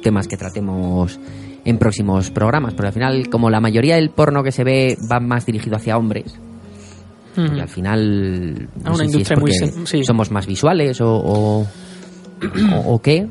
temas 0.03 0.29
que 0.29 0.37
tratemos 0.37 1.19
en 1.65 1.79
próximos 1.79 2.31
programas, 2.31 2.75
porque 2.75 2.89
al 2.89 2.93
final, 2.93 3.29
como 3.31 3.49
la 3.49 3.61
mayoría 3.61 3.95
del 3.97 4.11
porno 4.11 4.43
que 4.43 4.53
se 4.53 4.65
ve 4.65 4.99
va 5.11 5.21
más 5.21 5.47
dirigido 5.47 5.77
hacia 5.77 5.97
hombres, 5.97 6.39
Ujú. 7.37 7.55
y 7.57 7.61
al 7.61 7.69
final 7.69 8.69
no 8.83 8.91
A 8.91 8.95
una 8.95 8.97
sé 8.97 8.97
si 8.97 9.07
es 9.09 9.13
industria 9.15 9.39
muy 9.39 9.51
porque 9.53 9.67
sen- 9.73 9.87
sí. 9.87 10.05
somos 10.05 10.31
más 10.31 10.47
visuales 10.47 11.01
o, 11.01 11.09
o, 11.15 11.67
o- 12.75 12.95
o 12.95 13.03
qué, 13.03 13.29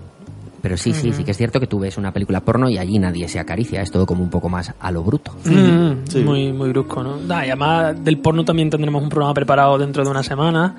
pero 0.62 0.76
sí, 0.78 0.94
sí, 0.94 1.14
sí 1.14 1.24
que 1.24 1.32
es 1.32 1.38
cierto 1.38 1.60
que 1.60 1.68
tú 1.68 1.80
ves 1.80 1.98
una 1.98 2.12
película 2.12 2.42
porno 2.42 2.70
y 2.70 2.78
allí 2.78 3.00
nadie 3.00 3.28
se 3.28 3.40
acaricia, 3.40 3.82
es 3.82 3.92
todo 3.92 4.06
como 4.06 4.22
un 4.24 4.30
poco 4.30 4.50
más 4.50 4.74
a 4.80 4.92
lo 4.92 5.04
bruto. 5.04 5.32
Mm, 5.46 6.06
Sí. 6.08 6.20
Muy, 6.20 6.52
muy 6.54 6.70
brusco, 6.70 7.02
¿no? 7.04 7.18
Da, 7.20 7.46
y 7.46 7.50
además 7.50 8.04
del 8.04 8.18
porno 8.20 8.44
también 8.44 8.70
tendremos 8.70 9.02
un 9.02 9.10
programa 9.10 9.34
preparado 9.34 9.78
dentro 9.78 10.04
de 10.04 10.10
una 10.10 10.22
semana. 10.24 10.76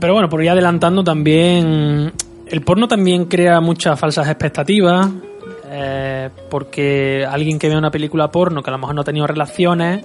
Pero 0.00 0.14
bueno, 0.14 0.28
por 0.28 0.42
ir 0.42 0.50
adelantando 0.50 1.04
también, 1.04 2.12
el 2.46 2.60
porno 2.62 2.88
también 2.88 3.26
crea 3.26 3.60
muchas 3.60 3.98
falsas 4.00 4.26
expectativas, 4.26 5.08
eh, 5.70 6.30
porque 6.50 7.24
alguien 7.28 7.58
que 7.58 7.68
ve 7.68 7.76
una 7.76 7.90
película 7.90 8.30
porno 8.30 8.62
que 8.62 8.70
a 8.70 8.72
lo 8.72 8.78
mejor 8.78 8.94
no 8.94 9.02
ha 9.02 9.04
tenido 9.04 9.26
relaciones, 9.26 10.04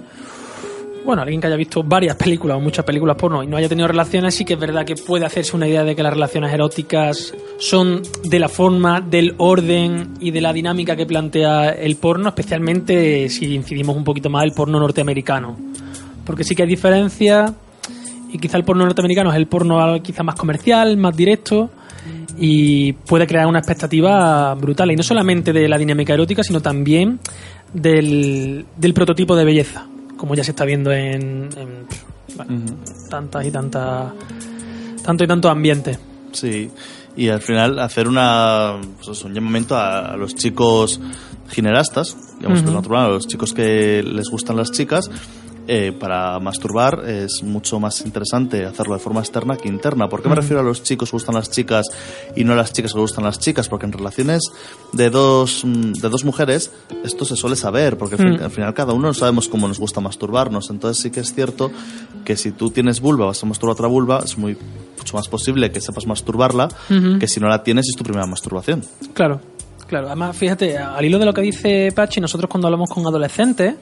bueno, 1.08 1.22
alguien 1.22 1.40
que 1.40 1.48
haya 1.48 1.56
visto 1.56 1.84
varias 1.84 2.18
películas 2.18 2.58
o 2.58 2.60
muchas 2.60 2.84
películas 2.84 3.16
porno 3.16 3.42
y 3.42 3.48
no 3.48 3.56
haya 3.56 3.70
tenido 3.70 3.88
relaciones, 3.88 4.36
sí 4.36 4.44
que 4.44 4.56
es 4.56 4.60
verdad 4.60 4.86
que 4.86 4.96
puede 4.96 5.26
hacerse 5.26 5.56
una 5.56 5.66
idea 5.66 5.86
de 5.86 5.96
que 5.96 6.04
las 6.04 6.12
relaciones 6.12 6.54
eróticas 6.54 7.34
son 7.60 8.02
de 8.26 8.40
la 8.40 8.50
forma, 8.50 9.00
del 9.00 9.34
orden 9.38 10.16
y 10.20 10.32
de 10.32 10.42
la 10.42 10.52
dinámica 10.52 10.98
que 10.98 11.06
plantea 11.06 11.70
el 11.70 11.96
porno, 11.96 12.28
especialmente 12.28 13.30
si 13.30 13.56
incidimos 13.56 13.96
un 13.96 14.04
poquito 14.04 14.30
más 14.30 14.44
el 14.44 14.52
porno 14.52 14.82
norteamericano. 14.82 15.56
Porque 16.26 16.44
sí 16.44 16.56
que 16.56 16.64
hay 16.64 16.68
diferencias 16.68 17.54
y 18.34 18.38
quizá 18.38 18.58
el 18.58 18.66
porno 18.66 18.84
norteamericano 18.84 19.32
es 19.32 19.38
el 19.38 19.48
porno 19.48 20.04
quizá 20.04 20.24
más 20.24 20.36
comercial, 20.36 20.98
más 20.98 21.16
directo 21.16 21.70
y 22.38 22.92
puede 22.92 23.26
crear 23.26 23.48
una 23.48 23.60
expectativa 23.60 24.54
brutal. 24.56 24.92
Y 24.92 24.98
no 24.98 25.04
solamente 25.04 25.54
de 25.54 25.70
la 25.70 25.78
dinámica 25.78 26.14
erótica, 26.14 26.44
sino 26.44 26.60
también 26.60 27.22
del, 27.74 28.66
del 28.76 28.94
prototipo 28.94 29.38
de 29.38 29.46
belleza, 29.46 29.88
como 30.18 30.36
ya 30.36 30.44
se 30.44 30.52
está 30.52 30.66
viendo 30.66 30.92
en, 30.92 31.50
en, 31.56 31.88
bueno, 32.36 32.66
tantas 33.10 33.46
y 33.46 33.52
tantas 33.52 34.12
tanto 35.04 35.24
y 35.24 35.28
tantos 35.28 35.50
ambientes. 35.50 36.00
Sí, 36.34 36.70
y 37.16 37.30
al 37.30 37.42
final 37.42 37.80
hacer 37.80 38.08
una, 38.08 38.76
pues 39.04 39.24
un 39.24 39.34
llamamiento 39.34 39.76
a, 39.76 40.14
a 40.14 40.18
los 40.18 40.36
chicos 40.36 41.00
ginerastas, 41.50 42.18
digamos 42.38 42.62
que 42.62 42.68
es 42.68 42.74
natural, 42.74 43.06
a 43.06 43.10
los 43.10 43.28
chicos 43.28 43.54
que 43.54 44.04
les 44.04 44.30
gustan 44.30 44.58
las 44.58 44.72
chicas, 44.72 45.10
eh, 45.68 45.92
para 45.92 46.40
masturbar 46.40 47.04
es 47.08 47.44
mucho 47.44 47.80
más 47.80 48.02
interesante 48.06 48.66
hacerlo 48.66 48.94
de 48.94 49.00
forma 49.00 49.20
externa 49.20 49.58
que 49.58 49.68
interna. 49.68 50.08
¿Por 50.10 50.22
qué 50.22 50.30
me 50.30 50.36
refiero 50.36 50.62
a 50.62 50.64
los 50.64 50.82
chicos 50.84 51.10
que 51.12 51.16
gustan 51.18 51.36
las 51.36 51.52
chicas 51.52 51.86
y 52.36 52.44
no 52.44 52.54
a 52.54 52.56
las 52.56 52.72
chicas 52.74 52.94
que 52.94 53.00
gustan 53.00 53.24
las 53.26 53.40
chicas? 53.40 53.68
Porque 53.70 53.86
en 53.86 53.92
relaciones 53.92 54.44
de 54.94 55.10
dos, 55.10 55.64
mm, 55.66 55.94
de 55.94 56.10
dos 56.10 56.24
mujeres 56.24 56.72
esto 57.04 57.26
se 57.26 57.36
suele 57.36 57.56
saber, 57.56 57.98
porque 57.98 58.16
Mm. 58.18 58.44
al 58.44 58.52
final 58.52 58.74
cada 58.74 58.94
uno 58.94 59.14
sabemos 59.14 59.48
cómo 59.50 59.68
nos 59.68 59.80
gusta 59.80 60.00
masturbarnos. 60.02 60.70
Entonces 60.70 61.02
sí 61.04 61.12
que 61.12 61.20
es 61.20 61.34
cierto 61.34 61.72
que 62.26 62.38
si 62.38 62.52
tú 62.52 62.70
tienes 62.72 63.00
vulva, 63.02 63.26
vas 63.28 63.44
a 63.44 63.46
masturbar 63.46 63.74
otra 63.74 63.88
vulva, 63.88 64.22
es 64.24 64.38
muy 64.38 64.58
mucho 64.98 65.16
más 65.16 65.28
posible 65.28 65.72
que 65.72 65.80
sepas 65.80 66.06
masturbarla 66.08 66.68
que 67.20 67.28
si 67.28 67.40
no 67.40 67.48
la 67.48 67.64
tienes 67.64 67.86
y 67.86 67.90
es 67.92 67.96
tu 67.96 68.04
primera 68.04 68.26
masturbación. 68.26 68.84
Claro, 69.14 69.40
claro. 69.88 70.08
Además, 70.08 70.36
fíjate, 70.36 70.78
al 70.78 71.04
hilo 71.04 71.20
de 71.20 71.26
lo 71.26 71.34
que 71.34 71.42
dice 71.42 71.92
Pachi, 71.96 72.20
nosotros 72.22 72.50
cuando 72.50 72.68
hablamos 72.68 72.90
con 72.90 73.06
adolescentes, 73.06 73.76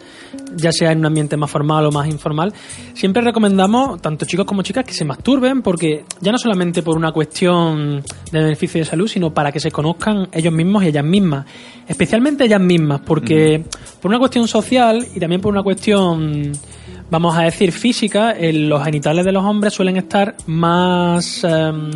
ya 0.55 0.71
sea 0.71 0.91
en 0.91 0.99
un 0.99 1.07
ambiente 1.07 1.37
más 1.37 1.49
formal 1.51 1.85
o 1.85 1.91
más 1.91 2.07
informal, 2.07 2.53
siempre 2.93 3.21
recomendamos, 3.21 4.01
tanto 4.01 4.25
chicos 4.25 4.45
como 4.45 4.61
chicas, 4.61 4.85
que 4.85 4.93
se 4.93 5.05
masturben, 5.05 5.61
porque 5.61 6.05
ya 6.21 6.31
no 6.31 6.37
solamente 6.37 6.81
por 6.83 6.97
una 6.97 7.11
cuestión 7.11 8.03
de 8.31 8.39
beneficio 8.43 8.79
de 8.79 8.85
salud, 8.85 9.07
sino 9.07 9.33
para 9.33 9.51
que 9.51 9.59
se 9.59 9.71
conozcan 9.71 10.29
ellos 10.31 10.53
mismos 10.53 10.83
y 10.83 10.87
ellas 10.87 11.05
mismas. 11.05 11.45
Especialmente 11.87 12.45
ellas 12.45 12.61
mismas, 12.61 13.01
porque 13.01 13.63
por 14.01 14.09
una 14.09 14.19
cuestión 14.19 14.47
social 14.47 15.05
y 15.13 15.19
también 15.19 15.41
por 15.41 15.51
una 15.51 15.63
cuestión 15.63 16.53
vamos 17.09 17.37
a 17.37 17.43
decir 17.43 17.71
física, 17.71 18.35
los 18.39 18.83
genitales 18.83 19.25
de 19.25 19.31
los 19.31 19.43
hombres 19.43 19.73
suelen 19.73 19.97
estar 19.97 20.35
más... 20.47 21.43
em, 21.43 21.91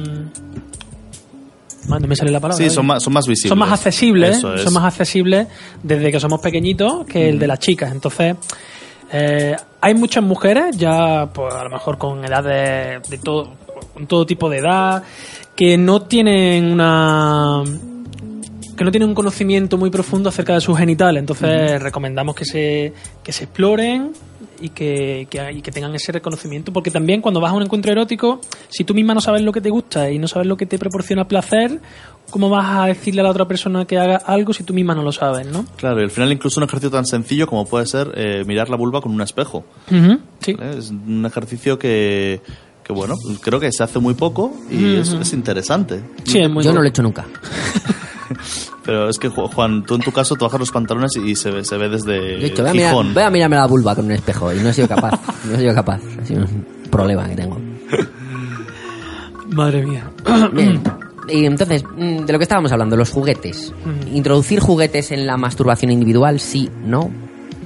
no 1.87 1.99
me 1.99 2.15
sale 2.15 2.31
la 2.31 2.39
palabra. 2.39 2.63
Sí, 2.63 2.69
son 2.69 2.85
más, 2.85 3.03
son 3.03 3.13
más 3.13 3.25
visibles. 3.25 3.49
son 3.49 3.59
más 3.59 3.71
accesibles, 3.71 4.37
es. 4.37 4.61
son 4.63 4.73
más 4.73 4.85
accesibles 4.85 5.47
desde 5.81 6.11
que 6.11 6.19
somos 6.19 6.41
pequeñitos 6.41 7.05
que 7.05 7.29
el 7.29 7.39
de 7.39 7.47
las 7.47 7.59
chicas. 7.59 7.91
Entonces, 7.91 8.35
eh, 9.11 9.55
hay 9.81 9.93
muchas 9.93 10.23
mujeres, 10.23 10.77
ya 10.77 11.29
pues 11.33 11.53
a 11.53 11.63
lo 11.63 11.69
mejor 11.69 11.97
con 11.97 12.23
edades 12.23 13.09
de 13.09 13.17
todo, 13.17 13.53
con 13.93 14.07
todo 14.07 14.25
tipo 14.25 14.49
de 14.49 14.57
edad, 14.57 15.03
que 15.55 15.77
no 15.77 16.03
tienen 16.03 16.71
una 16.71 17.63
que 18.79 18.85
no 18.85 18.91
tienen 18.91 19.09
un 19.09 19.15
conocimiento 19.15 19.77
muy 19.77 19.89
profundo 19.89 20.29
acerca 20.29 20.53
de 20.53 20.61
sus 20.61 20.77
genitales. 20.77 21.19
Entonces, 21.19 21.81
recomendamos 21.81 22.33
que 22.33 22.45
se, 22.45 22.93
que 23.21 23.31
se 23.33 23.43
exploren 23.43 24.11
y 24.61 24.69
que, 24.69 25.27
que- 25.29 25.51
y 25.51 25.61
que 25.61 25.69
tengan 25.71 25.93
ese 25.95 26.13
reconocimiento. 26.13 26.71
Porque 26.71 26.89
también 26.89 27.19
cuando 27.21 27.41
vas 27.41 27.51
a 27.51 27.55
un 27.55 27.63
encuentro 27.63 27.91
erótico, 27.91 28.39
si 28.69 28.85
tú 28.85 28.93
misma 28.93 29.13
no 29.13 29.19
sabes 29.21 29.41
lo 29.41 29.51
que 29.51 29.59
te 29.59 29.69
gusta 29.69 30.09
y 30.09 30.17
no 30.17 30.29
sabes 30.29 30.47
lo 30.47 30.55
que 30.55 30.65
te 30.65 30.77
proporciona 30.79 31.27
placer, 31.27 31.79
¿cómo 32.29 32.49
vas 32.49 32.65
a 32.77 32.85
decirle 32.85 33.19
a 33.19 33.25
la 33.25 33.31
otra 33.31 33.45
persona 33.49 33.83
que 33.85 33.97
haga 33.97 34.15
algo 34.15 34.53
si 34.53 34.63
tú 34.63 34.73
misma 34.73 34.95
no 34.95 35.03
lo 35.03 35.11
sabes, 35.11 35.45
no? 35.45 35.65
Claro, 35.75 35.99
y 35.99 36.03
al 36.05 36.11
final 36.11 36.31
incluso 36.31 36.61
un 36.61 36.63
ejercicio 36.63 36.89
tan 36.89 37.05
sencillo 37.05 37.47
como 37.47 37.65
puede 37.65 37.85
ser 37.85 38.11
eh, 38.15 38.43
mirar 38.47 38.69
la 38.69 38.77
vulva 38.77 39.01
con 39.01 39.11
un 39.11 39.21
espejo. 39.21 39.65
Sí. 40.39 40.53
¿vale? 40.53 40.77
Es 40.77 40.89
un 40.91 41.25
ejercicio 41.25 41.77
que, 41.77 42.39
que, 42.83 42.93
bueno, 42.93 43.15
creo 43.41 43.59
que 43.59 43.69
se 43.73 43.83
hace 43.83 43.99
muy 43.99 44.13
poco 44.13 44.53
y 44.71 44.95
es, 44.95 45.11
es 45.11 45.33
interesante. 45.33 45.99
Sí, 46.23 46.39
es 46.39 46.49
muy 46.49 46.63
Yo 46.63 46.71
no 46.71 46.79
lo 46.79 46.85
he 46.85 46.89
hecho 46.89 47.03
nunca. 47.03 47.25
Pero 48.85 49.09
es 49.09 49.17
que, 49.19 49.29
Ju- 49.29 49.51
Juan, 49.53 49.83
tú 49.83 49.95
en 49.95 50.01
tu 50.01 50.11
caso 50.11 50.35
te 50.35 50.43
bajas 50.45 50.59
los 50.59 50.71
pantalones 50.71 51.11
y 51.17 51.35
se 51.35 51.51
ve, 51.51 51.63
se 51.65 51.77
ve 51.77 51.89
desde 51.89 52.37
voy 52.37 52.49
a, 52.67 52.73
mirar, 52.73 52.89
Gijón. 52.91 53.13
voy 53.13 53.23
a 53.23 53.29
mirarme 53.29 53.55
la 53.55 53.67
vulva 53.67 53.95
con 53.95 54.05
un 54.05 54.11
espejo 54.11 54.53
y 54.53 54.59
no 54.59 54.69
he 54.69 54.73
sido 54.73 54.87
capaz. 54.87 55.19
No 55.45 55.55
he 55.55 55.57
sido 55.59 55.73
capaz. 55.73 55.99
Ha 56.21 56.25
sido 56.25 56.41
un 56.43 56.65
problema 56.89 57.27
que 57.27 57.35
tengo. 57.35 57.59
Madre 59.49 59.85
mía. 59.85 60.09
Bien. 60.53 60.81
y 61.27 61.45
entonces, 61.45 61.83
mm, 61.83 62.25
de 62.25 62.33
lo 62.33 62.39
que 62.39 62.43
estábamos 62.43 62.71
hablando, 62.71 62.95
los 62.95 63.09
juguetes. 63.11 63.73
Ujú. 63.85 64.15
Introducir 64.15 64.59
juguetes 64.59 65.11
en 65.11 65.25
la 65.25 65.37
masturbación 65.37 65.91
individual, 65.91 66.39
sí, 66.39 66.69
no. 66.83 67.09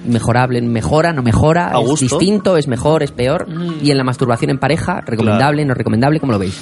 Mejorable, 0.06 0.62
mejora, 0.62 1.14
no 1.14 1.24
mejora, 1.24 1.70
A 1.74 1.80
es 1.82 2.00
distinto, 2.02 2.58
es 2.58 2.68
mejor, 2.68 3.04
es 3.04 3.12
peor. 3.12 3.48
Mm. 3.50 3.86
Y 3.86 3.92
en 3.92 3.98
la 3.98 4.04
masturbación 4.04 4.52
en 4.52 4.58
pareja, 4.60 5.00
recomendable, 5.02 5.64
no 5.66 5.74
recomendable, 5.74 6.20
¿cómo 6.20 6.34
lo 6.34 6.40
veis? 6.40 6.62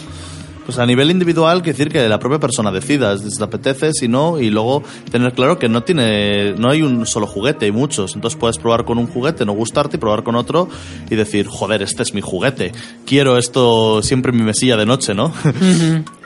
A 0.78 0.86
nivel 0.86 1.12
individual, 1.12 1.62
quiere 1.62 1.78
decir 1.78 1.92
que 1.92 2.08
la 2.08 2.20
propia 2.20 2.40
persona 2.40 2.72
decida 2.72 3.18
si 3.18 3.30
te 3.38 3.44
apetece, 3.44 3.94
si 3.94 4.08
no, 4.08 4.40
y 4.40 4.50
luego 4.50 4.84
tener 5.12 5.34
claro 5.34 5.60
que 5.60 5.70
no 5.70 5.84
tiene, 5.84 6.54
no 6.54 6.70
hay 6.70 6.82
un 6.82 7.06
solo 7.06 7.28
juguete, 7.28 7.66
hay 7.66 7.72
muchos. 7.72 8.16
Entonces 8.16 8.40
puedes 8.40 8.58
probar 8.58 8.86
con 8.86 8.98
un 8.98 9.08
juguete, 9.08 9.46
no 9.46 9.54
gustarte, 9.54 9.98
y 9.98 10.00
probar 10.00 10.24
con 10.24 10.36
otro 10.36 10.70
y 11.10 11.16
decir, 11.16 11.48
joder, 11.48 11.82
este 11.82 12.04
es 12.04 12.14
mi 12.14 12.22
juguete. 12.22 12.72
Quiero 13.06 13.38
esto 13.38 14.02
siempre 14.02 14.32
en 14.32 14.38
mi 14.38 14.44
mesilla 14.44 14.78
de 14.78 14.86
noche, 14.86 15.14
¿no? 15.14 15.34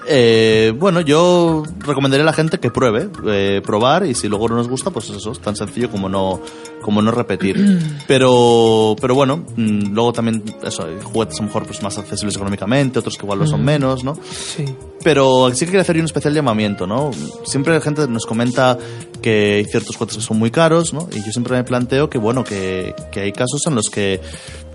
Eh, 0.08 0.74
bueno, 0.78 1.02
yo 1.02 1.64
recomendaría 1.80 2.24
a 2.24 2.26
la 2.26 2.34
gente 2.34 2.60
que 2.60 2.70
pruebe, 2.70 3.10
eh, 3.28 3.62
probar 3.64 4.06
y 4.06 4.14
si 4.14 4.28
luego 4.28 4.48
no 4.50 4.56
nos 4.56 4.68
gusta, 4.68 4.92
pues 4.92 5.10
eso, 5.10 5.32
es 5.32 5.40
tan 5.40 5.56
sencillo 5.56 5.90
como 5.90 6.10
no, 6.10 6.42
como 6.82 7.02
no 7.02 7.12
repetir. 7.12 7.56
Pero, 8.08 8.96
pero 9.02 9.16
bueno, 9.16 9.46
mm, 9.56 9.94
luego 9.94 10.14
también 10.14 10.44
eso, 10.64 10.86
hay 10.86 10.96
juguetes 11.02 11.40
a 11.40 11.42
lo 11.42 11.48
mejor 11.48 11.66
pues 11.66 11.82
más 11.82 11.98
accesibles 11.98 12.36
económicamente, 12.36 13.00
otros 13.00 13.18
que 13.18 13.26
igual 13.26 13.40
lo 13.40 13.48
son 13.48 13.64
menos, 13.64 14.04
¿no? 14.04 14.16
Sí. 14.32 14.66
Pero 15.04 15.50
sí 15.54 15.62
que 15.62 15.72
quería 15.72 15.82
hacer 15.82 15.98
un 15.98 16.06
especial 16.06 16.34
llamamiento, 16.34 16.86
¿no? 16.86 17.10
Siempre 17.46 17.74
la 17.74 17.82
gente 17.82 18.08
nos 18.08 18.26
comenta 18.26 18.78
que 19.22 19.56
hay 19.56 19.66
ciertos 19.66 19.96
juguetes 19.96 20.18
que 20.18 20.24
son 20.24 20.38
muy 20.38 20.52
caros, 20.52 20.94
¿no? 20.94 21.08
Y 21.12 21.24
yo 21.24 21.32
siempre 21.32 21.56
me 21.56 21.64
planteo 21.64 22.10
que, 22.10 22.20
bueno, 22.20 22.44
que, 22.44 22.94
que 23.12 23.22
hay 23.22 23.32
casos 23.32 23.66
en 23.66 23.76
los 23.76 23.90
que 23.90 24.22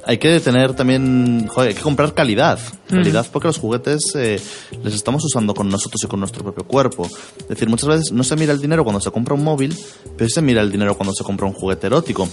hay 0.06 0.18
que 0.18 0.40
tener 0.40 0.74
también, 0.74 1.46
joder, 1.48 1.68
hay 1.68 1.74
que 1.74 1.82
comprar 1.82 2.14
calidad. 2.14 2.58
Calidad 2.88 3.26
porque 3.32 3.48
los 3.48 3.58
juguetes 3.58 4.14
eh, 4.14 4.40
les 4.82 4.94
estamos 4.94 5.24
usando 5.24 5.54
con 5.54 5.68
nosotros 5.68 6.02
y 6.02 6.06
con 6.06 6.20
nuestro 6.20 6.42
propio 6.42 6.64
cuerpo. 6.64 7.08
Es 7.38 7.48
decir, 7.48 7.68
muchas 7.68 7.88
veces 7.88 8.12
no 8.12 8.24
se 8.24 8.36
mira 8.36 8.52
el 8.52 8.60
dinero 8.60 8.84
cuando 8.84 9.00
se 9.00 9.10
compra 9.10 9.34
un 9.34 9.44
móvil, 9.44 9.76
pero 10.16 10.28
se 10.28 10.42
mira 10.42 10.62
el 10.62 10.72
dinero 10.72 10.96
cuando 10.96 11.14
se 11.14 11.24
compra 11.24 11.46
un 11.46 11.52
juguete 11.52 11.86
erótico. 11.86 12.28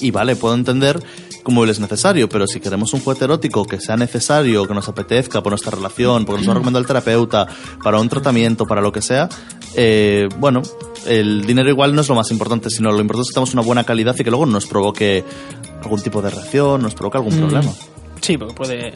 Y 0.00 0.10
vale, 0.10 0.36
puedo 0.36 0.54
entender 0.54 1.00
cómo 1.42 1.64
es 1.64 1.80
necesario, 1.80 2.28
pero 2.28 2.46
si 2.46 2.60
queremos 2.60 2.92
un 2.92 3.00
juguete 3.00 3.24
erótico 3.24 3.64
que 3.64 3.80
sea 3.80 3.96
necesario, 3.96 4.66
que 4.66 4.74
nos 4.74 4.88
apetezca 4.88 5.42
por 5.42 5.52
nuestra 5.52 5.70
relación, 5.70 6.24
porque 6.24 6.40
nos 6.40 6.48
lo 6.48 6.54
recomendado 6.54 6.82
el 6.82 6.86
terapeuta, 6.86 7.46
para 7.82 7.98
un 7.98 8.08
tratamiento, 8.08 8.66
para 8.66 8.82
lo 8.82 8.92
que 8.92 9.00
sea, 9.00 9.28
eh, 9.74 10.28
bueno, 10.38 10.62
el 11.06 11.46
dinero 11.46 11.70
igual 11.70 11.94
no 11.94 12.02
es 12.02 12.08
lo 12.08 12.14
más 12.14 12.30
importante, 12.30 12.68
sino 12.68 12.90
lo 12.90 13.00
importante 13.00 13.22
es 13.22 13.28
que 13.28 13.34
tengamos 13.34 13.54
una 13.54 13.62
buena 13.62 13.84
calidad 13.84 14.14
y 14.18 14.24
que 14.24 14.30
luego 14.30 14.44
nos 14.44 14.66
provoque 14.66 15.24
algún 15.88 16.02
tipo 16.02 16.20
de 16.22 16.30
reacción, 16.30 16.82
nos 16.82 16.94
provoque 16.94 17.18
algún 17.18 17.36
problema. 17.36 17.72
Sí, 18.20 18.36
porque 18.36 18.54
puede, 18.54 18.92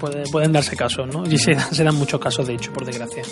puede- 0.00 0.22
pueden 0.30 0.52
darse 0.52 0.76
casos, 0.76 1.06
¿no? 1.12 1.24
Y 1.30 1.36
se, 1.38 1.54
dan- 1.54 1.70
se 1.74 1.84
dan 1.84 1.94
muchos 1.94 2.18
casos, 2.20 2.46
de 2.46 2.54
hecho, 2.54 2.72
por 2.72 2.84
desgracia. 2.84 3.22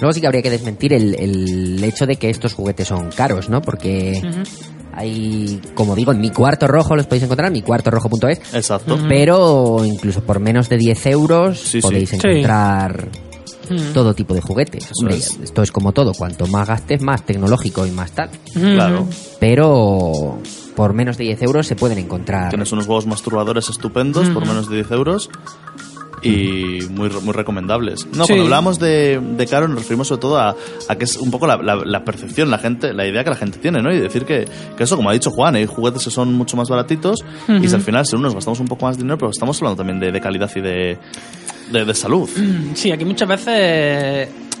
Luego 0.00 0.12
sí 0.12 0.20
que 0.20 0.26
habría 0.26 0.42
que 0.42 0.50
desmentir 0.50 0.92
el, 0.92 1.14
el 1.14 1.82
hecho 1.84 2.04
de 2.06 2.16
que 2.16 2.28
estos 2.28 2.52
juguetes 2.54 2.88
son 2.88 3.10
caros, 3.10 3.48
¿no? 3.48 3.62
Porque 3.62 4.20
hay, 4.92 5.60
como 5.74 5.94
digo, 5.94 6.12
en 6.12 6.20
mi 6.20 6.30
cuarto 6.30 6.66
rojo 6.66 6.94
los 6.96 7.06
podéis 7.06 7.24
encontrar, 7.24 7.46
en 7.48 7.52
mi 7.54 7.62
cuarto 7.62 7.90
rojo.es, 7.90 8.38
Exacto. 8.54 8.98
pero 9.08 9.82
incluso 9.84 10.22
por 10.22 10.40
menos 10.40 10.68
de 10.68 10.76
10 10.78 11.06
euros 11.06 11.58
Sí, 11.60 11.80
podéis 11.80 12.10
Sí. 12.10 12.16
encontrar 12.16 13.08
Ujú. 13.70 13.92
todo 13.92 14.14
tipo 14.14 14.34
de 14.34 14.40
juguetes. 14.40 14.90
Hombre, 15.00 15.16
es. 15.16 15.38
esto 15.42 15.62
es 15.62 15.70
como 15.72 15.92
todo, 15.92 16.12
cuanto 16.12 16.46
más 16.46 16.68
gastes, 16.68 17.02
más 17.02 17.24
tecnológico 17.24 17.86
y 17.86 17.90
más 17.90 18.12
tal. 18.12 18.30
Claro. 18.52 19.06
Pero 19.40 20.38
por 20.76 20.92
menos 20.92 21.16
de 21.18 21.24
10 21.24 21.42
euros 21.42 21.66
se 21.66 21.76
pueden 21.76 21.98
encontrar. 21.98 22.48
Tienes 22.50 22.72
unos 22.72 22.86
huevos 22.86 23.06
masturbadores 23.06 23.68
estupendos 23.68 24.28
por 24.30 24.46
menos 24.46 24.68
de 24.68 24.76
10 24.76 24.90
euros 24.92 25.30
y 26.22 26.78
muy, 26.90 27.10
muy 27.10 27.32
recomendables. 27.34 28.06
No, 28.14 28.24
Sí. 28.24 28.28
cuando 28.32 28.44
hablamos 28.44 28.78
de, 28.78 29.20
de 29.36 29.46
caro 29.46 29.68
nos 29.68 29.80
referimos 29.80 30.08
sobre 30.08 30.22
todo 30.22 30.38
a, 30.38 30.56
a 30.88 30.96
que 30.96 31.04
es 31.04 31.16
un 31.16 31.30
poco 31.30 31.46
la, 31.46 31.58
la- 31.58 31.84
la 31.84 32.02
percepción, 32.02 32.50
la 32.50 32.56
gente, 32.58 32.94
la 32.94 33.06
idea 33.06 33.22
que 33.24 33.30
la 33.30 33.36
gente 33.36 33.58
tiene, 33.58 33.82
¿no? 33.82 33.92
Y 33.92 34.00
decir 34.00 34.24
que, 34.24 34.48
que 34.76 34.84
eso, 34.84 34.96
como 34.96 35.10
ha 35.10 35.12
dicho 35.12 35.30
Juan, 35.30 35.54
hay 35.56 35.66
juguetes 35.66 36.02
que 36.04 36.10
son 36.10 36.32
mucho 36.32 36.56
más 36.56 36.70
baratitos 36.70 37.18
y 37.48 37.68
si 37.68 37.74
al 37.74 37.82
final 37.82 38.06
si 38.06 38.16
nos 38.16 38.34
gastamos 38.34 38.58
un 38.60 38.68
poco 38.68 38.86
más 38.86 38.96
de 38.96 39.02
dinero, 39.02 39.18
pero 39.18 39.30
estamos 39.32 39.58
hablando 39.58 39.76
también 39.76 40.00
de, 40.00 40.12
de 40.12 40.20
calidad 40.20 40.50
y 40.56 40.60
de, 40.62 40.98
de, 41.70 41.84
de 41.84 41.94
salud. 41.94 42.28
Sí, 42.74 42.90
aquí 42.90 43.04
muchas 43.04 43.28
veces, 43.28 43.48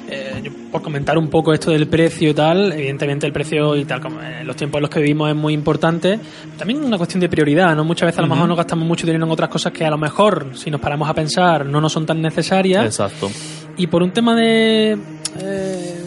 eh, 0.08 0.40
yo, 0.42 0.50
por 0.70 0.82
comentar 0.82 1.16
un 1.18 1.28
poco 1.28 1.52
esto 1.52 1.70
del 1.70 1.86
precio 1.88 2.30
y 2.30 2.34
tal, 2.34 2.72
evidentemente 2.72 3.26
el 3.26 3.32
precio 3.32 3.76
y 3.76 3.84
tal, 3.84 4.00
como 4.00 4.20
en 4.22 4.46
los 4.46 4.56
tiempos 4.56 4.78
en 4.78 4.82
los 4.82 4.90
que 4.90 5.00
vivimos 5.00 5.30
es 5.30 5.36
muy 5.36 5.52
importante. 5.54 6.18
También 6.58 6.80
es 6.80 6.86
una 6.86 6.96
cuestión 6.96 7.20
de 7.20 7.28
prioridad, 7.28 7.74
¿no? 7.74 7.84
Muchas 7.84 8.06
veces 8.06 8.18
a 8.18 8.22
lo 8.22 8.28
mejor 8.28 8.46
nos 8.48 8.56
gastamos 8.56 8.86
mucho 8.86 9.06
dinero 9.06 9.24
en 9.24 9.30
otras 9.30 9.48
cosas 9.50 9.72
que 9.72 9.84
a 9.84 9.90
lo 9.90 9.98
mejor, 9.98 10.50
si 10.54 10.70
nos 10.70 10.80
paramos 10.80 11.08
a 11.08 11.14
pensar, 11.14 11.66
no 11.66 11.80
nos 11.80 11.92
son 11.92 12.06
tan 12.06 12.20
necesarias. 12.22 12.84
Exacto. 12.84 13.30
Y 13.76 13.86
por 13.88 14.02
un 14.02 14.12
tema 14.12 14.34
de. 14.36 14.96
eh, 15.40 16.00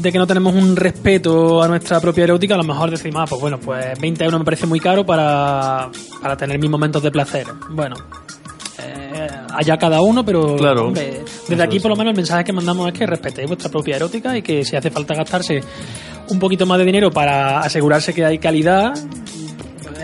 de 0.00 0.12
que 0.12 0.18
no 0.18 0.26
tenemos 0.26 0.54
un 0.54 0.76
respeto 0.76 1.62
a 1.62 1.68
nuestra 1.68 1.98
propia 2.00 2.24
erótica, 2.24 2.54
a 2.54 2.58
lo 2.58 2.64
mejor 2.64 2.90
decimos, 2.90 3.22
ah, 3.22 3.26
pues 3.28 3.40
bueno, 3.40 3.58
pues 3.58 3.98
20 3.98 4.24
euros 4.24 4.38
me 4.40 4.44
parece 4.44 4.66
muy 4.66 4.78
caro 4.78 5.04
para, 5.06 5.88
para 6.22 6.36
tener 6.36 6.58
mis 6.58 6.70
momentos 6.70 7.02
de 7.02 7.10
placer. 7.10 7.46
Bueno, 7.70 7.96
eh, 8.78 9.05
allá 9.54 9.76
cada 9.76 10.00
uno, 10.00 10.24
pero 10.24 10.56
Claro. 10.56 10.86
hombre, 10.88 11.20
desde 11.48 11.62
aquí 11.62 11.80
por 11.80 11.90
lo 11.90 11.96
menos 11.96 12.12
el 12.12 12.16
mensaje 12.16 12.44
que 12.44 12.52
mandamos 12.52 12.86
es 12.88 12.94
que 12.94 13.06
respetéis 13.06 13.46
vuestra 13.46 13.70
propia 13.70 13.96
erótica 13.96 14.36
y 14.36 14.42
que 14.42 14.64
si 14.64 14.76
hace 14.76 14.90
falta 14.90 15.14
gastarse 15.14 15.60
un 16.28 16.38
poquito 16.38 16.66
más 16.66 16.78
de 16.78 16.84
dinero 16.84 17.10
para 17.10 17.60
asegurarse 17.60 18.12
que 18.12 18.24
hay 18.24 18.38
calidad, 18.38 18.92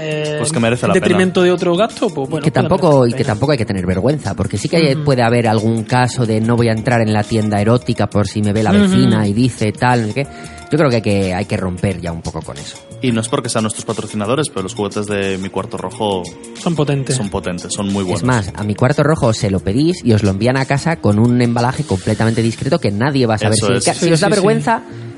eh, 0.02 0.36
Pues 0.38 0.52
que 0.52 0.60
merece 0.60 0.86
la 0.86 0.94
en 0.94 1.00
detrimento 1.00 1.42
de 1.42 1.50
otro 1.52 1.76
gasto, 1.76 2.08
pues 2.08 2.28
bueno. 2.28 2.44
que 2.44 2.50
puede 2.50 2.68
tampoco 2.68 3.06
y 3.06 3.10
que 3.10 3.18
pena. 3.18 3.26
tampoco 3.28 3.52
hay 3.52 3.58
que 3.58 3.64
tener 3.66 3.86
vergüenza 3.86 4.34
porque 4.34 4.58
sí 4.58 4.68
que 4.68 4.96
puede 4.96 5.22
haber 5.22 5.46
algún 5.48 5.84
caso 5.84 6.26
de 6.26 6.40
no 6.40 6.56
voy 6.56 6.68
a 6.68 6.72
entrar 6.72 7.00
en 7.00 7.12
la 7.12 7.22
tienda 7.22 7.60
erótica 7.60 8.08
por 8.08 8.26
si 8.26 8.42
me 8.42 8.52
ve 8.52 8.62
la 8.62 8.72
vecina 8.72 9.26
y 9.26 9.32
dice 9.32 9.72
tal 9.72 10.02
no 10.02 10.06
sé 10.08 10.14
qué 10.14 10.26
yo 10.70 10.78
creo 10.78 10.88
que 10.88 10.96
hay 10.96 11.02
que 11.02 11.34
hay 11.34 11.44
que 11.44 11.56
romper 11.58 12.00
ya 12.00 12.12
un 12.12 12.22
poco 12.22 12.40
con 12.40 12.56
eso 12.56 12.78
Y 13.02 13.12
no 13.12 13.20
es 13.20 13.28
porque 13.28 13.50
sean 13.50 13.62
nuestros 13.64 13.84
patrocinadores, 13.84 14.48
pero 14.48 14.62
los 14.62 14.74
juguetes 14.74 15.06
de 15.06 15.36
mi 15.38 15.50
cuarto 15.50 15.76
rojo 15.76 16.22
Son 16.60 16.74
potentes. 16.74 17.14
son 17.16 17.28
potentes, 17.28 17.72
son 17.74 17.86
muy 17.92 18.02
buenos. 18.04 18.20
es 18.20 18.24
más 18.26 18.50
a 18.54 18.64
mi 18.64 18.74
cuarto 18.74 19.02
rojo 19.02 19.32
se 19.34 19.50
lo 19.50 19.60
pedís 19.60 20.02
y 20.04 20.12
os 20.14 20.22
lo 20.22 20.30
envían 20.30 20.56
a 20.56 20.64
casa 20.64 20.96
con 20.96 21.18
un 21.18 21.40
embalaje 21.42 21.84
completamente 21.84 22.40
discreto 22.42 22.78
que 22.78 22.90
nadie 22.90 23.26
va 23.26 23.34
a 23.34 23.38
saber 23.38 23.54
Eso 23.58 23.66
si, 23.80 23.90
es. 23.90 23.96
si 23.98 24.06
Sí, 24.06 24.12
os 24.12 24.20
da 24.20 24.28
sí, 24.28 24.34
sí. 24.34 24.40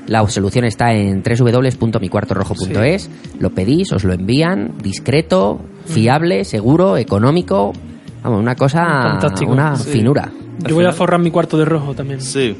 La 0.07 0.27
solución 0.27 0.65
está 0.65 0.93
en 0.93 1.23
www.micuartorrojo.es 1.23 3.09
lo 3.39 3.49
pedís 3.51 3.91
os 3.93 4.03
lo 4.03 4.13
envían 4.13 4.73
discreto 4.81 5.61
fiable 5.85 6.45
seguro 6.45 6.97
económico 6.97 7.73
vamos 8.23 8.39
una 8.39 8.55
cosa 8.55 8.85
Fantástico. 8.85 9.51
una 9.51 9.75
Sí. 9.75 9.89
finura 9.91 10.31
Yo 10.67 10.75
voy 10.75 10.85
a 10.85 10.91
forrar 10.91 11.19
mi 11.19 11.31
cuarto 11.31 11.57
de 11.57 11.65
rojo 11.65 11.93
también. 11.93 12.21
Sí. 12.21 12.55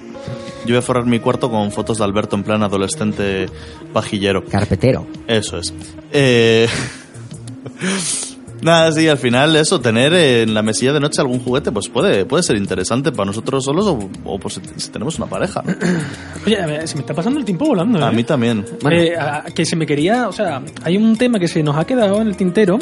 Yo 0.65 0.73
voy 0.73 0.77
a 0.77 0.81
forrar 0.81 1.05
mi 1.05 1.19
cuarto 1.19 1.49
con 1.49 1.71
fotos 1.71 1.99
de 1.99 2.03
Alberto 2.03 2.35
en 2.35 2.43
plan 2.43 2.61
adolescente 2.63 3.45
pajillero. 3.93 4.43
carpetero 4.43 5.07
Eso 5.27 5.57
es. 5.59 5.73
Eh... 6.11 6.67
Nada, 8.61 8.91
sí, 8.91 9.07
al 9.07 9.17
final 9.17 9.55
eso, 9.55 9.79
tener 9.79 10.13
en 10.13 10.53
la 10.53 10.63
mesilla 10.63 10.93
de 10.93 10.99
noche 10.99 11.21
algún 11.21 11.39
juguete, 11.39 11.71
pues 11.71 11.87
puede, 11.89 12.25
puede 12.25 12.41
ser 12.41 12.55
interesante 12.55 13.11
para 13.11 13.27
nosotros 13.27 13.63
solos 13.63 13.85
o, 13.85 14.09
o, 14.23 14.39
pues, 14.39 14.59
si 14.77 14.89
tenemos 14.89 15.17
una 15.17 15.27
pareja. 15.27 15.63
Oye, 16.45 16.59
a 16.61 16.65
ver, 16.65 16.87
se 16.87 16.95
me 16.95 17.01
está 17.01 17.13
pasando 17.13 17.39
el 17.39 17.45
tiempo 17.45 17.65
volando. 17.65 18.03
A 18.03 18.11
¿eh? 18.11 18.15
mí 18.15 18.23
también. 18.23 18.65
Bueno. 18.81 18.97
Eh, 18.97 19.15
a- 19.17 19.43
que 19.53 19.65
se 19.65 19.75
me 19.75 19.85
quería, 19.85 20.27
o 20.27 20.31
sea, 20.31 20.61
hay 20.83 20.97
un 20.97 21.15
tema 21.17 21.39
que 21.39 21.47
se 21.47 21.61
nos 21.61 21.75
ha 21.77 21.85
quedado 21.85 22.21
en 22.21 22.27
el 22.27 22.37
tintero, 22.37 22.79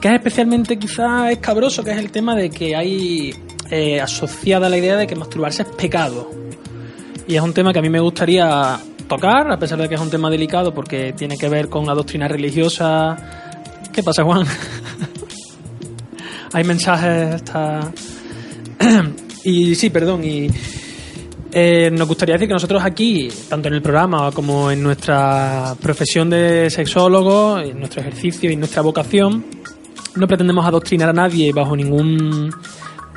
que 0.00 0.08
es 0.08 0.14
especialmente 0.14 0.78
quizá 0.78 1.30
escabroso, 1.30 1.82
que 1.82 1.92
es 1.92 1.98
el 1.98 2.10
tema 2.10 2.34
de 2.34 2.50
que 2.50 2.76
hay 2.76 3.32
eh, 3.70 4.00
asociada 4.00 4.68
la 4.68 4.76
idea 4.76 4.96
de 4.96 5.06
que 5.06 5.16
masturbarse 5.16 5.62
es 5.62 5.68
pecado. 5.68 6.30
Y 7.26 7.36
es 7.36 7.40
un 7.42 7.52
tema 7.52 7.72
que 7.72 7.78
a 7.78 7.82
mí 7.82 7.88
me 7.88 8.00
gustaría 8.00 8.78
tocar, 9.08 9.50
a 9.50 9.58
pesar 9.58 9.80
de 9.80 9.88
que 9.88 9.94
es 9.94 10.00
un 10.00 10.10
tema 10.10 10.28
delicado, 10.30 10.74
porque 10.74 11.12
tiene 11.16 11.36
que 11.38 11.48
ver 11.48 11.68
con 11.68 11.86
la 11.86 11.94
doctrina 11.94 12.28
religiosa. 12.28 13.16
¿Qué 13.96 14.02
pasa, 14.02 14.22
Juan? 14.24 14.46
hay 16.52 16.64
mensajes, 16.64 17.36
está... 17.36 17.90
y 19.44 19.74
sí, 19.74 19.88
perdón, 19.88 20.22
y... 20.22 20.50
Eh, 21.50 21.90
nos 21.90 22.06
gustaría 22.06 22.34
decir 22.34 22.46
que 22.46 22.52
nosotros 22.52 22.82
aquí, 22.84 23.30
tanto 23.48 23.68
en 23.68 23.74
el 23.74 23.80
programa 23.80 24.30
como 24.32 24.70
en 24.70 24.82
nuestra 24.82 25.74
profesión 25.80 26.28
de 26.28 26.68
sexólogo, 26.68 27.58
en 27.58 27.78
nuestro 27.78 28.02
ejercicio 28.02 28.50
y 28.50 28.56
nuestra 28.56 28.82
vocación, 28.82 29.46
no 30.14 30.26
pretendemos 30.26 30.66
adoctrinar 30.66 31.08
a 31.08 31.14
nadie 31.14 31.50
bajo 31.54 31.74
ningún 31.74 32.54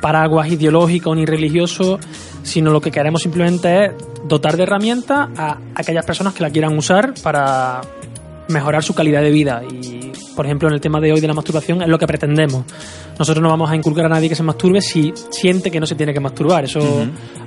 paraguas 0.00 0.50
ideológico 0.50 1.14
ni 1.14 1.26
religioso, 1.26 2.00
sino 2.42 2.70
lo 2.70 2.80
que 2.80 2.90
queremos 2.90 3.20
simplemente 3.20 3.84
es 3.84 3.92
dotar 4.26 4.56
de 4.56 4.62
herramientas 4.62 5.28
a 5.36 5.58
aquellas 5.74 6.06
personas 6.06 6.32
que 6.32 6.42
la 6.42 6.48
quieran 6.48 6.78
usar 6.78 7.12
para 7.22 7.82
mejorar 8.50 8.82
su 8.82 8.94
calidad 8.94 9.22
de 9.22 9.30
vida. 9.30 9.62
Y, 9.68 10.12
por 10.34 10.46
ejemplo, 10.46 10.68
en 10.68 10.74
el 10.74 10.80
tema 10.80 11.00
de 11.00 11.12
hoy 11.12 11.20
de 11.20 11.26
la 11.26 11.34
masturbación 11.34 11.82
es 11.82 11.88
lo 11.88 11.98
que 11.98 12.06
pretendemos. 12.06 12.64
Nosotros 13.18 13.42
no 13.42 13.48
vamos 13.48 13.70
a 13.70 13.76
inculcar 13.76 14.06
a 14.06 14.08
nadie 14.08 14.28
que 14.28 14.34
se 14.34 14.42
masturbe 14.42 14.80
si 14.80 15.12
siente 15.30 15.70
que 15.70 15.80
no 15.80 15.86
se 15.86 15.94
tiene 15.94 16.12
que 16.12 16.20
masturbar. 16.20 16.64
Eso, 16.64 16.80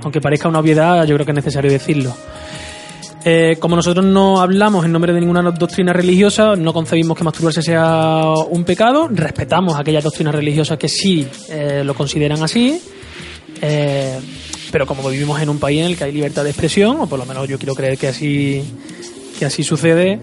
aunque 0.01 0.22
parezca 0.22 0.49
una 0.49 0.60
obviedad, 0.60 1.06
yo 1.06 1.16
creo 1.16 1.26
que 1.26 1.32
es 1.32 1.36
necesario 1.36 1.72
decirlo. 1.72 2.14
Eh, 3.26 3.56
como 3.58 3.78
nosotros 3.78 4.06
no 4.06 4.41
hablamos 4.41 4.84
en 4.84 4.91
nombre 4.91 5.14
de 5.14 5.22
ninguna 5.22 5.41
doctrina 5.43 5.93
religiosa, 5.93 6.58
no 6.58 6.74
concebimos 6.74 7.18
que 7.18 7.24
masturbarse 7.24 7.62
sea 7.62 8.34
un 8.49 8.66
pecado, 8.66 9.08
respetamos 9.10 9.80
aquellas 9.80 10.04
doctrinas 10.04 10.36
religiosas 10.36 10.78
que 10.78 10.89
sí 10.89 11.26
eh, 11.49 11.84
lo 11.86 11.93
consideran 11.93 12.43
así. 12.43 12.82
Eh, 13.62 14.20
pero 14.74 14.86
como 14.86 15.08
vivimos 15.08 15.39
en 15.39 15.49
un 15.49 15.60
país 15.60 15.82
en 15.82 15.86
el 15.86 15.97
que 15.97 16.04
hay 16.04 16.12
libertad 16.12 16.43
de 16.43 16.49
expresión, 16.49 16.97
o 16.99 17.08
por 17.08 17.20
lo 17.20 17.26
menos 17.26 17.47
yo 17.47 17.58
quiero 17.58 17.76
creer 17.76 17.97
que 17.97 18.08
así, 18.08 18.64
que 19.38 19.45
así 19.45 19.64
sucede, 19.64 20.20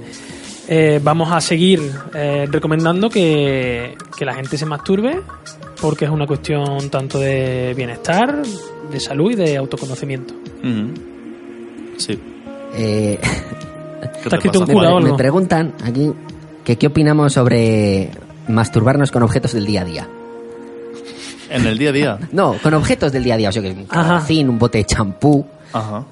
eh, 0.73 1.01
vamos 1.03 1.33
a 1.33 1.41
seguir 1.41 1.81
eh, 2.14 2.47
recomendando 2.49 3.11
que, 3.11 3.99
que 4.16 4.25
la 4.25 4.35
gente 4.35 4.57
se 4.57 4.66
masturbe 4.66 5.21
porque 5.81 6.05
es 6.05 6.11
una 6.12 6.29
cuestión 6.29 6.89
tanto 6.91 7.18
de 7.18 7.75
bienestar, 7.77 8.43
de 8.91 9.01
salud 9.01 9.33
y 9.33 9.35
de 9.35 9.57
autoconocimiento. 9.57 10.33
Sí. 11.97 12.16
Eh, 12.75 13.18
me 15.03 15.14
preguntan 15.14 15.75
aquí 15.83 16.12
que 16.64 16.77
qué 16.77 16.87
opinamos 16.87 17.33
sobre 17.33 18.11
masturbarnos 18.47 19.11
con 19.11 19.25
objetos 19.25 19.53
del 19.55 19.66
día 19.66 19.81
a 19.81 19.85
día. 19.85 20.09
En 21.51 21.66
el 21.66 21.79
día 21.79 21.89
a 21.89 21.93
día. 21.93 22.18
No, 22.33 22.55
con 22.62 22.75
objetos 22.75 23.11
del 23.11 23.25
día 23.25 23.35
a 23.35 23.39
día, 23.39 23.49
o 23.49 23.53
sea, 23.53 23.61
que 23.61 23.71
un 23.71 23.87
Ajá. 23.89 24.03
calabacín, 24.03 24.49
un 24.49 24.59
bote 24.61 24.79
de 24.79 24.85
champú. 24.85 25.45
Ajá. 25.73 26.05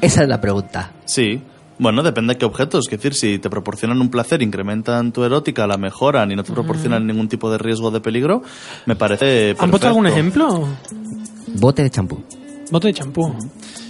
Esa 0.00 0.22
es 0.22 0.28
la 0.28 0.40
pregunta. 0.40 0.92
Sí. 1.04 1.42
Bueno, 1.80 2.02
depende 2.02 2.34
de 2.34 2.38
qué 2.38 2.44
objetos. 2.44 2.84
Es 2.84 2.90
decir, 2.90 3.14
si 3.14 3.38
te 3.38 3.48
proporcionan 3.48 4.00
un 4.02 4.10
placer, 4.10 4.42
incrementan 4.42 5.12
tu 5.12 5.24
erótica, 5.24 5.66
la 5.66 5.78
mejoran 5.78 6.30
y 6.30 6.36
no 6.36 6.44
te 6.44 6.52
proporcionan 6.52 7.06
ningún 7.06 7.26
tipo 7.28 7.50
de 7.50 7.56
riesgo 7.56 7.88
o 7.88 7.90
de 7.90 8.00
peligro, 8.02 8.42
me 8.84 8.96
parece. 8.96 9.56
¿Han 9.58 9.70
puesto 9.70 9.88
algún 9.88 10.04
perfecto. 10.04 10.20
ejemplo? 10.20 10.68
Bote 11.54 11.82
de 11.82 11.90
champú. 11.90 12.22
Bote 12.70 12.88
de 12.88 12.94
champú, 12.94 13.34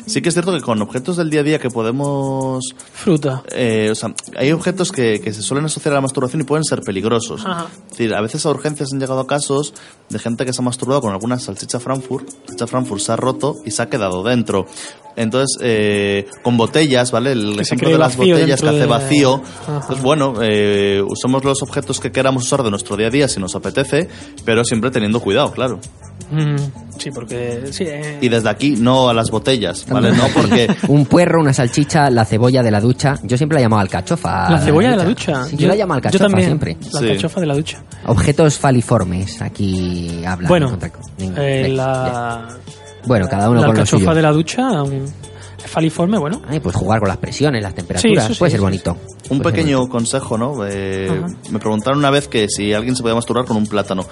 Sí 0.07 0.23
que 0.23 0.31
es 0.31 0.35
cierto 0.35 0.53
que 0.53 0.61
con 0.61 0.81
objetos 0.81 1.17
del 1.17 1.31
día 1.31 1.41
a 1.41 1.45
día 1.45 1.59
que 1.59 1.69
podemos 1.69 2.65
fruta. 2.93 3.43
Eh, 3.53 3.91
o 3.93 3.95
sea, 3.95 4.15
hay 4.37 4.51
objetos 4.51 4.91
que, 4.91 5.21
que 5.21 5.33
se 5.33 5.43
suelen 5.43 5.67
asociar 5.67 5.93
a 5.93 5.97
la 5.97 6.01
masturbación 6.01 6.41
y 6.41 6.45
pueden 6.45 6.65
ser 6.65 6.81
peligrosos. 6.81 7.45
Ajá. 7.45 7.69
Es 7.85 7.91
decir, 7.91 8.15
a 8.15 8.21
veces 8.21 8.45
a 8.47 8.51
urgencias 8.51 8.93
han 8.93 9.01
llegado 9.01 9.27
casos 9.27 9.75
de 10.09 10.19
gente 10.19 10.45
que 10.45 10.53
se 10.53 10.63
ha 10.63 10.65
masturbado 10.65 11.01
con 11.01 11.13
alguna 11.13 11.39
salchicha 11.39 11.79
Frankfurt, 11.79 12.29
la 12.29 12.35
salchicha 12.39 12.67
Frankfurt 12.67 13.01
se 13.01 13.13
ha 13.13 13.17
roto 13.17 13.57
y 13.65 13.71
se 13.71 13.83
ha 13.83 13.91
quedado 13.91 14.23
dentro. 14.23 14.67
Entonces, 15.17 15.59
eh, 15.63 16.27
con 16.43 16.57
botellas, 16.57 17.11
¿vale? 17.11 17.33
El 17.33 17.57
Que 17.57 17.63
ejemplo 17.63 17.91
de 17.91 17.99
las 17.99 18.17
botellas 18.17 18.61
que 18.61 18.69
hace 18.69 18.79
de- 18.79 18.87
vacío. 18.87 19.43
Ajá. 19.63 19.75
Entonces, 19.83 20.03
bueno, 20.03 20.35
eh, 20.43 21.03
usamos 21.07 21.45
los 21.45 21.63
objetos 21.63 22.01
que 22.01 22.11
queramos 22.13 22.45
usar 22.45 22.63
de 22.63 22.71
nuestro 22.71 22.97
día 22.97 23.09
a 23.09 23.11
día 23.11 23.29
si 23.29 23.41
nos 23.41 23.55
apetece, 23.55 24.09
pero 24.45 24.65
siempre 24.65 24.91
teniendo 24.91 25.21
cuidado, 25.21 25.51
claro. 25.53 25.79
Mm, 26.31 26.57
sí, 26.97 27.11
porque... 27.11 27.65
Sí, 27.73 27.83
eh, 27.89 28.19
Y 28.21 28.29
desde 28.29 28.49
aquí, 28.49 28.77
no 28.79 29.09
a 29.09 29.15
las 29.15 29.31
botellas, 29.33 29.85
¿vale? 29.91 30.13
No 30.13 30.25
porque... 30.33 30.69
Un 30.89 31.05
puerro, 31.07 31.41
una 31.41 31.53
salchicha, 31.53 32.09
la 32.09 32.25
cebolla 32.25 32.63
de 32.63 32.71
la 32.71 32.81
ducha. 32.81 33.17
Yo 33.25 33.37
siempre 33.37 33.57
la 33.59 33.63
llamo 33.63 33.79
alcachofa. 33.81 34.49
la 34.49 34.61
cebolla 34.61 34.91
de 34.93 34.97
la 34.97 35.05
ducha. 35.05 35.45
Sí, 35.47 35.57
yo, 35.57 35.67
la 35.67 35.75
llamo 35.75 35.95
Yo 35.95 35.97
alcachofa 35.97 36.25
también. 36.27 36.47
siempre. 36.47 36.77
La 36.93 37.01
Sí. 37.01 37.07
alcachofa 37.09 37.41
de 37.41 37.47
la 37.47 37.55
ducha. 37.55 37.83
Objetos 38.07 38.59
faliformes, 38.59 39.43
aquí 39.43 40.23
hablan. 40.25 40.49
Bueno, 40.49 40.79
en 41.19 41.33
eh, 41.37 41.67
eh, 41.67 41.69
la, 41.69 42.47
ya. 42.49 42.57
Bueno, 43.07 43.29
cada 43.29 43.49
uno 43.51 43.61
la 43.61 43.67
con 43.69 43.77
lo 43.77 43.87
suyo. 43.87 44.15
de 44.15 44.23
la 44.23 44.33
ducha, 44.33 44.83
un 44.83 45.07
faliforme, 45.67 46.19
bueno. 46.19 46.43
Ay, 46.49 46.61
pues 46.61 46.75
jugar 46.75 47.01
con 47.01 47.09
las 47.09 47.19
presiones, 47.19 47.63
las 47.63 47.75
temperaturas, 47.75 48.27
Sí, 48.27 48.35
puede 48.35 48.51
sí, 48.51 48.55
ser 48.55 48.61
sí, 48.61 48.65
bonito. 48.65 48.97
Un 49.31 49.41
pequeño 49.41 49.89
consejo, 49.89 50.37
¿no? 50.37 50.67
Eh, 50.67 51.23
me 51.51 51.59
preguntaron 51.59 51.99
una 51.99 52.11
vez 52.11 52.29
que 52.29 52.49
si 52.49 52.73
alguien 52.73 52.97
se 52.97 53.03
podía 53.03 53.15
masturbar 53.15 53.45
con 53.45 53.57
un 53.57 53.67
plátano. 53.67 54.05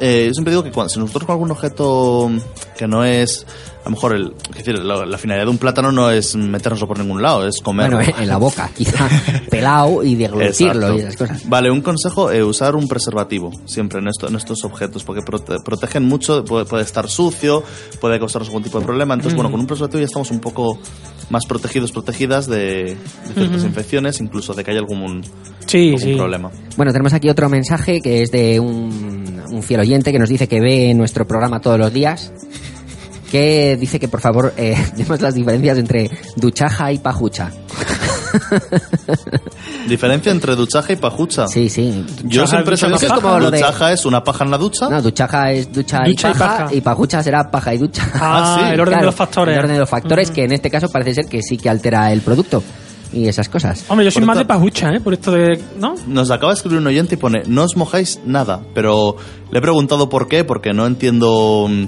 Eh, 0.00 0.24
yo 0.28 0.34
siempre 0.34 0.52
digo 0.52 0.62
que 0.62 0.70
cuando, 0.72 0.88
si 0.90 0.98
nosotros 1.00 1.24
con 1.24 1.32
algún 1.34 1.50
objeto 1.50 2.30
que 2.76 2.86
no 2.86 3.04
es, 3.04 3.46
a 3.82 3.84
lo 3.86 3.90
mejor, 3.92 4.14
el, 4.14 4.34
es 4.50 4.56
decir, 4.64 4.78
la, 4.78 5.06
la 5.06 5.16
finalidad 5.18 5.46
de 5.46 5.50
un 5.50 5.58
plátano 5.58 5.90
no 5.92 6.10
es 6.10 6.34
meternoslo 6.36 6.86
por 6.86 6.98
ningún 6.98 7.22
lado, 7.22 7.46
es 7.46 7.60
comerlo. 7.62 7.96
Bueno, 7.96 8.12
en 8.18 8.28
la 8.28 8.36
boca, 8.36 8.70
quizá 8.76 9.08
pelado 9.50 10.02
y 10.02 10.14
deglutirlo 10.14 10.94
y 10.96 11.00
esas 11.00 11.16
cosas. 11.16 11.48
Vale, 11.48 11.70
un 11.70 11.80
consejo, 11.80 12.30
eh, 12.30 12.42
usar 12.44 12.76
un 12.76 12.88
preservativo 12.88 13.50
siempre 13.64 14.00
en, 14.00 14.08
esto, 14.08 14.28
en 14.28 14.36
estos 14.36 14.64
objetos, 14.64 15.04
porque 15.04 15.22
prote- 15.22 15.62
protegen 15.62 16.04
mucho, 16.04 16.44
puede, 16.44 16.64
puede 16.66 16.82
estar 16.82 17.08
sucio, 17.08 17.62
puede 18.00 18.18
causarnos 18.18 18.48
algún 18.48 18.62
tipo 18.62 18.78
de 18.78 18.84
problema. 18.84 19.14
Entonces, 19.14 19.34
bueno, 19.34 19.50
con 19.50 19.60
un 19.60 19.66
preservativo 19.66 20.00
ya 20.00 20.06
estamos 20.06 20.30
un 20.30 20.40
poco 20.40 20.78
más 21.30 21.46
protegidos, 21.46 21.90
protegidas 21.92 22.46
de, 22.48 22.96
de 23.28 23.34
ciertas 23.34 23.64
infecciones, 23.64 24.20
incluso 24.20 24.52
de 24.54 24.62
que 24.62 24.70
haya 24.72 24.80
algún, 24.80 25.22
Sí, 25.66 25.94
sí. 25.98 26.14
problema. 26.14 26.50
Bueno, 26.76 26.92
tenemos 26.92 27.12
aquí 27.12 27.28
otro 27.28 27.48
mensaje 27.48 28.00
que 28.00 28.22
es 28.22 28.30
de 28.30 28.60
un, 28.60 29.42
un 29.50 29.62
fiel 29.62 29.80
oyente 29.80 30.12
que 30.12 30.18
nos 30.18 30.28
dice 30.28 30.48
que 30.48 30.60
ve 30.60 30.94
nuestro 30.94 31.26
programa 31.26 31.60
todos 31.60 31.78
los 31.78 31.92
días. 31.92 32.32
Que 33.30 33.76
dice 33.78 33.98
que 33.98 34.08
por 34.08 34.20
favor 34.20 34.54
eh, 34.56 34.76
demos 34.96 35.20
las 35.20 35.34
diferencias 35.34 35.78
entre 35.78 36.10
duchaja 36.36 36.92
y 36.92 36.98
pajucha. 36.98 37.50
Diferencia 39.88 40.32
entre 40.32 40.54
duchaja 40.56 40.92
y 40.92 40.96
pajucha. 40.96 41.46
Sí, 41.48 41.68
sí. 41.68 42.04
Yo 42.24 42.42
Duchaja, 42.42 42.46
siempre 42.48 42.76
sabido 42.76 42.98
que 42.98 43.06
es 43.06 43.12
como 43.12 43.38
lo 43.38 43.50
de- 43.50 43.58
duchaja 43.58 43.92
es 43.92 44.04
una 44.04 44.22
paja 44.22 44.44
en 44.44 44.50
la 44.50 44.58
ducha. 44.58 44.88
No, 44.88 45.00
duchaja 45.00 45.52
es 45.52 45.72
ducha, 45.72 46.02
Ducha 46.04 46.28
y, 46.28 46.32
y 46.32 46.34
paja, 46.34 46.58
paja. 46.58 46.74
y 46.74 46.80
pajucha 46.80 47.22
será 47.22 47.50
paja 47.50 47.74
y 47.74 47.78
ducha. 47.78 48.02
Ah, 48.14 48.56
Ah, 48.56 48.58
sí. 48.60 48.74
el 48.74 48.80
orden 48.80 48.92
Claro, 48.92 49.02
de 49.02 49.06
los 49.06 49.14
factores. 49.14 49.52
El 49.54 49.58
orden 49.60 49.72
de 49.74 49.80
los 49.80 49.88
factores, 49.88 50.30
que 50.30 50.44
en 50.44 50.52
este 50.52 50.70
caso 50.70 50.88
parece 50.90 51.14
ser 51.14 51.26
que 51.26 51.42
sí 51.42 51.56
que 51.56 51.70
altera 51.70 52.12
el 52.12 52.20
producto 52.20 52.62
y 53.12 53.28
esas 53.28 53.48
cosas. 53.48 53.84
Hombre, 53.88 54.04
yo 54.04 54.10
soy 54.10 54.20
Por 54.20 54.28
más 54.28 54.38
de 54.38 54.44
pajucha, 54.44 54.94
¿eh? 54.94 55.00
Por 55.00 55.14
esto 55.14 55.32
de... 55.32 55.60
¿No? 55.78 55.94
Nos 56.06 56.30
acaba 56.30 56.52
de 56.52 56.56
escribir 56.56 56.78
un 56.78 56.86
oyente 56.86 57.14
y 57.14 57.18
pone, 57.18 57.42
no 57.46 57.64
os 57.64 57.76
mojáis 57.76 58.20
nada, 58.24 58.62
pero 58.74 59.16
le 59.50 59.58
he 59.58 59.62
preguntado 59.62 60.08
por 60.08 60.28
qué, 60.28 60.44
porque 60.44 60.72
no 60.72 60.86
entiendo 60.86 61.66
mm, 61.68 61.84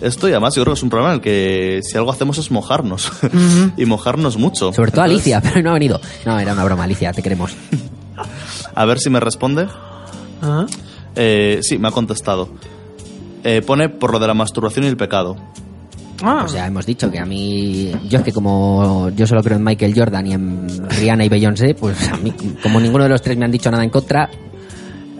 esto 0.00 0.28
y 0.28 0.32
además 0.32 0.54
yo 0.54 0.62
creo 0.62 0.74
que 0.74 0.78
es 0.78 0.82
un 0.82 0.90
problema 0.90 1.10
en 1.10 1.16
el 1.16 1.20
que 1.20 1.80
si 1.82 1.96
algo 1.96 2.10
hacemos 2.10 2.38
es 2.38 2.50
mojarnos 2.50 3.10
y 3.76 3.84
mojarnos 3.84 4.36
mucho. 4.36 4.72
Sobre 4.72 4.90
todo 4.90 5.04
Entonces, 5.04 5.26
Alicia, 5.26 5.40
pero 5.40 5.62
no 5.62 5.70
ha 5.70 5.74
venido. 5.74 6.00
No, 6.24 6.38
era 6.38 6.52
una 6.52 6.64
broma, 6.64 6.84
Alicia, 6.84 7.12
te 7.12 7.22
queremos. 7.22 7.52
A 8.74 8.84
ver 8.84 8.98
si 8.98 9.10
me 9.10 9.20
responde. 9.20 9.68
Ah. 10.42 10.66
Eh, 11.16 11.60
sí, 11.62 11.78
me 11.78 11.88
ha 11.88 11.90
contestado. 11.90 12.48
Eh, 13.44 13.62
pone 13.62 13.88
por 13.88 14.12
lo 14.12 14.18
de 14.18 14.26
la 14.26 14.34
masturbación 14.34 14.84
y 14.84 14.88
el 14.88 14.96
pecado. 14.96 15.36
Ah. 16.22 16.42
O 16.44 16.48
sea, 16.48 16.66
hemos 16.66 16.84
dicho 16.84 17.10
que 17.10 17.18
a 17.18 17.24
mí, 17.24 17.92
yo 18.08 18.18
es 18.18 18.24
que 18.24 18.32
como 18.32 19.10
yo 19.14 19.26
solo 19.26 19.42
creo 19.42 19.56
en 19.56 19.64
Michael 19.64 19.94
Jordan 19.96 20.26
y 20.26 20.32
en 20.32 20.66
Rihanna 20.90 21.24
y 21.24 21.28
Beyoncé, 21.28 21.74
pues 21.74 22.08
a 22.10 22.16
mí, 22.16 22.32
como 22.62 22.80
ninguno 22.80 23.04
de 23.04 23.10
los 23.10 23.22
tres 23.22 23.36
me 23.36 23.44
han 23.44 23.52
dicho 23.52 23.70
nada 23.70 23.84
en 23.84 23.90
contra, 23.90 24.28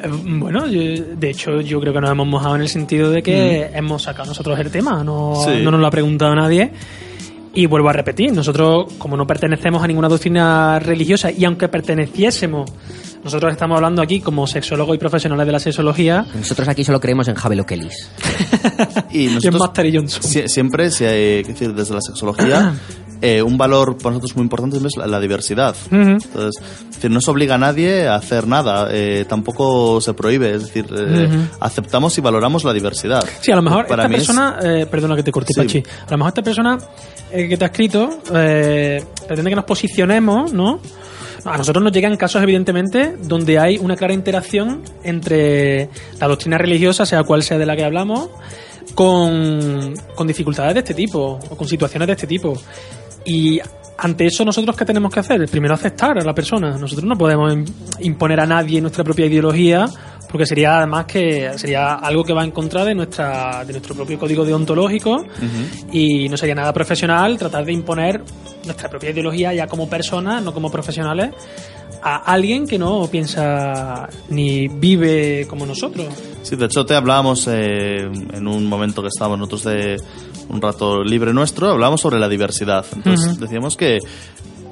Eh, 0.00 0.08
Bueno, 0.24 0.66
yo- 0.68 1.04
de 1.16 1.30
hecho 1.30 1.60
yo 1.60 1.80
creo 1.80 1.92
que 1.92 2.00
nos 2.00 2.10
hemos 2.10 2.26
mojado 2.28 2.54
en 2.54 2.62
el 2.62 2.68
sentido 2.68 3.10
de 3.10 3.20
que 3.20 3.68
hemos 3.74 4.02
sacado 4.04 4.28
nosotros 4.28 4.56
el 4.60 4.70
tema, 4.70 5.02
no, 5.02 5.34
Sí. 5.44 5.60
no 5.64 5.72
nos 5.72 5.80
lo 5.80 5.86
ha 5.88 5.90
preguntado 5.90 6.34
nadie. 6.36 6.70
Y 7.54 7.66
vuelvo 7.66 7.88
a 7.88 7.92
repetir, 7.92 8.32
nosotros 8.32 8.92
como 8.98 9.16
no 9.16 9.26
pertenecemos 9.26 9.82
a 9.82 9.88
ninguna 9.88 10.08
doctrina 10.08 10.78
religiosa 10.78 11.32
y 11.32 11.44
aunque 11.44 11.66
perteneciésemos, 11.68 12.70
nosotros 13.24 13.52
estamos 13.52 13.76
hablando 13.76 14.00
aquí 14.02 14.20
como 14.20 14.46
sexólogos 14.46 14.94
y 14.96 14.98
profesionales 14.98 15.46
de 15.46 15.52
la 15.52 15.58
sexología 15.60 16.24
nosotros 16.34 16.68
aquí 16.68 16.84
solo 16.84 17.00
creemos 17.00 17.28
en 17.28 17.34
Javel 17.34 17.60
O'Kelly's. 17.60 18.08
Y 19.10 19.20
y 19.22 19.26
en 19.28 19.34
nosotros 19.34 19.86
y 19.86 19.96
Johnson. 19.96 20.22
sie- 20.22 20.48
siempre, 20.48 20.90
si 20.90 21.04
hay, 21.04 21.42
que 21.42 21.52
decir, 21.52 21.74
desde 21.74 21.94
la 21.94 22.00
sexología, 22.00 22.74
eh, 23.22 23.42
un 23.42 23.56
valor 23.58 23.96
para 23.96 24.10
nosotros 24.10 24.36
muy 24.36 24.42
importante 24.44 24.76
es 24.76 24.96
la, 24.96 25.06
la 25.06 25.18
diversidad. 25.20 25.74
Ujú. 25.86 25.96
Entonces, 25.96 26.62
es 26.88 26.94
decir, 26.96 27.10
no 27.10 27.20
se 27.20 27.30
obliga 27.30 27.54
a 27.56 27.58
nadie 27.58 28.06
a 28.06 28.14
hacer 28.16 28.46
nada, 28.46 28.88
eh, 28.92 29.24
tampoco 29.28 30.00
se 30.00 30.14
prohíbe, 30.14 30.52
es 30.54 30.62
decir, 30.62 30.86
eh, 30.94 31.26
Ujú. 31.28 31.38
aceptamos 31.60 32.16
y 32.18 32.20
valoramos 32.20 32.64
la 32.64 32.72
diversidad. 32.72 33.24
Sí, 33.40 33.50
a 33.50 33.56
lo 33.56 33.62
mejor 33.62 33.86
Para 33.86 34.02
esta 34.04 34.08
mí 34.08 34.14
es- 34.16 34.20
persona, 34.26 34.58
eh, 34.62 34.86
perdona 34.86 35.16
que 35.16 35.22
te 35.22 35.32
corte, 35.32 35.52
Sí. 35.54 35.60
Pachi, 35.60 35.78
a 36.06 36.10
lo 36.12 36.18
mejor 36.18 36.28
esta 36.30 36.42
persona 36.42 36.78
eh, 37.32 37.48
que 37.48 37.56
te 37.56 37.64
ha 37.64 37.68
escrito 37.68 38.20
eh, 38.34 39.02
pretende 39.26 39.50
que 39.50 39.56
nos 39.56 39.64
posicionemos, 39.64 40.52
¿no? 40.52 40.80
A 41.48 41.56
nosotros 41.58 41.82
nos 41.82 41.92
llegan 41.92 42.16
casos, 42.16 42.42
evidentemente, 42.42 43.16
donde 43.22 43.58
hay 43.58 43.78
una 43.78 43.96
clara 43.96 44.12
interacción 44.12 44.82
entre 45.02 45.88
la 46.20 46.28
doctrina 46.28 46.58
religiosa, 46.58 47.06
sea 47.06 47.22
cual 47.24 47.42
sea 47.42 47.58
de 47.58 47.66
la 47.66 47.74
que 47.76 47.84
hablamos, 47.84 48.28
con, 48.94 49.94
con 50.14 50.26
dificultades 50.26 50.74
de 50.74 50.80
este 50.80 50.94
tipo 50.94 51.38
o 51.50 51.56
con 51.56 51.66
situaciones 51.68 52.06
de 52.06 52.12
este 52.12 52.26
tipo. 52.26 52.54
Y 53.24 53.60
ante 53.98 54.26
eso, 54.26 54.44
¿nosotros 54.44 54.76
qué 54.76 54.84
tenemos 54.84 55.12
que 55.12 55.20
hacer? 55.20 55.46
Primero 55.48 55.74
aceptar 55.74 56.18
a 56.18 56.24
la 56.24 56.34
persona. 56.34 56.76
Nosotros 56.78 57.04
no 57.04 57.16
podemos 57.16 57.52
im- 57.52 57.72
imponer 58.00 58.40
a 58.40 58.46
nadie 58.46 58.80
nuestra 58.80 59.04
propia 59.04 59.26
ideología, 59.26 59.86
porque 60.30 60.46
sería 60.46 60.78
además 60.78 61.06
que 61.06 61.50
sería 61.56 61.94
algo 61.94 62.24
que 62.24 62.32
va 62.32 62.44
en 62.44 62.50
contra 62.50 62.84
de 62.84 62.94
nuestra 62.94 63.64
de 63.64 63.72
nuestro 63.72 63.94
propio 63.94 64.18
código 64.18 64.44
deontológico 64.44 65.24
y 65.92 66.28
no 66.28 66.36
sería 66.36 66.54
nada 66.54 66.72
profesional 66.72 67.38
tratar 67.38 67.64
de 67.64 67.72
imponer 67.72 68.22
nuestra 68.64 68.88
propia 68.88 69.10
ideología 69.10 69.54
ya 69.54 69.66
como 69.66 69.88
personas, 69.88 70.42
no 70.42 70.52
como 70.52 70.70
profesionales, 70.70 71.34
a 72.02 72.16
alguien 72.32 72.66
que 72.66 72.78
no 72.78 73.08
piensa 73.10 74.08
ni 74.28 74.68
vive 74.68 75.46
como 75.48 75.66
nosotros. 75.66 76.06
Sí, 76.42 76.56
de 76.56 76.66
hecho 76.66 76.84
te 76.84 76.94
hablábamos 76.94 77.48
eh, 77.48 78.08
en 78.32 78.46
un 78.46 78.66
momento 78.66 79.02
que 79.02 79.08
estábamos 79.08 79.38
nosotros 79.38 79.64
de 79.64 79.96
un 80.48 80.60
rato 80.62 81.02
libre 81.02 81.32
nuestro, 81.32 81.70
hablábamos 81.70 82.00
sobre 82.00 82.18
la 82.18 82.28
diversidad. 82.28 82.84
Entonces 82.94 83.38
decíamos 83.38 83.76
que, 83.76 83.98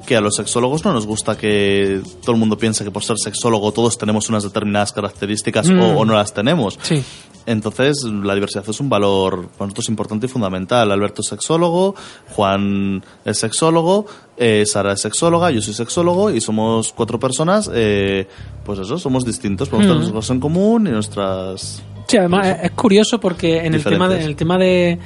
que 0.07 0.15
a 0.15 0.21
los 0.21 0.35
sexólogos 0.37 0.83
no 0.85 0.93
nos 0.93 1.05
gusta 1.05 1.37
que 1.37 2.01
todo 2.21 2.31
el 2.31 2.37
mundo 2.39 2.57
piense 2.57 2.83
que 2.83 2.89
por 2.91 3.03
ser 3.03 3.17
sexólogo 3.21 3.71
todos 3.73 3.97
tenemos 3.97 4.29
unas 4.29 4.41
determinadas 4.43 4.93
características 4.93 5.69
Mm. 5.69 5.79
o, 5.81 5.97
o 5.99 6.05
no 6.05 6.13
las 6.15 6.33
tenemos. 6.33 6.79
Sí. 6.81 7.03
Entonces, 7.45 8.03
la 8.03 8.33
diversidad 8.33 8.63
es 8.67 8.79
un 8.79 8.89
valor 8.89 9.47
para 9.57 9.65
nosotros 9.67 9.87
importante 9.89 10.25
y 10.25 10.29
fundamental. 10.29 10.91
Alberto 10.91 11.21
es 11.21 11.27
sexólogo, 11.27 11.95
Juan 12.31 13.03
es 13.23 13.37
sexólogo, 13.37 14.05
eh, 14.37 14.65
Sara 14.65 14.93
es 14.93 15.01
sexóloga, 15.01 15.51
yo 15.51 15.61
soy 15.61 15.73
sexólogo 15.73 16.29
y 16.31 16.41
somos 16.41 16.91
cuatro 16.93 17.19
personas, 17.19 17.69
eh, 17.73 18.27
pues 18.65 18.79
eso, 18.79 18.97
somos 18.97 19.25
distintos, 19.25 19.69
podemos 19.69 19.87
tener 19.87 19.95
Mm. 19.95 19.99
nuestras 19.99 20.15
cosas 20.23 20.35
en 20.35 20.39
común 20.41 20.87
y 20.87 20.91
nuestras... 20.91 21.83
Sí, 22.07 22.17
además 22.17 22.47
es, 22.63 22.71
curioso 22.71 23.19
porque 23.19 23.65
en 23.65 23.73
el 23.75 23.83
tema 23.83 24.07
de, 24.09 24.15
Diferentes. 24.15 24.23
en 24.23 24.29
el 24.29 24.35
tema 24.35 24.57
de 24.57 24.99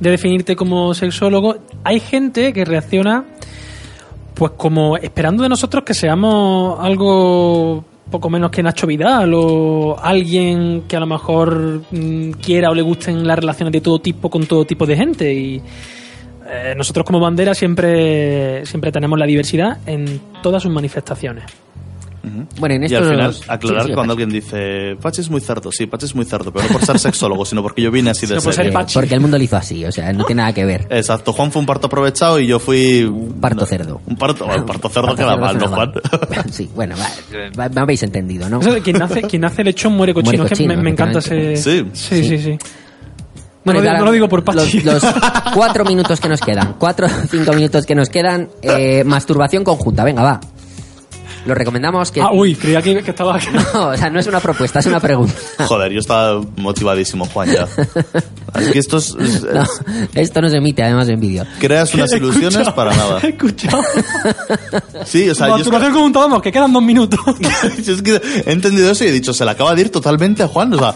de 0.00 0.10
definirte 0.10 0.56
como 0.56 0.92
sexólogo, 0.92 1.54
hay 1.84 2.00
gente 2.00 2.52
que 2.52 2.64
reacciona 2.64 3.24
pues 4.34 4.52
como 4.56 4.96
esperando 4.96 5.42
de 5.42 5.48
nosotros 5.48 5.84
que 5.84 5.94
seamos 5.94 6.78
algo 6.80 7.84
poco 8.10 8.28
menos 8.28 8.50
que 8.50 8.62
Nacho 8.62 8.86
Vidal 8.86 9.32
o 9.34 9.96
alguien 10.00 10.84
que 10.86 10.96
a 10.96 11.00
lo 11.00 11.06
mejor 11.06 11.82
mm, 11.90 12.32
quiera 12.32 12.70
o 12.70 12.74
le 12.74 12.82
gusten 12.82 13.26
las 13.26 13.38
relaciones 13.38 13.72
de 13.72 13.80
todo 13.80 14.00
tipo 14.00 14.28
con 14.28 14.46
todo 14.46 14.64
tipo 14.64 14.86
de 14.86 14.96
gente 14.96 15.32
y 15.32 15.62
eh, 16.46 16.74
nosotros 16.76 17.06
como 17.06 17.20
bandera 17.20 17.54
siempre 17.54 18.66
siempre 18.66 18.92
tenemos 18.92 19.18
la 19.18 19.26
diversidad 19.26 19.78
en 19.86 20.20
todas 20.42 20.62
sus 20.62 20.72
manifestaciones. 20.72 21.44
Bueno, 22.58 22.74
en 22.76 22.90
Y 22.90 22.94
al 22.94 23.04
final, 23.04 23.34
aclarar 23.48 23.82
sí, 23.82 23.88
sí, 23.88 23.94
cuando 23.94 24.12
alguien 24.12 24.30
dice, 24.30 24.96
Pachi 25.00 25.20
es 25.20 25.30
muy 25.30 25.40
cerdo. 25.40 25.70
Sí, 25.72 25.86
Pachi 25.86 26.06
es 26.06 26.14
muy 26.14 26.24
cerdo, 26.24 26.52
pero 26.52 26.66
no 26.66 26.72
por 26.78 26.84
ser 26.86 26.98
sexólogo, 27.00 27.44
sino 27.44 27.62
porque 27.62 27.82
yo 27.82 27.90
vine 27.90 28.10
así 28.10 28.26
de 28.26 28.40
serio. 28.40 28.70
Eh, 28.70 28.72
Pachi. 28.72 28.94
porque 28.94 29.14
el 29.14 29.20
mundo 29.20 29.36
lo 29.38 29.44
hizo 29.44 29.56
así, 29.56 29.84
o 29.84 29.92
sea, 29.92 30.12
no 30.12 30.24
tiene 30.24 30.42
nada 30.42 30.52
que 30.54 30.64
ver. 30.64 30.86
Exacto, 30.90 31.32
Juan 31.32 31.52
fue 31.52 31.60
un 31.60 31.66
parto 31.66 31.86
aprovechado 31.88 32.38
y 32.40 32.46
yo 32.46 32.58
fui... 32.58 33.02
Un 33.04 33.40
Parto 33.40 33.66
cerdo. 33.66 34.00
Un 34.06 34.16
parto, 34.16 34.46
un 34.46 34.64
parto 34.66 34.88
cerdo 34.88 35.08
Parto 35.08 35.22
queda 35.22 35.30
cerdo 35.34 35.40
mal, 35.40 35.58
¿no, 35.58 35.68
Juan? 35.68 35.92
Sí, 36.50 36.70
bueno, 36.74 36.94
va, 36.96 37.48
va- 37.58 37.68
me 37.68 37.80
habéis 37.80 38.02
entendido, 38.02 38.48
¿no? 38.48 38.60
Quien 38.60 38.98
nace, 38.98 39.22
quien 39.22 39.42
nace 39.42 39.62
lechón 39.64 39.92
muere 39.94 40.14
cochino. 40.14 40.38
Muere 40.44 40.56
que 40.56 40.66
me, 40.68 40.76
me 40.76 40.90
encanta 40.90 41.18
ese. 41.18 41.56
Sí. 41.56 41.84
sí, 41.92 42.24
sí. 42.24 42.38
sí. 42.38 42.58
No, 43.66 43.72
Bueno, 43.72 43.80
lo 43.80 43.82
digo, 43.82 43.90
ahora 43.92 43.98
no 44.00 44.04
lo 44.04 44.12
digo 44.12 44.28
por 44.28 44.44
Pachi. 44.44 44.80
Los, 44.82 45.02
los 45.02 45.14
cuatro 45.54 45.84
minutos 45.86 46.20
que 46.20 46.28
nos 46.28 46.40
quedan, 46.42 46.74
cuatro 46.78 47.06
o 47.06 47.26
cinco 47.30 47.52
minutos 47.54 47.86
que 47.86 47.94
nos 47.94 48.10
quedan, 48.10 48.50
eh, 48.60 49.04
masturbación 49.04 49.64
conjunta, 49.64 50.04
venga, 50.04 50.22
va. 50.22 50.40
Lo 51.46 51.54
recomendamos 51.54 52.10
que... 52.10 52.22
Ah, 52.22 52.30
uy, 52.32 52.54
creía 52.54 52.80
que, 52.80 53.02
que 53.02 53.10
estaba. 53.10 53.38
No, 53.74 53.88
o 53.88 53.96
sea, 53.96 54.08
no 54.10 54.18
es 54.18 54.26
una 54.26 54.40
propuesta, 54.40 54.78
es 54.78 54.86
una 54.86 55.00
pregunta. 55.00 55.34
Joder, 55.66 55.92
yo 55.92 55.98
estaba 56.00 56.40
motivadísimo, 56.56 57.26
Juan, 57.26 57.50
ya. 57.52 57.68
Es 58.58 58.68
que 58.70 58.78
esto 58.78 58.96
es... 58.98 59.14
es- 59.20 59.42
No, 59.42 59.64
esto 60.14 60.40
no 60.40 60.48
se 60.48 60.56
emite 60.56 60.82
además 60.82 61.08
en 61.08 61.20
vídeo. 61.20 61.44
creas 61.60 61.92
unas 61.94 62.12
He 62.12 62.16
ilusiones 62.16 62.54
escuchado- 62.54 62.74
para 62.74 62.96
nada. 62.96 63.20
He 63.22 63.28
escuchado. 63.28 63.82
Sí, 65.04 65.28
o 65.28 65.34
sea, 65.34 65.48
yo 65.48 65.56
es 65.56 65.62
que- 65.62 65.70
Masturbación 65.70 65.92
conjunta, 65.92 66.18
vamos, 66.20 66.42
que 66.42 66.50
quedan 66.52 66.72
dos 66.72 66.82
minutos. 66.82 67.20
Yo 67.84 67.94
es 67.94 68.02
que 68.02 68.20
he 68.46 68.52
entendido 68.52 68.90
eso 68.90 69.04
y 69.04 69.08
he 69.08 69.12
dicho, 69.12 69.34
se 69.34 69.44
le 69.44 69.50
acaba 69.50 69.74
de 69.74 69.82
ir 69.82 69.90
totalmente 69.90 70.42
a 70.42 70.48
Juan. 70.48 70.72
O 70.74 70.78
sea, 70.78 70.94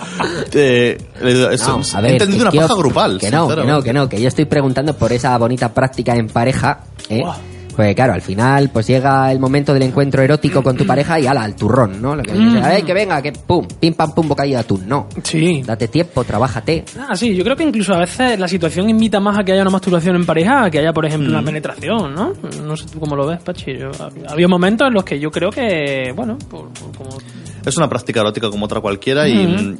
eh, 0.52 0.98
No, 1.20 1.26
a 1.26 1.98
he 1.98 2.02
ver, 2.02 2.12
entendido 2.12 2.36
es 2.36 2.42
una 2.42 2.50
paja 2.52 2.68
yo- 2.68 2.76
grupal. 2.76 3.18
Que 3.18 3.30
no, 3.30 3.48
que 3.48 3.64
no, 3.64 3.82
que 3.82 3.92
no, 3.92 4.08
que 4.08 4.20
yo 4.20 4.28
estoy 4.28 4.46
preguntando 4.46 4.94
por 4.96 5.12
esa 5.12 5.36
bonita 5.36 5.72
práctica 5.74 6.14
en 6.16 6.28
pareja, 6.28 6.80
¿eh? 7.08 7.20
Buah. 7.22 7.36
Pues 7.78 7.94
claro, 7.94 8.12
al 8.12 8.22
final 8.22 8.70
pues 8.72 8.88
llega 8.88 9.30
el 9.30 9.38
momento 9.38 9.72
del 9.72 9.84
encuentro 9.84 10.20
erótico 10.20 10.64
con 10.64 10.76
tu 10.76 10.84
pareja 10.84 11.20
y 11.20 11.28
ala, 11.28 11.44
al 11.44 11.54
turrón, 11.54 12.02
¿no? 12.02 12.16
Lo 12.16 12.24
que 12.24 12.32
dices, 12.32 12.60
"Ay, 12.60 12.82
que 12.82 12.92
venga, 12.92 13.22
que 13.22 13.30
pum, 13.30 13.68
pim 13.78 13.94
pam 13.94 14.12
pum, 14.12 14.26
bocadillo 14.26 14.56
de 14.56 14.60
atún. 14.62 14.88
No. 14.88 15.06
Sí. 15.22 15.62
Date 15.64 15.86
tiempo, 15.86 16.24
trabájate. 16.24 16.84
Ah, 17.08 17.14
sí, 17.14 17.36
yo 17.36 17.44
creo 17.44 17.54
que 17.54 17.62
incluso 17.62 17.94
a 17.94 17.98
veces 18.00 18.36
la 18.40 18.48
situación 18.48 18.90
invita 18.90 19.20
más 19.20 19.38
a 19.38 19.44
que 19.44 19.52
haya 19.52 19.62
una 19.62 19.70
masturbación 19.70 20.16
en 20.16 20.26
pareja, 20.26 20.64
a 20.64 20.70
que 20.72 20.80
haya, 20.80 20.92
por 20.92 21.06
ejemplo, 21.06 21.28
Mm. 21.30 21.34
una 21.34 21.42
penetración, 21.44 22.14
¿no? 22.16 22.32
No 22.66 22.76
sé 22.76 22.86
tú 22.92 22.98
cómo 22.98 23.14
lo 23.14 23.28
ves, 23.28 23.40
Pachi. 23.44 23.78
Yo- 23.78 23.92
había 24.28 24.48
momentos 24.48 24.88
en 24.88 24.94
los 24.94 25.04
que 25.04 25.20
yo 25.20 25.30
creo 25.30 25.50
que, 25.50 26.12
bueno, 26.16 26.36
por, 26.50 26.70
por 26.70 26.96
como... 26.96 27.16
Es 27.64 27.76
una 27.76 27.88
práctica 27.88 28.18
erótica 28.22 28.50
como 28.50 28.64
otra 28.64 28.80
cualquiera 28.80 29.28
y 29.28 29.46
mm, 29.46 29.78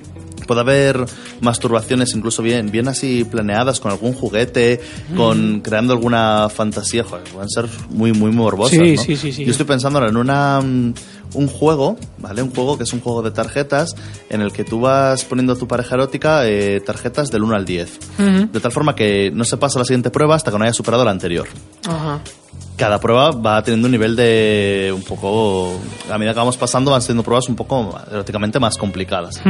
puede 0.49 0.63
haber 0.63 1.05
masturbaciones 1.41 2.13
incluso 2.17 2.43
bien, 2.43 2.73
bien 2.73 2.89
así 2.89 3.25
planeadas 3.25 3.79
con 3.79 3.93
algún 3.93 4.15
juguete, 4.15 4.81
con 5.17 5.61
creando 5.61 5.93
alguna 5.93 6.49
fantasía. 6.49 7.05
Joder, 7.05 7.25
pueden 7.25 7.51
ser 7.51 7.67
muy, 7.91 8.13
muy 8.13 8.33
morbosas. 8.33 8.73
Sí, 8.73 8.97
¿no? 8.97 9.03
sí, 9.03 9.15
sí, 9.17 9.31
sí. 9.31 9.45
Yo 9.45 9.53
estoy 9.53 9.67
pensando 9.67 9.99
ahora 9.99 10.11
en 10.11 10.17
una, 10.17 10.61
mm, 10.61 10.95
un 11.35 11.47
juego, 11.49 11.97
¿vale? 12.19 12.43
Un 12.43 12.51
juego 12.55 12.77
que 12.79 12.85
es 12.85 12.93
un 12.93 13.01
juego 13.01 13.23
de 13.23 13.31
tarjetas 13.31 13.95
en 14.31 14.41
el 14.41 14.53
que 14.53 14.65
tú 14.65 14.81
vas 14.81 15.25
poniendo 15.25 15.53
a 15.53 15.57
tu 15.57 15.69
pareja 15.69 15.95
erótica 15.95 16.47
eh, 16.47 16.81
tarjetas 16.81 17.31
del 17.31 17.43
1 17.45 17.55
al 17.55 17.65
10. 17.65 17.99
Ujú. 18.19 18.49
De 18.53 18.61
tal 18.61 18.73
forma 18.73 18.95
que 18.95 19.31
no 19.33 19.45
se 19.45 19.57
pasa 19.57 19.79
la 19.79 19.85
siguiente 19.85 20.11
prueba 20.11 20.35
hasta 20.35 20.51
que 20.51 20.59
no 20.59 20.65
haya 20.65 20.73
superado 20.73 21.05
la 21.05 21.11
anterior. 21.11 21.47
Ajá. 21.87 22.21
cada 22.77 23.01
prueba 23.01 23.31
va 23.33 23.63
teniendo 23.63 23.87
un 23.87 23.93
nivel 23.93 24.15
de 24.15 24.93
un 24.95 25.03
poco 25.03 25.73
a 26.11 26.17
medida 26.19 26.33
que 26.33 26.39
vamos 26.39 26.57
pasando 26.57 26.91
van 26.93 27.03
siendo 27.03 27.23
pruebas 27.25 27.49
un 27.49 27.57
poco 27.57 27.99
eróticamente 28.11 28.61
más 28.61 28.77
complicadas 28.77 29.41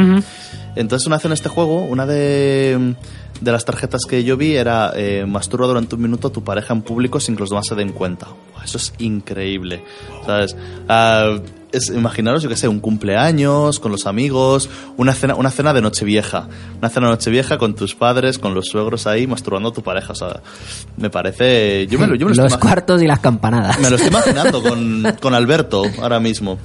entonces 0.76 1.06
una 1.06 1.16
vez 1.16 1.24
en 1.26 1.32
este 1.32 1.48
juego 1.50 1.82
una 1.82 2.06
de, 2.06 2.94
de 3.40 3.52
las 3.52 3.64
tarjetas 3.66 4.02
que 4.08 4.24
yo 4.24 4.36
vi 4.38 4.54
era 4.56 4.92
eh, 4.96 5.26
masturba 5.26 5.66
durante 5.66 5.94
un 5.96 6.02
minuto 6.02 6.28
a 6.28 6.32
tu 6.32 6.42
pareja 6.42 6.72
en 6.72 6.80
público 6.82 7.20
sin 7.20 7.34
que 7.34 7.40
los 7.40 7.50
demás 7.50 7.66
se 7.66 7.74
den 7.74 7.92
cuenta 7.92 8.28
eso 8.64 8.78
es 8.78 8.94
increíble 8.98 9.82
sabes 10.24 10.56
Ah, 10.88 11.36
es, 11.72 11.88
imaginaros 11.88 12.42
yo 12.42 12.48
que 12.48 12.56
sé 12.56 12.68
un 12.68 12.80
cumpleaños 12.80 13.80
con 13.80 13.92
los 13.92 14.06
amigos 14.06 14.68
una 14.96 15.14
cena 15.14 15.34
una 15.34 15.50
cena 15.50 15.72
de 15.72 15.82
nochevieja 15.82 16.48
una 16.78 16.88
cena 16.88 17.06
de 17.06 17.12
nochevieja 17.12 17.58
con 17.58 17.74
tus 17.74 17.94
padres 17.94 18.38
con 18.38 18.54
los 18.54 18.66
suegros 18.66 19.06
ahí 19.06 19.26
masturbando 19.26 19.70
a 19.70 19.72
tu 19.72 19.82
pareja 19.82 20.12
o 20.12 20.16
sea 20.16 20.40
me 20.96 21.10
parece 21.10 21.86
yo 21.86 21.98
me 21.98 22.06
yo 22.18 22.26
me 22.26 22.34
lo 22.34 22.42
Los 22.44 22.56
cuartos 22.56 23.02
y 23.02 23.06
las 23.06 23.20
campanadas. 23.20 23.78
me 23.78 23.90
lo 23.90 23.96
estoy 23.96 24.08
imaginando 24.12 24.62
con, 24.62 25.04
con 25.20 25.34
Alberto 25.34 25.84
ahora 26.00 26.20
mismo. 26.20 26.58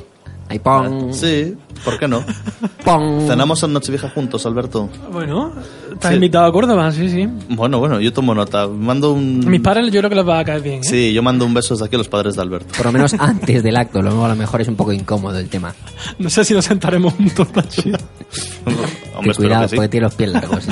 Ahí 0.53 0.59
pon, 0.59 1.11
Sí, 1.15 1.55
¿por 1.83 1.97
qué 1.97 2.07
no? 2.07 2.23
pon. 2.85 3.25
Cenamos 3.27 3.63
en 3.63 3.73
Nochevieja 3.73 4.07
juntos, 4.09 4.45
Alberto. 4.45 4.87
Bueno, 5.11 5.51
estás 5.91 6.09
Sí. 6.11 6.15
invitado 6.15 6.45
a 6.45 6.51
Córdoba, 6.51 6.91
sí, 6.91 7.09
sí. 7.09 7.27
Bueno, 7.49 7.79
bueno, 7.79 7.99
yo 7.99 8.13
tomo 8.13 8.35
nota. 8.35 8.67
Mando 8.67 9.13
un... 9.13 9.41
A 9.43 9.49
mis 9.49 9.61
padres 9.61 9.91
yo 9.91 9.99
creo 9.99 10.11
que 10.11 10.15
les 10.17 10.27
va 10.27 10.37
a 10.37 10.45
caer 10.45 10.61
bien, 10.61 10.75
¿eh? 10.75 10.83
Sí, 10.83 11.11
yo 11.11 11.23
mando 11.23 11.43
un 11.47 11.55
beso 11.55 11.73
desde 11.73 11.85
aquí 11.87 11.95
a 11.95 11.97
los 11.97 12.07
padres 12.07 12.35
de 12.35 12.43
Alberto. 12.43 12.71
Por 12.77 12.85
lo 12.85 12.91
menos 12.91 13.13
antes 13.19 13.63
del 13.63 13.75
acto, 13.77 13.99
luego 14.03 14.23
a 14.25 14.27
lo 14.27 14.35
mejor 14.35 14.61
es 14.61 14.67
un 14.67 14.75
poco 14.75 14.93
incómodo 14.93 15.39
el 15.39 15.49
tema. 15.49 15.73
No 16.19 16.29
sé 16.29 16.45
si 16.45 16.53
nos 16.53 16.65
sentaremos 16.65 17.13
juntos, 17.15 17.47
Pachi. 17.47 17.91
Hombre, 19.15 19.31
espero 19.31 19.35
cuidado, 19.35 19.63
que 19.63 19.69
sí. 19.69 19.75
porque 19.75 19.89
tiene 19.89 20.03
los 20.05 20.13
pies 20.15 20.29
largos. 20.31 20.67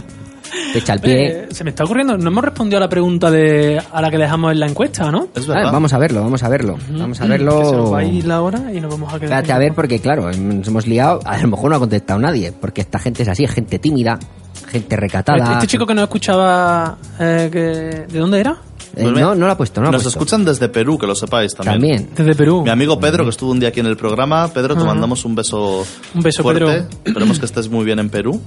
Te 0.73 0.79
echa 0.79 0.93
el 0.93 0.99
pie. 0.99 1.27
Eh, 1.27 1.47
se 1.51 1.63
me 1.63 1.69
está 1.69 1.83
ocurriendo, 1.83 2.17
no 2.17 2.29
hemos 2.29 2.43
respondido 2.43 2.77
a 2.77 2.81
la 2.81 2.89
pregunta 2.89 3.31
de 3.31 3.81
a 3.91 4.01
la 4.01 4.09
que 4.11 4.17
dejamos 4.17 4.51
en 4.51 4.59
la 4.59 4.67
encuesta, 4.67 5.09
¿no? 5.11 5.27
Es 5.35 5.47
Ah, 5.49 5.71
vamos 5.71 5.93
a 5.93 5.97
verlo, 5.97 6.21
vamos 6.23 6.43
a 6.43 6.49
verlo. 6.49 6.77
Vamos 6.89 7.19
a 7.21 7.23
Que 7.25 7.37
se 7.37 7.43
nos 7.43 7.55
verlo. 7.63 7.91
va 7.91 7.99
a 7.99 8.03
ir 8.03 8.25
la 8.25 8.41
hora 8.41 8.71
y 8.73 8.79
nos 8.81 8.91
vamos 8.91 9.09
a 9.13 9.19
quedar. 9.19 9.23
Espérate 9.43 9.51
a 9.53 9.57
ver, 9.59 9.73
porque 9.73 9.99
claro, 9.99 10.31
nos 10.31 10.67
hemos 10.67 10.87
liado. 10.87 11.19
A 11.25 11.37
lo 11.39 11.47
mejor 11.47 11.69
no 11.69 11.75
ha 11.77 11.79
contestado 11.79 12.19
nadie, 12.19 12.51
porque 12.51 12.81
esta 12.81 12.99
gente 12.99 13.23
es 13.23 13.29
así, 13.29 13.43
es 13.43 13.51
gente 13.51 13.79
tímida, 13.79 14.19
gente 14.67 14.95
recatada. 14.95 15.37
Este, 15.39 15.53
este 15.53 15.67
chico 15.67 15.85
que 15.85 15.93
nos 15.93 16.03
escuchaba, 16.03 16.97
eh, 17.19 17.49
que- 17.51 18.05
¿de 18.11 18.19
dónde 18.19 18.39
era? 18.39 18.57
Eh, 18.93 19.05
no, 19.05 19.33
no 19.35 19.45
lo 19.45 19.51
ha 19.53 19.55
puesto, 19.55 19.79
no 19.79 19.85
lo 19.85 19.89
ha 19.89 19.91
Nos 19.93 20.03
puesto. 20.03 20.19
escuchan 20.19 20.43
desde 20.43 20.67
Perú, 20.67 20.97
que 20.97 21.07
lo 21.07 21.15
sepáis 21.15 21.55
también. 21.55 21.79
También. 21.79 22.09
Desde 22.13 22.35
Perú. 22.35 22.63
Mi 22.63 22.71
amigo 22.71 22.99
Pedro, 22.99 23.23
que 23.23 23.29
estuvo 23.29 23.51
un 23.51 23.59
día 23.59 23.69
aquí 23.69 23.79
en 23.79 23.85
el 23.85 23.95
programa. 23.95 24.49
Pedro, 24.49 24.75
te 24.75 24.83
mandamos 24.83 25.23
un 25.23 25.33
beso 25.33 25.85
Un 26.13 26.21
beso, 26.21 26.43
fuerte. 26.43 26.65
Pedro. 26.65 26.87
Esperemos 27.05 27.39
que 27.39 27.45
estés 27.45 27.69
muy 27.69 27.85
bien 27.85 27.99
en 27.99 28.09
Perú. 28.09 28.41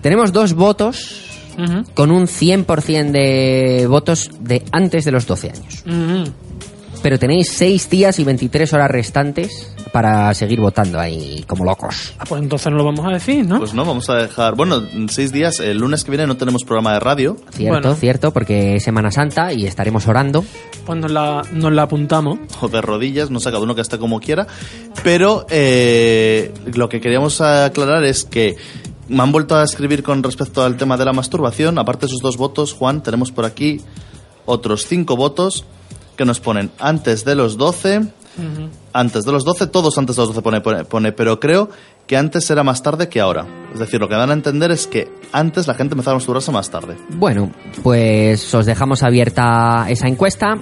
Tenemos 0.00 0.32
dos 0.32 0.54
votos 0.54 1.26
Con 1.94 2.10
un 2.10 2.26
100% 2.26 3.10
de 3.10 3.86
votos 3.88 4.30
de 4.40 4.62
antes 4.72 5.04
de 5.04 5.10
los 5.12 5.26
12 5.26 5.50
años. 5.50 5.84
Pero 7.02 7.18
tenéis 7.18 7.50
6 7.52 7.90
días 7.90 8.18
y 8.18 8.24
23 8.24 8.72
horas 8.72 8.90
restantes 8.90 9.72
para 9.92 10.34
seguir 10.34 10.60
votando 10.60 10.98
ahí 11.00 11.44
como 11.46 11.64
locos. 11.64 12.12
Ah, 12.18 12.24
pues 12.28 12.42
entonces 12.42 12.70
no 12.70 12.76
lo 12.78 12.84
vamos 12.84 13.06
a 13.06 13.10
decir, 13.10 13.46
¿no? 13.46 13.58
Pues 13.58 13.72
no, 13.72 13.84
vamos 13.84 14.10
a 14.10 14.16
dejar... 14.16 14.54
Bueno, 14.56 14.82
en 14.92 15.08
seis 15.08 15.32
días, 15.32 15.60
el 15.60 15.78
lunes 15.78 16.04
que 16.04 16.10
viene 16.10 16.26
no 16.26 16.36
tenemos 16.36 16.64
programa 16.64 16.92
de 16.94 17.00
radio. 17.00 17.36
Cierto, 17.52 17.80
Bueno. 17.80 17.94
cierto, 17.94 18.32
porque 18.32 18.76
es 18.76 18.82
Semana 18.82 19.10
Santa 19.10 19.52
y 19.52 19.64
estaremos 19.66 20.06
orando. 20.08 20.44
Pues 20.84 20.98
nos 20.98 21.10
la, 21.10 21.42
nos 21.52 21.72
la 21.72 21.82
apuntamos. 21.82 22.38
o 22.60 22.68
de 22.68 22.80
rodillas, 22.82 23.30
no 23.30 23.40
sé, 23.40 23.50
cada 23.50 23.62
uno 23.62 23.74
que 23.74 23.80
esté 23.80 23.96
como 23.98 24.20
quiera. 24.20 24.46
Pero 25.02 25.46
eh, 25.50 26.52
lo 26.74 26.88
que 26.88 27.00
queríamos 27.00 27.40
aclarar 27.40 28.04
es 28.04 28.24
que 28.24 28.56
me 29.08 29.22
han 29.22 29.32
vuelto 29.32 29.56
a 29.56 29.64
escribir 29.64 30.02
con 30.02 30.22
respecto 30.22 30.62
al 30.62 30.76
tema 30.76 30.96
de 30.96 31.04
la 31.04 31.12
masturbación. 31.12 31.78
Aparte 31.78 32.06
de 32.06 32.06
esos 32.06 32.20
dos 32.20 32.36
votos, 32.36 32.72
Juan, 32.72 33.02
tenemos 33.02 33.32
por 33.32 33.44
aquí 33.44 33.80
otros 34.46 34.86
cinco 34.86 35.16
votos 35.16 35.64
que 36.16 36.24
nos 36.24 36.40
ponen 36.40 36.70
antes 36.78 37.24
de 37.24 37.34
los 37.34 37.56
12. 37.56 38.12
Antes 38.92 39.24
de 39.24 39.32
los 39.32 39.44
12, 39.44 39.66
todos 39.66 39.98
antes 39.98 40.14
de 40.14 40.22
los 40.22 40.28
12 40.28 40.42
pone, 40.42 40.60
pone, 40.60 40.84
pone, 40.84 41.10
pero 41.10 41.40
creo 41.40 41.70
que 42.06 42.16
antes 42.16 42.48
era 42.50 42.62
más 42.62 42.82
tarde 42.82 43.08
que 43.08 43.20
ahora. 43.20 43.46
Es 43.72 43.80
decir, 43.80 43.98
lo 43.98 44.08
que 44.08 44.14
dan 44.14 44.30
a 44.30 44.32
entender 44.32 44.70
es 44.70 44.86
que 44.86 45.10
antes 45.32 45.66
la 45.66 45.74
gente 45.74 45.94
empezaba 45.94 46.12
a 46.12 46.18
masturbarse 46.18 46.52
más 46.52 46.70
tarde. 46.70 46.96
Bueno, 47.10 47.52
pues 47.82 48.54
os 48.54 48.64
dejamos 48.64 49.02
abierta 49.02 49.86
esa 49.88 50.06
encuesta. 50.06 50.56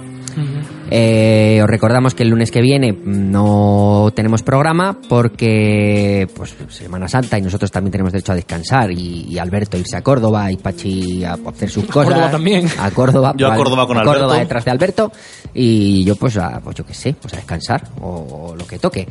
Eh, 0.89 1.59
os 1.61 1.69
recordamos 1.69 2.13
que 2.13 2.23
el 2.23 2.29
lunes 2.29 2.51
que 2.51 2.61
viene 2.61 2.97
no 3.03 4.11
tenemos 4.15 4.41
programa 4.43 4.97
porque 5.09 6.27
pues 6.35 6.55
Semana 6.69 7.07
Santa 7.07 7.37
y 7.37 7.41
nosotros 7.41 7.71
también 7.71 7.91
tenemos 7.91 8.13
derecho 8.13 8.31
a 8.31 8.35
descansar 8.35 8.91
y, 8.91 9.25
y 9.29 9.37
Alberto 9.37 9.77
irse 9.77 9.97
a 9.97 10.01
Córdoba 10.01 10.51
y 10.51 10.57
Pachi 10.57 11.23
a 11.23 11.33
hacer 11.33 11.69
sus 11.69 11.85
cosas. 11.85 12.13
Córdoba 12.13 12.31
también. 12.31 12.67
A 12.79 12.91
Córdoba. 12.91 13.33
Yo 13.37 13.51
a 13.51 13.55
Córdoba 13.55 13.85
con 13.87 13.97
Córdoba 13.97 14.33
Alberto. 14.33 14.39
detrás 14.39 14.65
de 14.65 14.71
Alberto 14.71 15.11
y 15.53 16.03
yo 16.03 16.15
pues 16.15 16.37
a, 16.37 16.59
pues 16.61 16.75
yo 16.75 16.85
qué 16.85 16.93
sé, 16.93 17.13
pues 17.13 17.33
a 17.33 17.37
descansar 17.37 17.83
o, 18.01 18.49
o 18.51 18.55
lo 18.55 18.65
que 18.65 18.79
toque. 18.79 19.07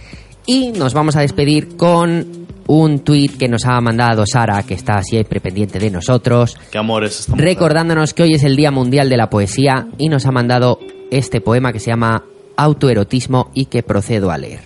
Y 0.46 0.68
nos 0.68 0.94
vamos 0.94 1.16
a 1.16 1.20
despedir 1.20 1.76
con 1.76 2.46
un 2.68 3.00
tuit 3.00 3.36
que 3.36 3.48
nos 3.48 3.64
ha 3.66 3.80
mandado 3.80 4.24
Sara, 4.26 4.62
que 4.62 4.74
está 4.74 5.02
siempre 5.02 5.40
pendiente 5.40 5.78
de 5.78 5.90
nosotros. 5.90 6.56
Qué 6.70 6.78
amores. 6.78 7.26
Recordándonos 7.34 8.14
que 8.14 8.22
hoy 8.22 8.34
es 8.34 8.44
el 8.44 8.56
Día 8.56 8.70
Mundial 8.70 9.08
de 9.08 9.16
la 9.16 9.28
Poesía 9.30 9.88
y 9.98 10.08
nos 10.08 10.26
ha 10.26 10.32
mandado 10.32 10.78
este 11.10 11.40
poema 11.40 11.72
que 11.72 11.80
se 11.80 11.90
llama 11.90 12.24
Autoerotismo 12.56 13.50
y 13.54 13.66
que 13.66 13.82
procedo 13.82 14.30
a 14.30 14.38
leer. 14.38 14.62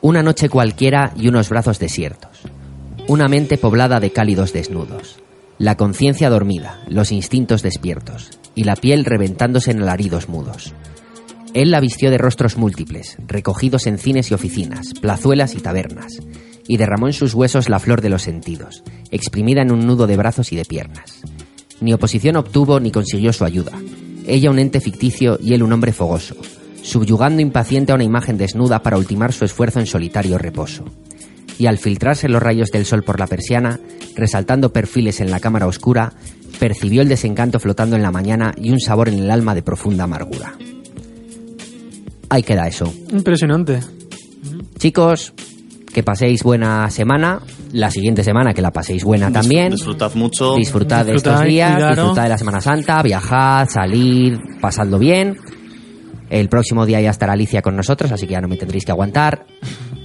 Una 0.00 0.22
noche 0.22 0.48
cualquiera 0.48 1.12
y 1.16 1.28
unos 1.28 1.48
brazos 1.48 1.78
desiertos. 1.78 2.42
Una 3.08 3.28
mente 3.28 3.58
poblada 3.58 4.00
de 4.00 4.10
cálidos 4.10 4.52
desnudos. 4.52 5.16
la 5.58 5.76
conciencia 5.76 6.28
dormida, 6.28 6.80
los 6.88 7.12
instintos 7.12 7.62
despiertos, 7.62 8.30
y 8.54 8.64
la 8.64 8.76
piel 8.76 9.06
reventándose 9.06 9.70
en 9.70 9.80
alaridos 9.80 10.28
mudos. 10.28 10.74
Él 11.54 11.70
la 11.70 11.80
vistió 11.80 12.10
de 12.10 12.18
rostros 12.18 12.58
múltiples, 12.58 13.16
recogidos 13.26 13.86
en 13.86 13.96
cines 13.96 14.30
y 14.30 14.34
oficinas, 14.34 14.92
plazuelas 15.00 15.54
y 15.54 15.60
tabernas, 15.60 16.18
y 16.68 16.76
derramó 16.76 17.06
en 17.06 17.14
sus 17.14 17.32
huesos 17.32 17.70
la 17.70 17.78
flor 17.78 18.02
de 18.02 18.10
los 18.10 18.22
sentidos, 18.22 18.82
exprimida 19.10 19.62
en 19.62 19.72
un 19.72 19.86
nudo 19.86 20.06
de 20.06 20.18
brazos 20.18 20.52
y 20.52 20.56
de 20.56 20.66
piernas. 20.66 21.22
Ni 21.80 21.94
oposición 21.94 22.36
obtuvo 22.36 22.78
ni 22.80 22.90
consiguió 22.90 23.32
su 23.32 23.44
ayuda. 23.44 23.72
Ella 24.26 24.50
un 24.50 24.58
ente 24.58 24.80
ficticio 24.80 25.38
y 25.40 25.54
él 25.54 25.62
un 25.62 25.72
hombre 25.72 25.92
fogoso, 25.92 26.36
subyugando 26.82 27.42
impaciente 27.42 27.92
a 27.92 27.94
una 27.94 28.04
imagen 28.04 28.36
desnuda 28.36 28.82
para 28.82 28.98
ultimar 28.98 29.32
su 29.32 29.44
esfuerzo 29.44 29.80
en 29.80 29.86
solitario 29.86 30.38
reposo. 30.38 30.84
Y 31.58 31.66
al 31.66 31.78
filtrarse 31.78 32.28
los 32.28 32.42
rayos 32.42 32.70
del 32.70 32.84
sol 32.84 33.02
por 33.02 33.18
la 33.18 33.26
persiana, 33.26 33.80
resaltando 34.14 34.72
perfiles 34.72 35.20
en 35.20 35.30
la 35.30 35.40
cámara 35.40 35.66
oscura, 35.66 36.12
percibió 36.58 37.02
el 37.02 37.08
desencanto 37.08 37.60
flotando 37.60 37.96
en 37.96 38.02
la 38.02 38.10
mañana 38.10 38.54
y 38.60 38.70
un 38.70 38.80
sabor 38.80 39.08
en 39.08 39.20
el 39.20 39.30
alma 39.30 39.54
de 39.54 39.62
profunda 39.62 40.04
amargura. 40.04 40.54
Ahí 42.28 42.42
queda 42.42 42.66
eso. 42.66 42.92
Impresionante. 43.12 43.80
Chicos, 44.78 45.32
que 45.96 46.02
paséis 46.02 46.42
buena 46.42 46.90
semana. 46.90 47.40
La 47.72 47.90
siguiente 47.90 48.22
semana 48.22 48.52
que 48.52 48.60
la 48.60 48.70
paséis 48.70 49.02
buena 49.02 49.32
también. 49.32 49.70
Disfrutad 49.70 50.14
mucho. 50.14 50.54
Disfrutad 50.54 51.06
de 51.06 51.12
Disfrutad, 51.14 51.36
estos 51.36 51.48
días, 51.48 51.72
cuidaros. 51.72 51.96
disfrutad 51.96 52.22
de 52.24 52.28
la 52.28 52.36
Semana 52.36 52.60
Santa, 52.60 53.02
viajad, 53.02 53.66
salir, 53.66 54.38
pasadlo 54.60 54.98
bien. 54.98 55.38
El 56.28 56.50
próximo 56.50 56.84
día 56.84 57.00
ya 57.00 57.08
estará 57.08 57.32
Alicia 57.32 57.62
con 57.62 57.76
nosotros, 57.76 58.12
así 58.12 58.26
que 58.26 58.34
ya 58.34 58.42
no 58.42 58.48
me 58.48 58.58
tendréis 58.58 58.84
que 58.84 58.92
aguantar. 58.92 59.46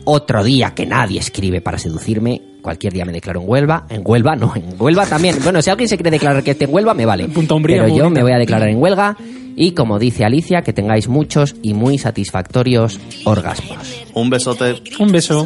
Otro 0.06 0.46
día 0.46 0.72
que 0.74 0.86
nadie 0.86 1.20
escribe 1.20 1.60
para 1.60 1.78
seducirme. 1.78 2.42
Cualquier 2.62 2.94
día 2.94 3.04
me 3.04 3.12
declaro 3.12 3.42
en 3.42 3.50
Huelva. 3.50 3.86
En 3.90 4.02
Huelva, 4.06 4.38
no, 4.38 4.54
en 4.56 4.76
Huelva 4.80 5.06
también. 5.08 5.36
Bueno, 5.44 5.62
si 5.62 5.72
alguien 5.72 5.90
se 5.90 5.98
quiere 5.98 6.12
declarar 6.12 6.42
que 6.42 6.52
esté 6.52 6.64
en 6.66 6.74
Huelva, 6.74 6.94
me 6.94 7.06
vale. 7.06 7.28
Punta 7.28 7.54
Umbría, 7.56 7.82
Pero 7.84 7.90
yo 7.98 8.04
bonita. 8.06 8.20
me 8.22 8.24
voy 8.24 8.32
a 8.32 8.38
declarar 8.38 8.70
en 8.70 8.82
Huelga. 8.82 9.18
Y 9.56 9.72
como 9.72 10.00
dice 10.00 10.26
Alicia, 10.26 10.62
que 10.62 10.74
tengáis 10.74 11.08
muchos 11.08 11.56
y 11.62 11.74
muy 11.74 11.98
satisfactorios 11.98 13.00
orgasmos. 13.26 14.06
Un 14.14 14.30
besote. 14.30 14.76
Un 15.00 15.12
beso. 15.12 15.46